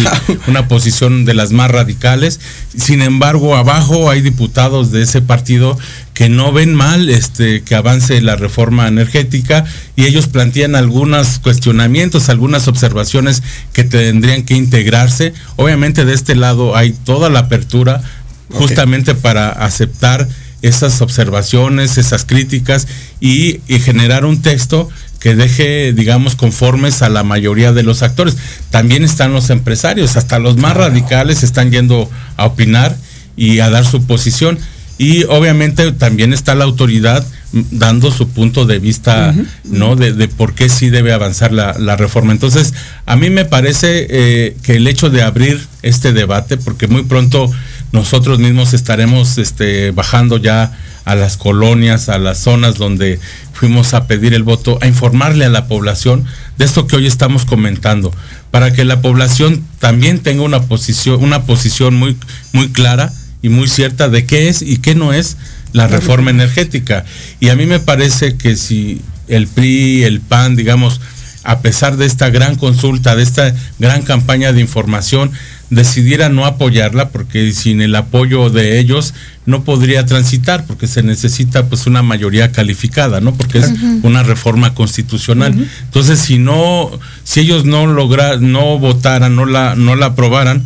una 0.49 0.67
posición 0.67 1.25
de 1.25 1.35
las 1.35 1.53
más 1.53 1.71
radicales. 1.71 2.41
Sin 2.77 3.01
embargo, 3.01 3.55
abajo 3.55 4.11
hay 4.11 4.23
diputados 4.23 4.91
de 4.91 5.03
ese 5.03 5.23
partido 5.23 5.79
que 6.13 6.29
no 6.29 6.51
ven 6.51 6.75
mal 6.75 7.09
este 7.09 7.63
que 7.63 7.77
avance 7.77 8.21
la 8.23 8.35
reforma 8.35 8.89
energética 8.89 9.65
y 9.95 10.05
ellos 10.05 10.27
plantean 10.27 10.75
algunos 10.75 11.39
cuestionamientos, 11.39 12.29
algunas 12.29 12.67
observaciones 12.67 13.45
que 13.73 13.85
tendrían 13.85 14.43
que 14.43 14.55
integrarse. 14.55 15.33
Obviamente 15.55 16.05
de 16.05 16.15
este 16.15 16.35
lado 16.35 16.75
hay 16.75 16.91
toda 16.93 17.31
la 17.31 17.41
apertura 17.41 18.03
justamente 18.51 19.15
para 19.15 19.49
aceptar 19.51 20.27
esas 20.61 21.01
observaciones, 21.03 21.99
esas 21.99 22.25
críticas 22.25 22.89
y, 23.21 23.61
y 23.69 23.79
generar 23.79 24.25
un 24.25 24.43
texto 24.43 24.89
que 25.21 25.35
deje, 25.35 25.93
digamos, 25.93 26.37
conformes 26.37 27.03
a 27.03 27.09
la 27.09 27.23
mayoría 27.23 27.73
de 27.73 27.83
los 27.83 28.03
actores. 28.03 28.37
También 28.71 29.05
están 29.05 29.33
los 29.33 29.51
empresarios, 29.51 30.17
hasta 30.17 30.39
los 30.39 30.57
más 30.57 30.77
radicales 30.77 31.43
están 31.43 31.71
yendo 31.71 32.11
a 32.37 32.47
opinar 32.47 32.97
y 33.37 33.61
a 33.61 33.71
dar 33.71 33.85
su 33.85 34.05
posición. 34.07 34.59
Y 34.99 35.25
obviamente 35.25 35.93
también 35.93 36.33
está 36.33 36.55
la 36.55 36.65
autoridad 36.65 37.27
dando 37.53 38.11
su 38.11 38.29
punto 38.29 38.65
de 38.65 38.79
vista, 38.79 39.35
¿no? 39.65 39.95
De, 39.95 40.13
de 40.13 40.29
por 40.29 40.55
qué 40.55 40.69
sí 40.69 40.89
debe 40.89 41.13
avanzar 41.13 41.53
la, 41.53 41.77
la 41.79 41.97
reforma. 41.97 42.33
Entonces, 42.33 42.73
a 43.05 43.17
mí 43.17 43.31
me 43.31 43.45
parece 43.45 44.07
eh, 44.09 44.57
que 44.63 44.77
el 44.77 44.87
hecho 44.87 45.11
de 45.11 45.23
abrir 45.23 45.61
este 45.83 46.13
debate, 46.13 46.57
porque 46.57 46.87
muy 46.87 47.05
pronto 47.05 47.51
nosotros 47.93 48.39
mismos 48.39 48.75
estaremos 48.75 49.39
este, 49.39 49.91
bajando 49.91 50.37
ya 50.39 50.73
a 51.05 51.15
las 51.15 51.37
colonias, 51.37 52.09
a 52.09 52.19
las 52.19 52.39
zonas 52.39 52.77
donde 52.77 53.21
fuimos 53.53 53.95
a 53.95 54.07
pedir 54.07 54.35
el 54.35 54.43
voto, 54.43 54.79
a 54.83 54.87
informarle 54.87 55.45
a 55.45 55.49
la 55.49 55.69
población 55.69 56.25
de 56.59 56.65
esto 56.65 56.87
que 56.87 56.97
hoy 56.97 57.07
estamos 57.07 57.45
comentando, 57.45 58.13
para 58.51 58.73
que 58.73 58.85
la 58.85 59.01
población 59.01 59.65
también 59.79 60.19
tenga 60.19 60.43
una 60.43 60.63
posición, 60.63 61.23
una 61.23 61.45
posición 61.45 61.95
muy, 61.95 62.17
muy 62.53 62.71
clara 62.71 63.13
y 63.41 63.49
muy 63.49 63.69
cierta 63.69 64.09
de 64.09 64.27
qué 64.27 64.49
es 64.49 64.63
y 64.63 64.79
qué 64.79 64.95
no 64.95 65.13
es 65.13 65.37
la 65.73 65.87
reforma 65.87 66.31
energética. 66.31 67.05
Y 67.39 67.51
a 67.51 67.57
mí 67.57 67.67
me 67.67 67.79
parece 67.79 68.37
que 68.37 68.57
si 68.57 69.01
el 69.29 69.47
PRI, 69.47 70.05
el 70.05 70.21
PAN, 70.21 70.57
digamos, 70.57 71.01
a 71.47 71.61
pesar 71.61 71.97
de 71.97 72.07
esta 72.07 72.29
gran 72.29 72.57
consulta, 72.57 73.15
de 73.15 73.23
esta 73.23 73.55
gran 73.79 74.03
campaña 74.03 74.53
de 74.53 74.61
información, 74.61 75.31
decidiera 75.71 76.29
no 76.29 76.45
apoyarla, 76.45 77.11
porque 77.11 77.53
sin 77.53 77.81
el 77.81 77.95
apoyo 77.95 78.51
de 78.51 78.79
ellos 78.79 79.15
no 79.47 79.65
podría 79.65 80.07
transitar, 80.07 80.67
porque 80.67 80.87
se 80.87 81.03
necesita 81.03 81.67
pues 81.67 81.87
una 81.87 82.03
mayoría 82.03 82.53
calificada, 82.53 83.21
¿no? 83.21 83.35
Porque 83.35 83.59
es 83.59 83.73
una 84.03 84.23
reforma 84.23 84.75
constitucional. 84.75 85.69
Entonces, 85.85 86.19
si 86.19 86.39
no, 86.39 86.91
si 87.25 87.41
ellos 87.41 87.65
no 87.65 87.87
lograran, 87.87 88.53
no 88.53 88.79
votaran, 88.79 89.35
no 89.37 89.47
la, 89.47 89.77
no 89.77 89.95
la 89.95 90.07
aprobaran, 90.07 90.65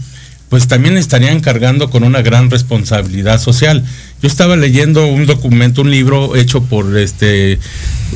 pues 0.51 0.67
también 0.67 0.97
estarían 0.97 1.41
cargando 1.41 1.91
con 1.91 2.03
una 2.03 2.23
gran 2.23 2.51
responsabilidad 2.51 3.41
social. 3.41 3.85
Yo 4.21 4.27
estaba 4.27 4.57
leyendo 4.57 5.07
un 5.07 5.25
documento, 5.25 5.83
un 5.83 5.91
libro 5.91 6.37
hecho 6.37 6.65
por 6.65 6.99
este 6.99 7.59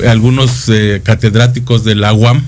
algunos 0.06 0.68
eh, 0.68 1.00
catedráticos 1.04 1.84
de 1.84 1.94
la 1.94 2.12
UAM, 2.12 2.44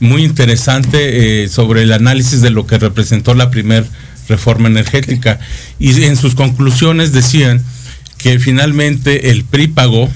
muy 0.00 0.24
interesante 0.24 1.44
eh, 1.44 1.48
sobre 1.48 1.82
el 1.82 1.92
análisis 1.92 2.40
de 2.40 2.50
lo 2.50 2.66
que 2.66 2.78
representó 2.78 3.34
la 3.34 3.50
primer 3.50 3.86
reforma 4.28 4.68
energética. 4.68 5.38
Y 5.78 6.02
en 6.04 6.16
sus 6.16 6.34
conclusiones 6.34 7.12
decían 7.12 7.62
que 8.18 8.38
finalmente 8.38 9.30
el 9.30 9.44
PRI 9.44 9.68
pagó 9.68 10.10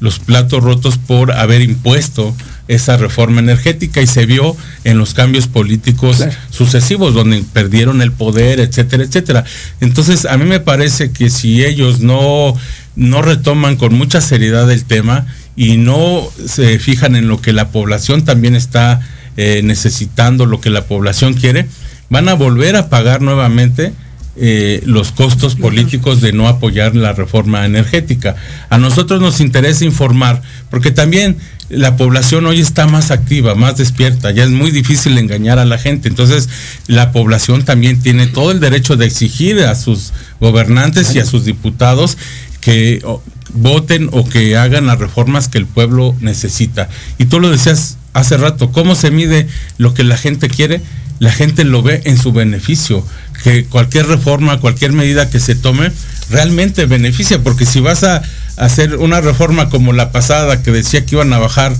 los 0.00 0.18
platos 0.18 0.62
rotos 0.62 0.98
por 0.98 1.32
haber 1.32 1.60
impuesto 1.62 2.34
esa 2.68 2.96
reforma 2.96 3.40
energética 3.40 4.00
y 4.00 4.06
se 4.06 4.26
vio 4.26 4.56
en 4.84 4.96
los 4.96 5.12
cambios 5.12 5.48
políticos 5.48 6.24
sucesivos 6.50 7.14
donde 7.14 7.44
perdieron 7.52 8.00
el 8.00 8.12
poder, 8.12 8.60
etcétera, 8.60 9.04
etcétera. 9.04 9.44
Entonces, 9.80 10.24
a 10.24 10.36
mí 10.36 10.44
me 10.44 10.60
parece 10.60 11.10
que 11.10 11.30
si 11.30 11.64
ellos 11.64 12.00
no, 12.00 12.54
no 12.96 13.22
retoman 13.22 13.76
con 13.76 13.94
mucha 13.94 14.20
seriedad 14.20 14.70
el 14.70 14.84
tema 14.84 15.26
y 15.56 15.76
no 15.76 16.28
se 16.46 16.78
fijan 16.78 17.16
en 17.16 17.28
lo 17.28 17.40
que 17.40 17.52
la 17.52 17.68
población 17.68 18.24
también 18.24 18.54
está 18.54 19.00
eh, 19.36 19.62
necesitando, 19.62 20.46
lo 20.46 20.60
que 20.60 20.70
la 20.70 20.84
población 20.84 21.34
quiere, 21.34 21.66
van 22.08 22.28
a 22.28 22.34
volver 22.34 22.76
a 22.76 22.88
pagar 22.88 23.22
nuevamente 23.22 23.92
eh, 24.36 24.80
los 24.86 25.12
costos 25.12 25.54
políticos 25.54 26.20
de 26.20 26.32
no 26.32 26.48
apoyar 26.48 26.94
la 26.94 27.12
reforma 27.12 27.66
energética. 27.66 28.36
A 28.68 28.78
nosotros 28.78 29.20
nos 29.20 29.40
interesa 29.40 29.84
informar, 29.84 30.40
porque 30.70 30.90
también 30.90 31.36
la 31.68 31.96
población 31.96 32.46
hoy 32.46 32.60
está 32.60 32.86
más 32.86 33.10
activa, 33.10 33.54
más 33.54 33.76
despierta, 33.76 34.30
ya 34.30 34.44
es 34.44 34.50
muy 34.50 34.70
difícil 34.70 35.18
engañar 35.18 35.58
a 35.58 35.64
la 35.64 35.78
gente, 35.78 36.08
entonces 36.08 36.48
la 36.86 37.12
población 37.12 37.64
también 37.64 38.00
tiene 38.00 38.26
todo 38.26 38.50
el 38.50 38.60
derecho 38.60 38.96
de 38.96 39.06
exigir 39.06 39.60
a 39.60 39.74
sus 39.74 40.12
gobernantes 40.40 41.14
y 41.14 41.20
a 41.20 41.26
sus 41.26 41.44
diputados 41.44 42.16
que 42.60 43.02
voten 43.54 44.08
o 44.12 44.28
que 44.28 44.56
hagan 44.56 44.86
las 44.86 44.98
reformas 44.98 45.48
que 45.48 45.58
el 45.58 45.66
pueblo 45.66 46.14
necesita. 46.20 46.88
Y 47.18 47.26
tú 47.26 47.40
lo 47.40 47.50
decías 47.50 47.98
hace 48.12 48.36
rato, 48.36 48.72
¿cómo 48.72 48.94
se 48.94 49.10
mide 49.10 49.46
lo 49.78 49.94
que 49.94 50.04
la 50.04 50.16
gente 50.16 50.48
quiere? 50.48 50.80
La 51.18 51.30
gente 51.30 51.64
lo 51.64 51.82
ve 51.82 52.00
en 52.04 52.16
su 52.16 52.32
beneficio 52.32 53.04
que 53.42 53.64
cualquier 53.64 54.06
reforma, 54.06 54.60
cualquier 54.60 54.92
medida 54.92 55.30
que 55.30 55.40
se 55.40 55.54
tome, 55.54 55.92
realmente 56.30 56.86
beneficia, 56.86 57.42
porque 57.42 57.66
si 57.66 57.80
vas 57.80 58.04
a 58.04 58.22
hacer 58.56 58.96
una 58.96 59.20
reforma 59.20 59.68
como 59.68 59.92
la 59.92 60.12
pasada 60.12 60.62
que 60.62 60.70
decía 60.70 61.04
que 61.04 61.16
iban 61.16 61.32
a 61.32 61.38
bajar 61.38 61.74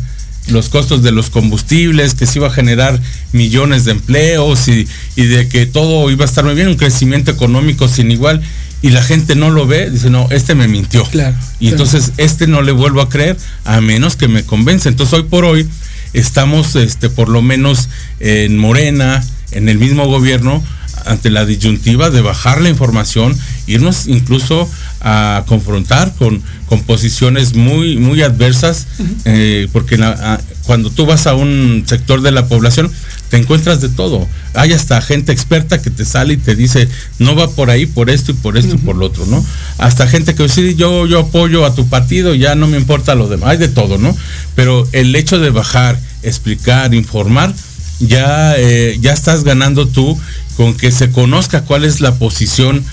los 0.48 0.68
costos 0.68 1.02
de 1.02 1.12
los 1.12 1.30
combustibles, 1.30 2.14
que 2.14 2.26
se 2.26 2.38
iba 2.38 2.48
a 2.48 2.52
generar 2.52 2.98
millones 3.32 3.84
de 3.84 3.92
empleos 3.92 4.68
y, 4.68 4.88
y, 5.16 5.24
de 5.24 5.48
que 5.48 5.66
todo 5.66 6.10
iba 6.10 6.24
a 6.24 6.28
estar 6.28 6.44
muy 6.44 6.54
bien, 6.54 6.68
un 6.68 6.76
crecimiento 6.76 7.30
económico 7.30 7.88
sin 7.88 8.10
igual, 8.10 8.42
y 8.82 8.90
la 8.90 9.02
gente 9.02 9.34
no 9.34 9.50
lo 9.50 9.66
ve, 9.66 9.90
dice, 9.90 10.10
no, 10.10 10.28
este 10.30 10.54
me 10.54 10.68
mintió. 10.68 11.04
Claro, 11.04 11.36
y 11.58 11.68
claro. 11.68 11.84
entonces 11.84 12.12
este 12.16 12.46
no 12.46 12.62
le 12.62 12.72
vuelvo 12.72 13.00
a 13.00 13.08
creer, 13.08 13.36
a 13.64 13.80
menos 13.80 14.16
que 14.16 14.28
me 14.28 14.44
convence. 14.44 14.88
Entonces 14.88 15.14
hoy 15.14 15.24
por 15.24 15.44
hoy 15.44 15.68
estamos, 16.12 16.76
este, 16.76 17.10
por 17.10 17.28
lo 17.28 17.42
menos 17.42 17.88
en 18.20 18.58
Morena, 18.58 19.22
en 19.52 19.68
el 19.68 19.78
mismo 19.78 20.06
gobierno, 20.06 20.62
ante 21.06 21.30
la 21.30 21.44
disyuntiva 21.44 22.10
de 22.10 22.20
bajar 22.20 22.60
la 22.60 22.68
información, 22.68 23.36
irnos 23.66 24.06
incluso 24.06 24.70
a 25.00 25.44
confrontar 25.46 26.14
con, 26.18 26.42
con 26.66 26.82
posiciones 26.82 27.54
muy, 27.54 27.96
muy 27.96 28.22
adversas, 28.22 28.86
uh 28.98 29.02
-huh. 29.02 29.16
eh, 29.24 29.68
porque 29.72 29.96
la, 29.96 30.10
a, 30.10 30.40
cuando 30.64 30.90
tú 30.90 31.06
vas 31.06 31.26
a 31.26 31.34
un 31.34 31.84
sector 31.86 32.22
de 32.22 32.30
la 32.32 32.46
población, 32.46 32.90
te 33.30 33.36
encuentras 33.36 33.80
de 33.80 33.88
todo. 33.88 34.28
Hay 34.54 34.72
hasta 34.72 35.00
gente 35.00 35.32
experta 35.32 35.80
que 35.80 35.90
te 35.90 36.04
sale 36.04 36.34
y 36.34 36.36
te 36.36 36.56
dice, 36.56 36.88
no 37.18 37.34
va 37.34 37.48
por 37.48 37.70
ahí, 37.70 37.86
por 37.86 38.10
esto 38.10 38.32
y 38.32 38.34
por 38.34 38.58
esto 38.58 38.74
uh 38.74 38.78
-huh. 38.78 38.82
y 38.82 38.84
por 38.84 38.96
lo 38.96 39.06
otro, 39.06 39.24
¿no? 39.26 39.44
Hasta 39.78 40.06
gente 40.08 40.34
que 40.34 40.42
dice, 40.42 40.74
yo, 40.74 41.06
yo 41.06 41.20
apoyo 41.20 41.64
a 41.64 41.74
tu 41.74 41.88
partido, 41.88 42.34
ya 42.34 42.54
no 42.56 42.66
me 42.66 42.76
importa 42.76 43.14
lo 43.14 43.28
demás, 43.28 43.50
hay 43.50 43.58
de 43.58 43.68
todo, 43.68 43.96
¿no? 43.98 44.16
Pero 44.56 44.86
el 44.92 45.14
hecho 45.14 45.38
de 45.38 45.50
bajar, 45.50 45.98
explicar, 46.22 46.92
informar, 46.92 47.54
ya, 48.00 48.56
eh, 48.58 48.98
ya 49.00 49.12
estás 49.12 49.44
ganando 49.44 49.86
tú 49.86 50.18
con 50.56 50.74
que 50.74 50.90
se 50.90 51.10
conozca 51.10 51.62
cuál 51.62 51.84
es 51.84 52.00
la 52.00 52.16
posición 52.16 52.84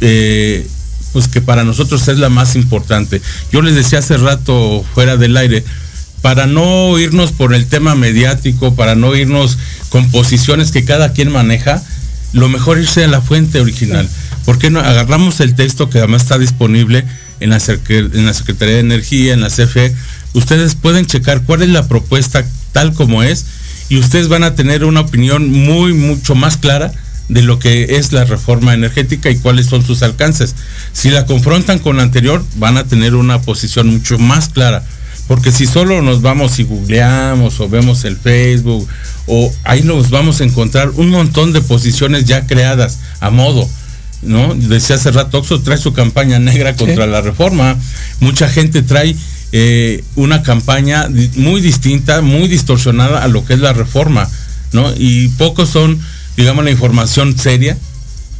eh, 0.00 0.66
pues 1.12 1.28
que 1.28 1.40
para 1.40 1.62
nosotros 1.62 2.08
es 2.08 2.18
la 2.18 2.28
más 2.28 2.56
importante. 2.56 3.22
Yo 3.52 3.62
les 3.62 3.76
decía 3.76 4.00
hace 4.00 4.16
rato 4.16 4.84
fuera 4.94 5.16
del 5.16 5.36
aire, 5.36 5.64
para 6.24 6.46
no 6.46 6.98
irnos 6.98 7.32
por 7.32 7.52
el 7.52 7.66
tema 7.66 7.94
mediático, 7.94 8.74
para 8.74 8.94
no 8.94 9.14
irnos 9.14 9.58
con 9.90 10.10
posiciones 10.10 10.70
que 10.70 10.86
cada 10.86 11.12
quien 11.12 11.30
maneja, 11.30 11.82
lo 12.32 12.48
mejor 12.48 12.78
irse 12.78 13.04
a 13.04 13.08
la 13.08 13.20
fuente 13.20 13.60
original. 13.60 14.08
¿Por 14.46 14.58
qué 14.58 14.70
no 14.70 14.80
agarramos 14.80 15.40
el 15.40 15.54
texto 15.54 15.90
que 15.90 15.98
además 15.98 16.22
está 16.22 16.38
disponible 16.38 17.04
en 17.40 17.50
la, 17.50 17.58
en 17.58 18.24
la 18.24 18.32
Secretaría 18.32 18.76
de 18.76 18.80
Energía, 18.80 19.34
en 19.34 19.42
la 19.42 19.50
CFE? 19.50 19.94
Ustedes 20.32 20.76
pueden 20.76 21.04
checar 21.04 21.42
cuál 21.42 21.60
es 21.60 21.68
la 21.68 21.88
propuesta 21.88 22.42
tal 22.72 22.94
como 22.94 23.22
es 23.22 23.44
y 23.90 23.98
ustedes 23.98 24.28
van 24.28 24.44
a 24.44 24.54
tener 24.54 24.86
una 24.86 25.00
opinión 25.00 25.50
muy, 25.50 25.92
mucho 25.92 26.34
más 26.34 26.56
clara 26.56 26.90
de 27.28 27.42
lo 27.42 27.58
que 27.58 27.98
es 27.98 28.14
la 28.14 28.24
reforma 28.24 28.72
energética 28.72 29.28
y 29.28 29.36
cuáles 29.36 29.66
son 29.66 29.84
sus 29.84 30.02
alcances. 30.02 30.54
Si 30.94 31.10
la 31.10 31.26
confrontan 31.26 31.80
con 31.80 31.98
la 31.98 32.02
anterior, 32.02 32.42
van 32.56 32.78
a 32.78 32.84
tener 32.84 33.14
una 33.14 33.42
posición 33.42 33.88
mucho 33.88 34.18
más 34.18 34.48
clara. 34.48 34.82
Porque 35.26 35.52
si 35.52 35.66
solo 35.66 36.02
nos 36.02 36.20
vamos 36.22 36.58
y 36.58 36.64
googleamos 36.64 37.60
o 37.60 37.68
vemos 37.68 38.04
el 38.04 38.16
Facebook, 38.16 38.86
o 39.26 39.52
ahí 39.64 39.82
nos 39.82 40.10
vamos 40.10 40.40
a 40.40 40.44
encontrar 40.44 40.90
un 40.90 41.08
montón 41.10 41.52
de 41.52 41.62
posiciones 41.62 42.24
ya 42.24 42.46
creadas 42.46 42.98
a 43.20 43.30
modo. 43.30 43.68
¿No? 44.22 44.54
Decía 44.54 44.96
hace 44.96 45.10
rato, 45.10 45.38
Oxo 45.38 45.60
trae 45.60 45.76
su 45.76 45.92
campaña 45.92 46.38
negra 46.38 46.74
contra 46.76 47.04
sí. 47.04 47.10
la 47.10 47.20
reforma. 47.20 47.76
Mucha 48.20 48.48
gente 48.48 48.82
trae 48.82 49.14
eh, 49.52 50.02
una 50.14 50.42
campaña 50.42 51.08
muy 51.36 51.60
distinta, 51.60 52.22
muy 52.22 52.48
distorsionada 52.48 53.22
a 53.22 53.28
lo 53.28 53.44
que 53.44 53.52
es 53.52 53.60
la 53.60 53.74
reforma, 53.74 54.28
¿no? 54.72 54.92
Y 54.96 55.28
pocos 55.28 55.68
son 55.68 56.00
digamos, 56.36 56.64
la 56.64 56.70
información 56.70 57.38
seria 57.38 57.76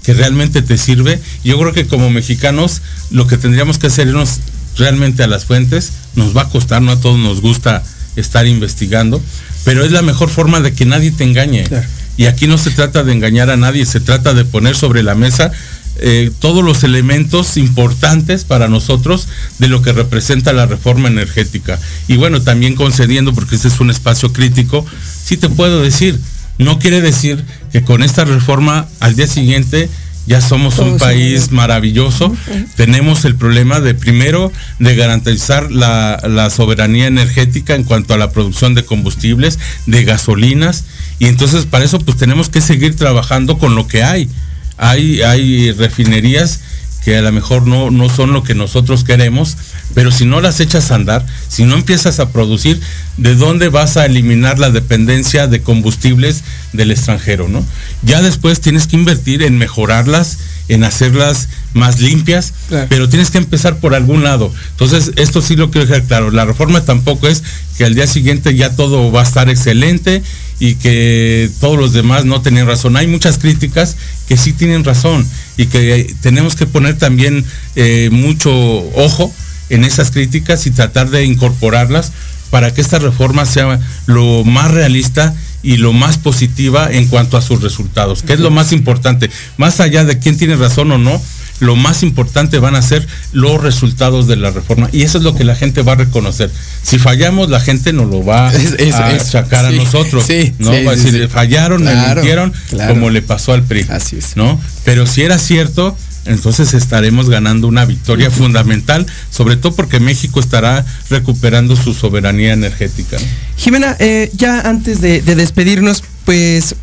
que 0.02 0.14
realmente 0.14 0.62
te 0.62 0.76
sirve. 0.78 1.20
Yo 1.44 1.58
creo 1.58 1.72
que 1.72 1.86
como 1.86 2.10
mexicanos 2.10 2.82
lo 3.10 3.26
que 3.26 3.38
tendríamos 3.38 3.78
que 3.78 3.86
hacer 3.86 4.06
es 4.06 4.12
irnos 4.12 4.40
realmente 4.76 5.22
a 5.22 5.26
las 5.26 5.44
fuentes. 5.44 5.92
Nos 6.16 6.36
va 6.36 6.42
a 6.42 6.48
costar, 6.48 6.82
no 6.82 6.92
a 6.92 7.00
todos 7.00 7.18
nos 7.18 7.40
gusta 7.40 7.82
estar 8.16 8.46
investigando, 8.46 9.20
pero 9.64 9.84
es 9.84 9.92
la 9.92 10.02
mejor 10.02 10.28
forma 10.28 10.60
de 10.60 10.72
que 10.72 10.84
nadie 10.84 11.10
te 11.10 11.24
engañe. 11.24 11.64
Claro. 11.64 11.86
Y 12.16 12.26
aquí 12.26 12.46
no 12.46 12.58
se 12.58 12.70
trata 12.70 13.02
de 13.02 13.12
engañar 13.12 13.50
a 13.50 13.56
nadie, 13.56 13.84
se 13.86 14.00
trata 14.00 14.34
de 14.34 14.44
poner 14.44 14.76
sobre 14.76 15.02
la 15.02 15.14
mesa 15.14 15.50
eh, 15.96 16.32
todos 16.40 16.64
los 16.64 16.82
elementos 16.82 17.56
importantes 17.56 18.44
para 18.44 18.66
nosotros 18.66 19.28
de 19.60 19.68
lo 19.68 19.80
que 19.80 19.92
representa 19.92 20.52
la 20.52 20.66
reforma 20.66 21.08
energética. 21.08 21.78
Y 22.08 22.16
bueno, 22.16 22.42
también 22.42 22.74
concediendo, 22.74 23.32
porque 23.32 23.54
este 23.54 23.68
es 23.68 23.78
un 23.78 23.90
espacio 23.90 24.32
crítico, 24.32 24.84
sí 25.24 25.36
te 25.36 25.48
puedo 25.48 25.82
decir, 25.82 26.18
no 26.58 26.80
quiere 26.80 27.00
decir 27.00 27.44
que 27.70 27.82
con 27.82 28.02
esta 28.02 28.24
reforma 28.24 28.88
al 28.98 29.14
día 29.14 29.28
siguiente 29.28 29.88
ya 30.26 30.40
somos 30.40 30.78
un 30.78 30.98
país 30.98 31.50
maravilloso. 31.50 32.34
Tenemos 32.76 33.24
el 33.24 33.36
problema 33.36 33.80
de 33.80 33.94
primero 33.94 34.52
de 34.78 34.96
garantizar 34.96 35.70
la, 35.70 36.20
la, 36.26 36.50
soberanía 36.50 37.06
energética 37.06 37.74
en 37.74 37.84
cuanto 37.84 38.14
a 38.14 38.18
la 38.18 38.30
producción 38.30 38.74
de 38.74 38.84
combustibles, 38.84 39.58
de 39.86 40.04
gasolinas, 40.04 40.84
y 41.18 41.26
entonces 41.26 41.66
para 41.66 41.84
eso 41.84 41.98
pues 41.98 42.16
tenemos 42.16 42.48
que 42.48 42.60
seguir 42.60 42.96
trabajando 42.96 43.58
con 43.58 43.74
lo 43.74 43.86
que 43.86 44.02
hay. 44.02 44.28
Hay, 44.76 45.22
hay 45.22 45.72
refinerías 45.72 46.60
que 47.04 47.16
a 47.16 47.22
lo 47.22 47.32
mejor 47.32 47.66
no, 47.66 47.90
no 47.90 48.08
son 48.08 48.32
lo 48.32 48.42
que 48.42 48.54
nosotros 48.54 49.04
queremos, 49.04 49.56
pero 49.94 50.10
si 50.10 50.24
no 50.24 50.40
las 50.40 50.60
echas 50.60 50.90
a 50.90 50.94
andar, 50.94 51.26
si 51.48 51.64
no 51.64 51.74
empiezas 51.74 52.18
a 52.18 52.30
producir, 52.30 52.80
¿de 53.18 53.34
dónde 53.34 53.68
vas 53.68 53.96
a 53.96 54.06
eliminar 54.06 54.58
la 54.58 54.70
dependencia 54.70 55.46
de 55.46 55.62
combustibles 55.62 56.44
del 56.72 56.90
extranjero? 56.90 57.48
¿no? 57.48 57.64
Ya 58.02 58.22
después 58.22 58.60
tienes 58.60 58.86
que 58.86 58.96
invertir 58.96 59.42
en 59.42 59.58
mejorarlas, 59.58 60.38
en 60.68 60.84
hacerlas 60.84 61.48
más 61.74 62.00
limpias, 62.00 62.54
pero 62.88 63.08
tienes 63.08 63.30
que 63.30 63.38
empezar 63.38 63.78
por 63.78 63.94
algún 63.94 64.22
lado. 64.22 64.52
Entonces, 64.70 65.12
esto 65.16 65.42
sí 65.42 65.56
lo 65.56 65.70
quiero 65.70 65.86
dejar 65.86 66.04
claro. 66.06 66.30
La 66.30 66.44
reforma 66.44 66.84
tampoco 66.84 67.28
es 67.28 67.42
que 67.76 67.84
al 67.84 67.94
día 67.94 68.06
siguiente 68.06 68.54
ya 68.54 68.70
todo 68.70 69.12
va 69.12 69.20
a 69.20 69.24
estar 69.24 69.50
excelente 69.50 70.22
y 70.60 70.76
que 70.76 71.50
todos 71.60 71.78
los 71.78 71.92
demás 71.92 72.24
no 72.24 72.40
tenían 72.40 72.66
razón. 72.66 72.96
Hay 72.96 73.06
muchas 73.06 73.38
críticas 73.38 73.96
que 74.28 74.36
sí 74.36 74.52
tienen 74.52 74.84
razón 74.84 75.26
y 75.56 75.66
que 75.66 76.14
tenemos 76.22 76.54
que 76.54 76.66
poner 76.66 76.96
también 76.96 77.44
eh, 77.76 78.08
mucho 78.10 78.50
ojo 78.52 79.34
en 79.68 79.84
esas 79.84 80.10
críticas 80.10 80.66
y 80.66 80.70
tratar 80.70 81.10
de 81.10 81.24
incorporarlas 81.24 82.12
para 82.50 82.72
que 82.72 82.80
esta 82.80 82.98
reforma 82.98 83.44
sea 83.46 83.80
lo 84.06 84.44
más 84.44 84.70
realista 84.70 85.34
y 85.64 85.78
lo 85.78 85.92
más 85.92 86.18
positiva 86.18 86.88
en 86.92 87.08
cuanto 87.08 87.36
a 87.36 87.42
sus 87.42 87.62
resultados, 87.62 88.22
que 88.22 88.34
es 88.34 88.40
lo 88.40 88.50
más 88.50 88.72
importante, 88.72 89.30
más 89.56 89.80
allá 89.80 90.04
de 90.04 90.18
quién 90.18 90.36
tiene 90.36 90.56
razón 90.56 90.92
o 90.92 90.98
no, 90.98 91.20
lo 91.60 91.76
más 91.76 92.02
importante 92.02 92.58
van 92.58 92.74
a 92.74 92.82
ser 92.82 93.06
los 93.32 93.62
resultados 93.62 94.26
de 94.26 94.36
la 94.36 94.50
reforma. 94.50 94.88
Y 94.92 95.02
eso 95.02 95.18
es 95.18 95.24
lo 95.24 95.34
que 95.34 95.44
la 95.44 95.54
gente 95.54 95.82
va 95.82 95.92
a 95.92 95.96
reconocer. 95.96 96.50
Si 96.82 96.98
fallamos, 96.98 97.48
la 97.48 97.60
gente 97.60 97.92
nos 97.92 98.10
lo 98.10 98.24
va 98.24 98.48
a 98.48 99.18
sacar 99.20 99.64
a 99.64 99.70
nosotros. 99.70 100.26
¿no? 100.58 100.70
va 100.70 100.92
a 100.92 100.96
decir, 100.96 101.28
fallaron, 101.28 101.82
me 101.82 101.94
mintieron, 101.94 102.52
como 102.88 103.10
le 103.10 103.22
pasó 103.22 103.52
al 103.52 103.62
PRI. 103.62 103.86
Así 103.88 104.16
es. 104.16 104.36
¿no? 104.36 104.60
Pero 104.84 105.06
si 105.06 105.22
era 105.22 105.38
cierto, 105.38 105.96
entonces 106.24 106.74
estaremos 106.74 107.28
ganando 107.28 107.68
una 107.68 107.84
victoria 107.84 108.30
fundamental, 108.30 109.06
sobre 109.30 109.56
todo 109.56 109.74
porque 109.74 110.00
México 110.00 110.40
estará 110.40 110.84
recuperando 111.10 111.76
su 111.76 111.94
soberanía 111.94 112.52
energética. 112.52 113.18
Jimena, 113.56 113.96
eh, 113.98 114.30
ya 114.34 114.60
antes 114.60 115.00
de, 115.00 115.22
despedirnos, 115.22 116.02
pues 116.24 116.76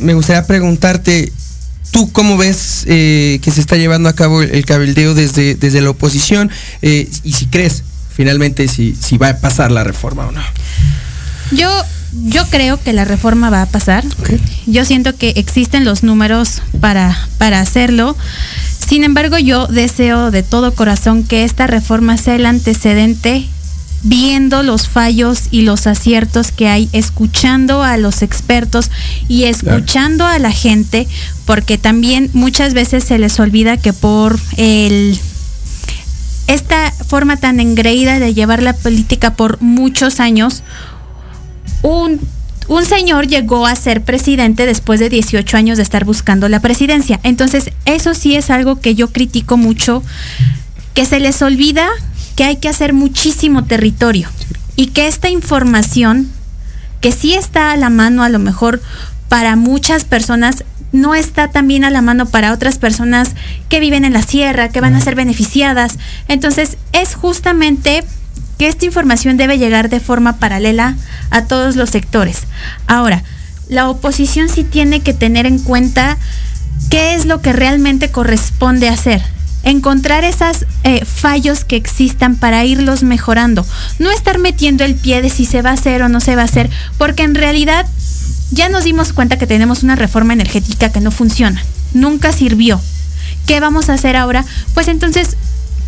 me 0.00 0.14
gustaría 0.14 0.46
preguntarte, 0.46 1.32
¿Tú 1.90 2.12
cómo 2.12 2.36
ves 2.36 2.84
eh, 2.86 3.40
que 3.42 3.50
se 3.50 3.60
está 3.60 3.76
llevando 3.76 4.08
a 4.08 4.12
cabo 4.12 4.42
el, 4.42 4.64
cabildeo 4.64 5.14
desde, 5.14 5.56
desde 5.56 5.80
la 5.80 5.90
oposición? 5.90 6.48
Eh, 6.82 7.10
y 7.24 7.32
si 7.32 7.46
crees 7.46 7.82
finalmente 8.14 8.68
si, 8.68 8.94
si 8.94 9.16
va 9.16 9.30
a 9.30 9.38
pasar 9.38 9.72
la 9.72 9.82
reforma 9.82 10.26
o 10.26 10.30
no. 10.30 10.42
Yo, 11.52 11.68
yo 12.12 12.44
creo 12.48 12.80
que 12.80 12.92
la 12.92 13.04
reforma 13.04 13.50
va 13.50 13.62
a 13.62 13.66
pasar. 13.66 14.04
Yo 14.66 14.84
siento 14.84 15.16
que 15.16 15.30
existen 15.36 15.84
los 15.84 16.02
números 16.02 16.62
para, 16.80 17.16
para 17.38 17.60
hacerlo. 17.60 18.16
Sin 18.86 19.04
embargo, 19.04 19.38
yo 19.38 19.66
deseo 19.66 20.30
de 20.30 20.42
todo 20.42 20.74
corazón 20.74 21.24
que 21.24 21.44
esta 21.44 21.66
reforma 21.66 22.16
sea 22.16 22.34
el 22.34 22.46
antecedente 22.46 23.46
viendo 24.02 24.62
los 24.62 24.88
fallos 24.88 25.44
y 25.50 25.62
los 25.62 25.86
aciertos 25.86 26.52
que 26.52 26.68
hay, 26.68 26.88
escuchando 26.92 27.82
a 27.82 27.96
los 27.96 28.22
expertos 28.22 28.90
y 29.28 29.44
escuchando 29.44 30.26
a 30.26 30.38
la 30.38 30.52
gente, 30.52 31.06
porque 31.44 31.76
también 31.76 32.30
muchas 32.32 32.72
veces 32.72 33.04
se 33.04 33.18
les 33.18 33.38
olvida 33.38 33.76
que 33.76 33.92
por 33.92 34.38
el 34.56 35.18
esta 36.46 36.92
forma 37.06 37.36
tan 37.36 37.60
engreída 37.60 38.18
de 38.18 38.34
llevar 38.34 38.60
la 38.60 38.72
política 38.72 39.34
por 39.34 39.62
muchos 39.62 40.18
años, 40.18 40.64
un, 41.82 42.20
un, 42.68 42.84
señor 42.84 43.26
llegó 43.26 43.66
a 43.66 43.74
ser 43.74 44.02
presidente 44.02 44.66
después 44.66 45.00
de 45.00 45.08
18 45.08 45.56
años 45.56 45.76
de 45.76 45.82
estar 45.82 46.04
buscando 46.04 46.48
la 46.48 46.60
presidencia. 46.60 47.20
Entonces, 47.22 47.70
eso 47.84 48.14
sí 48.14 48.36
es 48.36 48.50
algo 48.50 48.80
que 48.80 48.94
yo 48.94 49.08
critico 49.08 49.56
mucho, 49.56 50.02
que 50.94 51.04
se 51.04 51.20
les 51.20 51.42
olvida 51.42 51.88
que 52.36 52.44
hay 52.44 52.56
que 52.56 52.68
hacer 52.68 52.92
muchísimo 52.92 53.64
territorio 53.64 54.28
y 54.76 54.88
que 54.88 55.08
esta 55.08 55.28
información, 55.28 56.30
que 57.00 57.12
sí 57.12 57.34
está 57.34 57.72
a 57.72 57.76
la 57.76 57.90
mano 57.90 58.22
a 58.22 58.28
lo 58.28 58.38
mejor 58.38 58.80
para 59.28 59.56
muchas 59.56 60.04
personas, 60.04 60.64
no 60.92 61.14
está 61.14 61.48
también 61.48 61.84
a 61.84 61.90
la 61.90 62.02
mano 62.02 62.26
para 62.26 62.52
otras 62.52 62.78
personas 62.78 63.34
que 63.68 63.80
viven 63.80 64.04
en 64.04 64.12
la 64.12 64.22
sierra, 64.22 64.70
que 64.70 64.80
van 64.80 64.94
a 64.94 65.00
ser 65.00 65.14
beneficiadas. 65.14 65.98
Entonces, 66.28 66.78
es 66.92 67.14
justamente 67.14 68.04
que 68.60 68.68
esta 68.68 68.84
información 68.84 69.38
debe 69.38 69.56
llegar 69.56 69.88
de 69.88 70.00
forma 70.00 70.36
paralela 70.36 70.94
a 71.30 71.46
todos 71.46 71.76
los 71.76 71.88
sectores. 71.88 72.42
Ahora, 72.86 73.24
la 73.70 73.88
oposición 73.88 74.50
sí 74.50 74.64
tiene 74.64 75.00
que 75.00 75.14
tener 75.14 75.46
en 75.46 75.58
cuenta 75.60 76.18
qué 76.90 77.14
es 77.14 77.24
lo 77.24 77.40
que 77.40 77.54
realmente 77.54 78.10
corresponde 78.10 78.90
hacer 78.90 79.22
encontrar 79.62 80.24
esos 80.24 80.66
eh, 80.84 81.06
fallos 81.06 81.64
que 81.64 81.76
existan 81.76 82.36
para 82.36 82.62
irlos 82.66 83.02
mejorando. 83.02 83.64
No 83.98 84.10
estar 84.10 84.38
metiendo 84.38 84.84
el 84.84 84.94
pie 84.94 85.22
de 85.22 85.30
si 85.30 85.46
se 85.46 85.62
va 85.62 85.70
a 85.70 85.74
hacer 85.74 86.02
o 86.02 86.10
no 86.10 86.20
se 86.20 86.36
va 86.36 86.42
a 86.42 86.46
hacer, 86.46 86.68
porque 86.98 87.22
en 87.22 87.34
realidad 87.34 87.86
ya 88.50 88.68
nos 88.68 88.84
dimos 88.84 89.14
cuenta 89.14 89.38
que 89.38 89.46
tenemos 89.46 89.82
una 89.82 89.96
reforma 89.96 90.34
energética 90.34 90.92
que 90.92 91.00
no 91.00 91.10
funciona. 91.10 91.62
Nunca 91.94 92.30
sirvió. 92.32 92.78
¿Qué 93.46 93.58
vamos 93.58 93.88
a 93.88 93.94
hacer 93.94 94.16
ahora? 94.16 94.44
Pues 94.74 94.88
entonces 94.88 95.36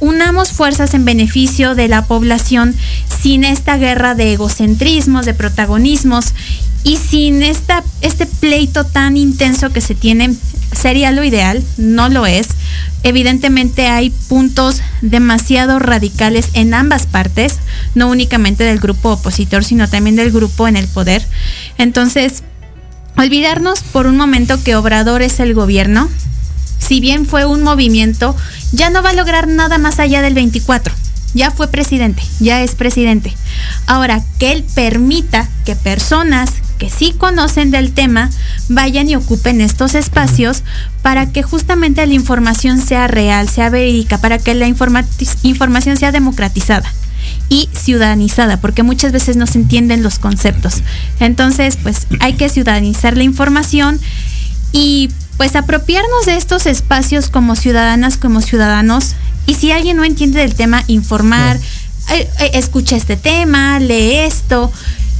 unamos 0.02 0.50
fuerzas 0.50 0.94
en 0.94 1.04
beneficio 1.04 1.76
de 1.76 1.86
la 1.86 2.06
población 2.06 2.74
sin 3.22 3.44
esta 3.44 3.76
guerra 3.78 4.16
de 4.16 4.32
egocentrismos, 4.32 5.24
de 5.26 5.32
protagonismos 5.32 6.34
y 6.82 6.96
sin 6.96 7.40
este 7.44 8.26
pleito 8.40 8.84
tan 8.84 9.16
intenso 9.16 9.70
que 9.72 9.80
se 9.80 9.94
tiene. 9.94 10.34
Sería 10.72 11.12
lo 11.12 11.22
ideal, 11.22 11.62
no 11.76 12.08
lo 12.08 12.26
es. 12.26 12.48
Evidentemente 13.04 13.86
hay 13.86 14.10
puntos 14.10 14.82
demasiado 15.02 15.78
radicales 15.78 16.48
en 16.54 16.74
ambas 16.74 17.06
partes, 17.06 17.60
no 17.94 18.08
únicamente 18.08 18.64
del 18.64 18.80
grupo 18.80 19.10
opositor, 19.12 19.62
sino 19.62 19.88
también 19.88 20.16
del 20.16 20.32
grupo 20.32 20.66
en 20.66 20.76
el 20.76 20.88
poder. 20.88 21.24
Entonces, 21.78 22.42
olvidarnos 23.16 23.82
por 23.82 24.08
un 24.08 24.16
momento 24.16 24.60
que 24.64 24.74
Obrador 24.74 25.22
es 25.22 25.38
el 25.38 25.54
gobierno, 25.54 26.08
si 26.92 27.00
bien 27.00 27.24
fue 27.24 27.46
un 27.46 27.62
movimiento, 27.62 28.36
ya 28.72 28.90
no 28.90 29.02
va 29.02 29.10
a 29.10 29.14
lograr 29.14 29.48
nada 29.48 29.78
más 29.78 29.98
allá 29.98 30.20
del 30.20 30.34
24. 30.34 30.92
Ya 31.32 31.50
fue 31.50 31.68
presidente, 31.68 32.22
ya 32.38 32.60
es 32.60 32.74
presidente. 32.74 33.34
Ahora, 33.86 34.22
que 34.38 34.52
él 34.52 34.62
permita 34.74 35.48
que 35.64 35.74
personas 35.74 36.50
que 36.76 36.90
sí 36.90 37.14
conocen 37.16 37.70
del 37.70 37.92
tema 37.94 38.28
vayan 38.68 39.08
y 39.08 39.16
ocupen 39.16 39.62
estos 39.62 39.94
espacios 39.94 40.64
para 41.00 41.32
que 41.32 41.42
justamente 41.42 42.06
la 42.06 42.12
información 42.12 42.78
sea 42.78 43.08
real, 43.08 43.48
sea 43.48 43.70
verídica, 43.70 44.18
para 44.18 44.36
que 44.36 44.52
la 44.52 44.66
información 44.66 45.96
sea 45.96 46.12
democratizada 46.12 46.92
y 47.48 47.70
ciudadanizada, 47.72 48.60
porque 48.60 48.82
muchas 48.82 49.12
veces 49.12 49.38
no 49.38 49.46
se 49.46 49.56
entienden 49.56 50.02
los 50.02 50.18
conceptos. 50.18 50.82
Entonces, 51.20 51.78
pues 51.82 52.06
hay 52.20 52.34
que 52.34 52.50
ciudadanizar 52.50 53.16
la 53.16 53.22
información 53.22 53.98
y 54.72 55.08
pues 55.36 55.56
apropiarnos 55.56 56.26
de 56.26 56.36
estos 56.36 56.66
espacios 56.66 57.30
como 57.30 57.56
ciudadanas, 57.56 58.16
como 58.16 58.40
ciudadanos, 58.40 59.14
y 59.46 59.54
si 59.54 59.72
alguien 59.72 59.96
no 59.96 60.04
entiende 60.04 60.40
del 60.40 60.54
tema, 60.54 60.84
informar, 60.86 61.58
eh, 62.10 62.28
eh, 62.38 62.50
escucha 62.54 62.96
este 62.96 63.16
tema, 63.16 63.80
lee 63.80 64.16
esto, 64.16 64.70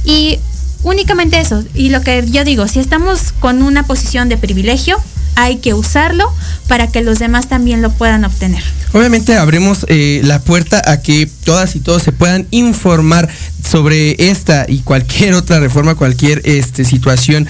y 0.05 0.39
únicamente 0.83 1.39
eso. 1.39 1.63
Y 1.73 1.89
lo 1.89 2.01
que 2.01 2.25
yo 2.29 2.43
digo, 2.43 2.67
si 2.67 2.79
estamos 2.79 3.33
con 3.39 3.63
una 3.63 3.83
posición 3.85 4.29
de 4.29 4.37
privilegio, 4.37 4.97
hay 5.35 5.57
que 5.57 5.73
usarlo 5.73 6.31
para 6.67 6.87
que 6.87 7.01
los 7.01 7.19
demás 7.19 7.49
también 7.49 7.81
lo 7.81 7.91
puedan 7.91 8.23
obtener. 8.23 8.63
Obviamente 8.93 9.35
abrimos 9.35 9.85
eh, 9.89 10.21
la 10.23 10.39
puerta 10.39 10.81
a 10.85 11.01
que 11.01 11.27
todas 11.43 11.75
y 11.75 11.79
todos 11.79 12.03
se 12.03 12.11
puedan 12.11 12.47
informar 12.51 13.27
sobre 13.67 14.29
esta 14.29 14.65
y 14.67 14.79
cualquier 14.79 15.33
otra 15.33 15.59
reforma, 15.59 15.95
cualquier 15.95 16.41
este, 16.45 16.85
situación 16.85 17.47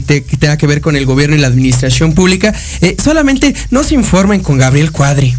que, 0.00 0.36
tenga 0.38 0.56
que 0.56 0.66
ver 0.66 0.80
con 0.80 0.94
el 0.96 1.04
gobierno 1.04 1.34
y 1.36 1.38
la 1.40 1.48
administración 1.48 2.12
pública, 2.14 2.54
eh, 2.80 2.96
solamente 3.02 3.54
no 3.70 3.82
se 3.82 3.94
informen 3.94 4.40
con 4.40 4.56
Gabriel 4.58 4.92
Cuadri. 4.92 5.34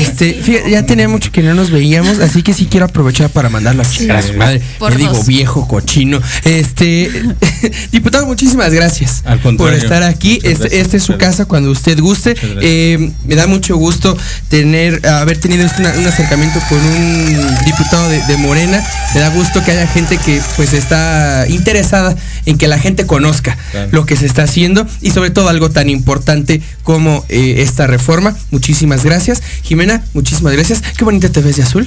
Este, 0.00 0.32
fíjate, 0.34 0.70
ya 0.70 0.86
tenía 0.86 1.08
mucho 1.08 1.30
que 1.30 1.42
no 1.42 1.54
nos 1.54 1.70
veíamos, 1.70 2.20
así 2.20 2.42
que 2.42 2.54
sí 2.54 2.66
quiero 2.70 2.86
aprovechar 2.86 3.30
para 3.30 3.48
mandarlo 3.48 3.82
a 3.82 3.84
chingar 3.84 4.16
a 4.18 4.22
su 4.22 4.34
madre. 4.34 4.62
Por 4.78 4.92
Le 4.92 4.96
digo 4.98 5.22
viejo 5.24 5.68
cochino. 5.68 6.20
Este, 6.44 7.10
diputado, 7.92 8.26
muchísimas 8.26 8.72
gracias 8.72 9.22
Al 9.24 9.38
por 9.40 9.74
estar 9.74 10.02
aquí. 10.02 10.36
Este, 10.42 10.50
gracias, 10.68 10.72
este 10.72 10.96
es 10.96 11.02
su 11.02 11.16
casa 11.18 11.44
cuando 11.44 11.70
usted 11.70 11.98
guste. 12.00 12.34
Eh, 12.62 13.10
me 13.26 13.34
da 13.34 13.46
mucho 13.46 13.76
gusto 13.76 14.16
tener, 14.48 15.06
haber 15.06 15.38
tenido 15.38 15.66
este 15.66 15.82
una- 15.82 15.94
un 15.94 16.06
acercamiento 16.06 16.60
con 16.68 16.78
un 16.78 17.54
diputado 17.66 18.08
de, 18.08 18.22
de 18.26 18.36
Morena. 18.38 18.82
Me 19.14 19.20
da 19.20 19.28
gusto 19.30 19.62
que 19.64 19.72
haya 19.72 19.86
gente 19.86 20.16
que 20.18 20.40
pues 20.56 20.72
está 20.72 21.44
interesada 21.48 22.16
en 22.46 22.56
que 22.56 22.68
la 22.68 22.78
gente 22.78 23.06
conozca 23.06 23.49
Claro. 23.70 23.88
lo 23.92 24.06
que 24.06 24.16
se 24.16 24.26
está 24.26 24.42
haciendo 24.44 24.86
y 25.00 25.10
sobre 25.10 25.30
todo 25.30 25.48
algo 25.48 25.70
tan 25.70 25.88
importante 25.90 26.60
como 26.82 27.24
eh, 27.28 27.56
esta 27.58 27.86
reforma. 27.86 28.36
Muchísimas 28.50 29.04
gracias. 29.04 29.42
Jimena, 29.62 30.02
muchísimas 30.14 30.52
gracias. 30.52 30.82
Qué 30.96 31.04
bonita 31.04 31.28
te 31.28 31.40
ves 31.40 31.56
de 31.56 31.62
azul. 31.62 31.86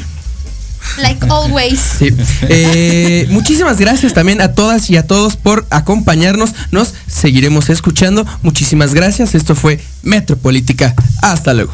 Like 0.98 1.26
always. 1.30 1.80
Sí. 2.00 2.10
Eh, 2.50 3.26
muchísimas 3.30 3.78
gracias 3.78 4.14
también 4.14 4.42
a 4.42 4.54
todas 4.54 4.90
y 4.90 4.98
a 4.98 5.08
todos 5.08 5.38
por 5.38 5.66
acompañarnos. 5.70 6.54
Nos 6.72 6.94
seguiremos 7.08 7.70
escuchando. 7.70 8.26
Muchísimas 8.44 8.94
gracias. 8.94 9.34
Esto 9.34 9.56
fue 9.56 9.80
Metropolítica. 10.04 10.94
Hasta 11.22 11.54
luego. 11.54 11.74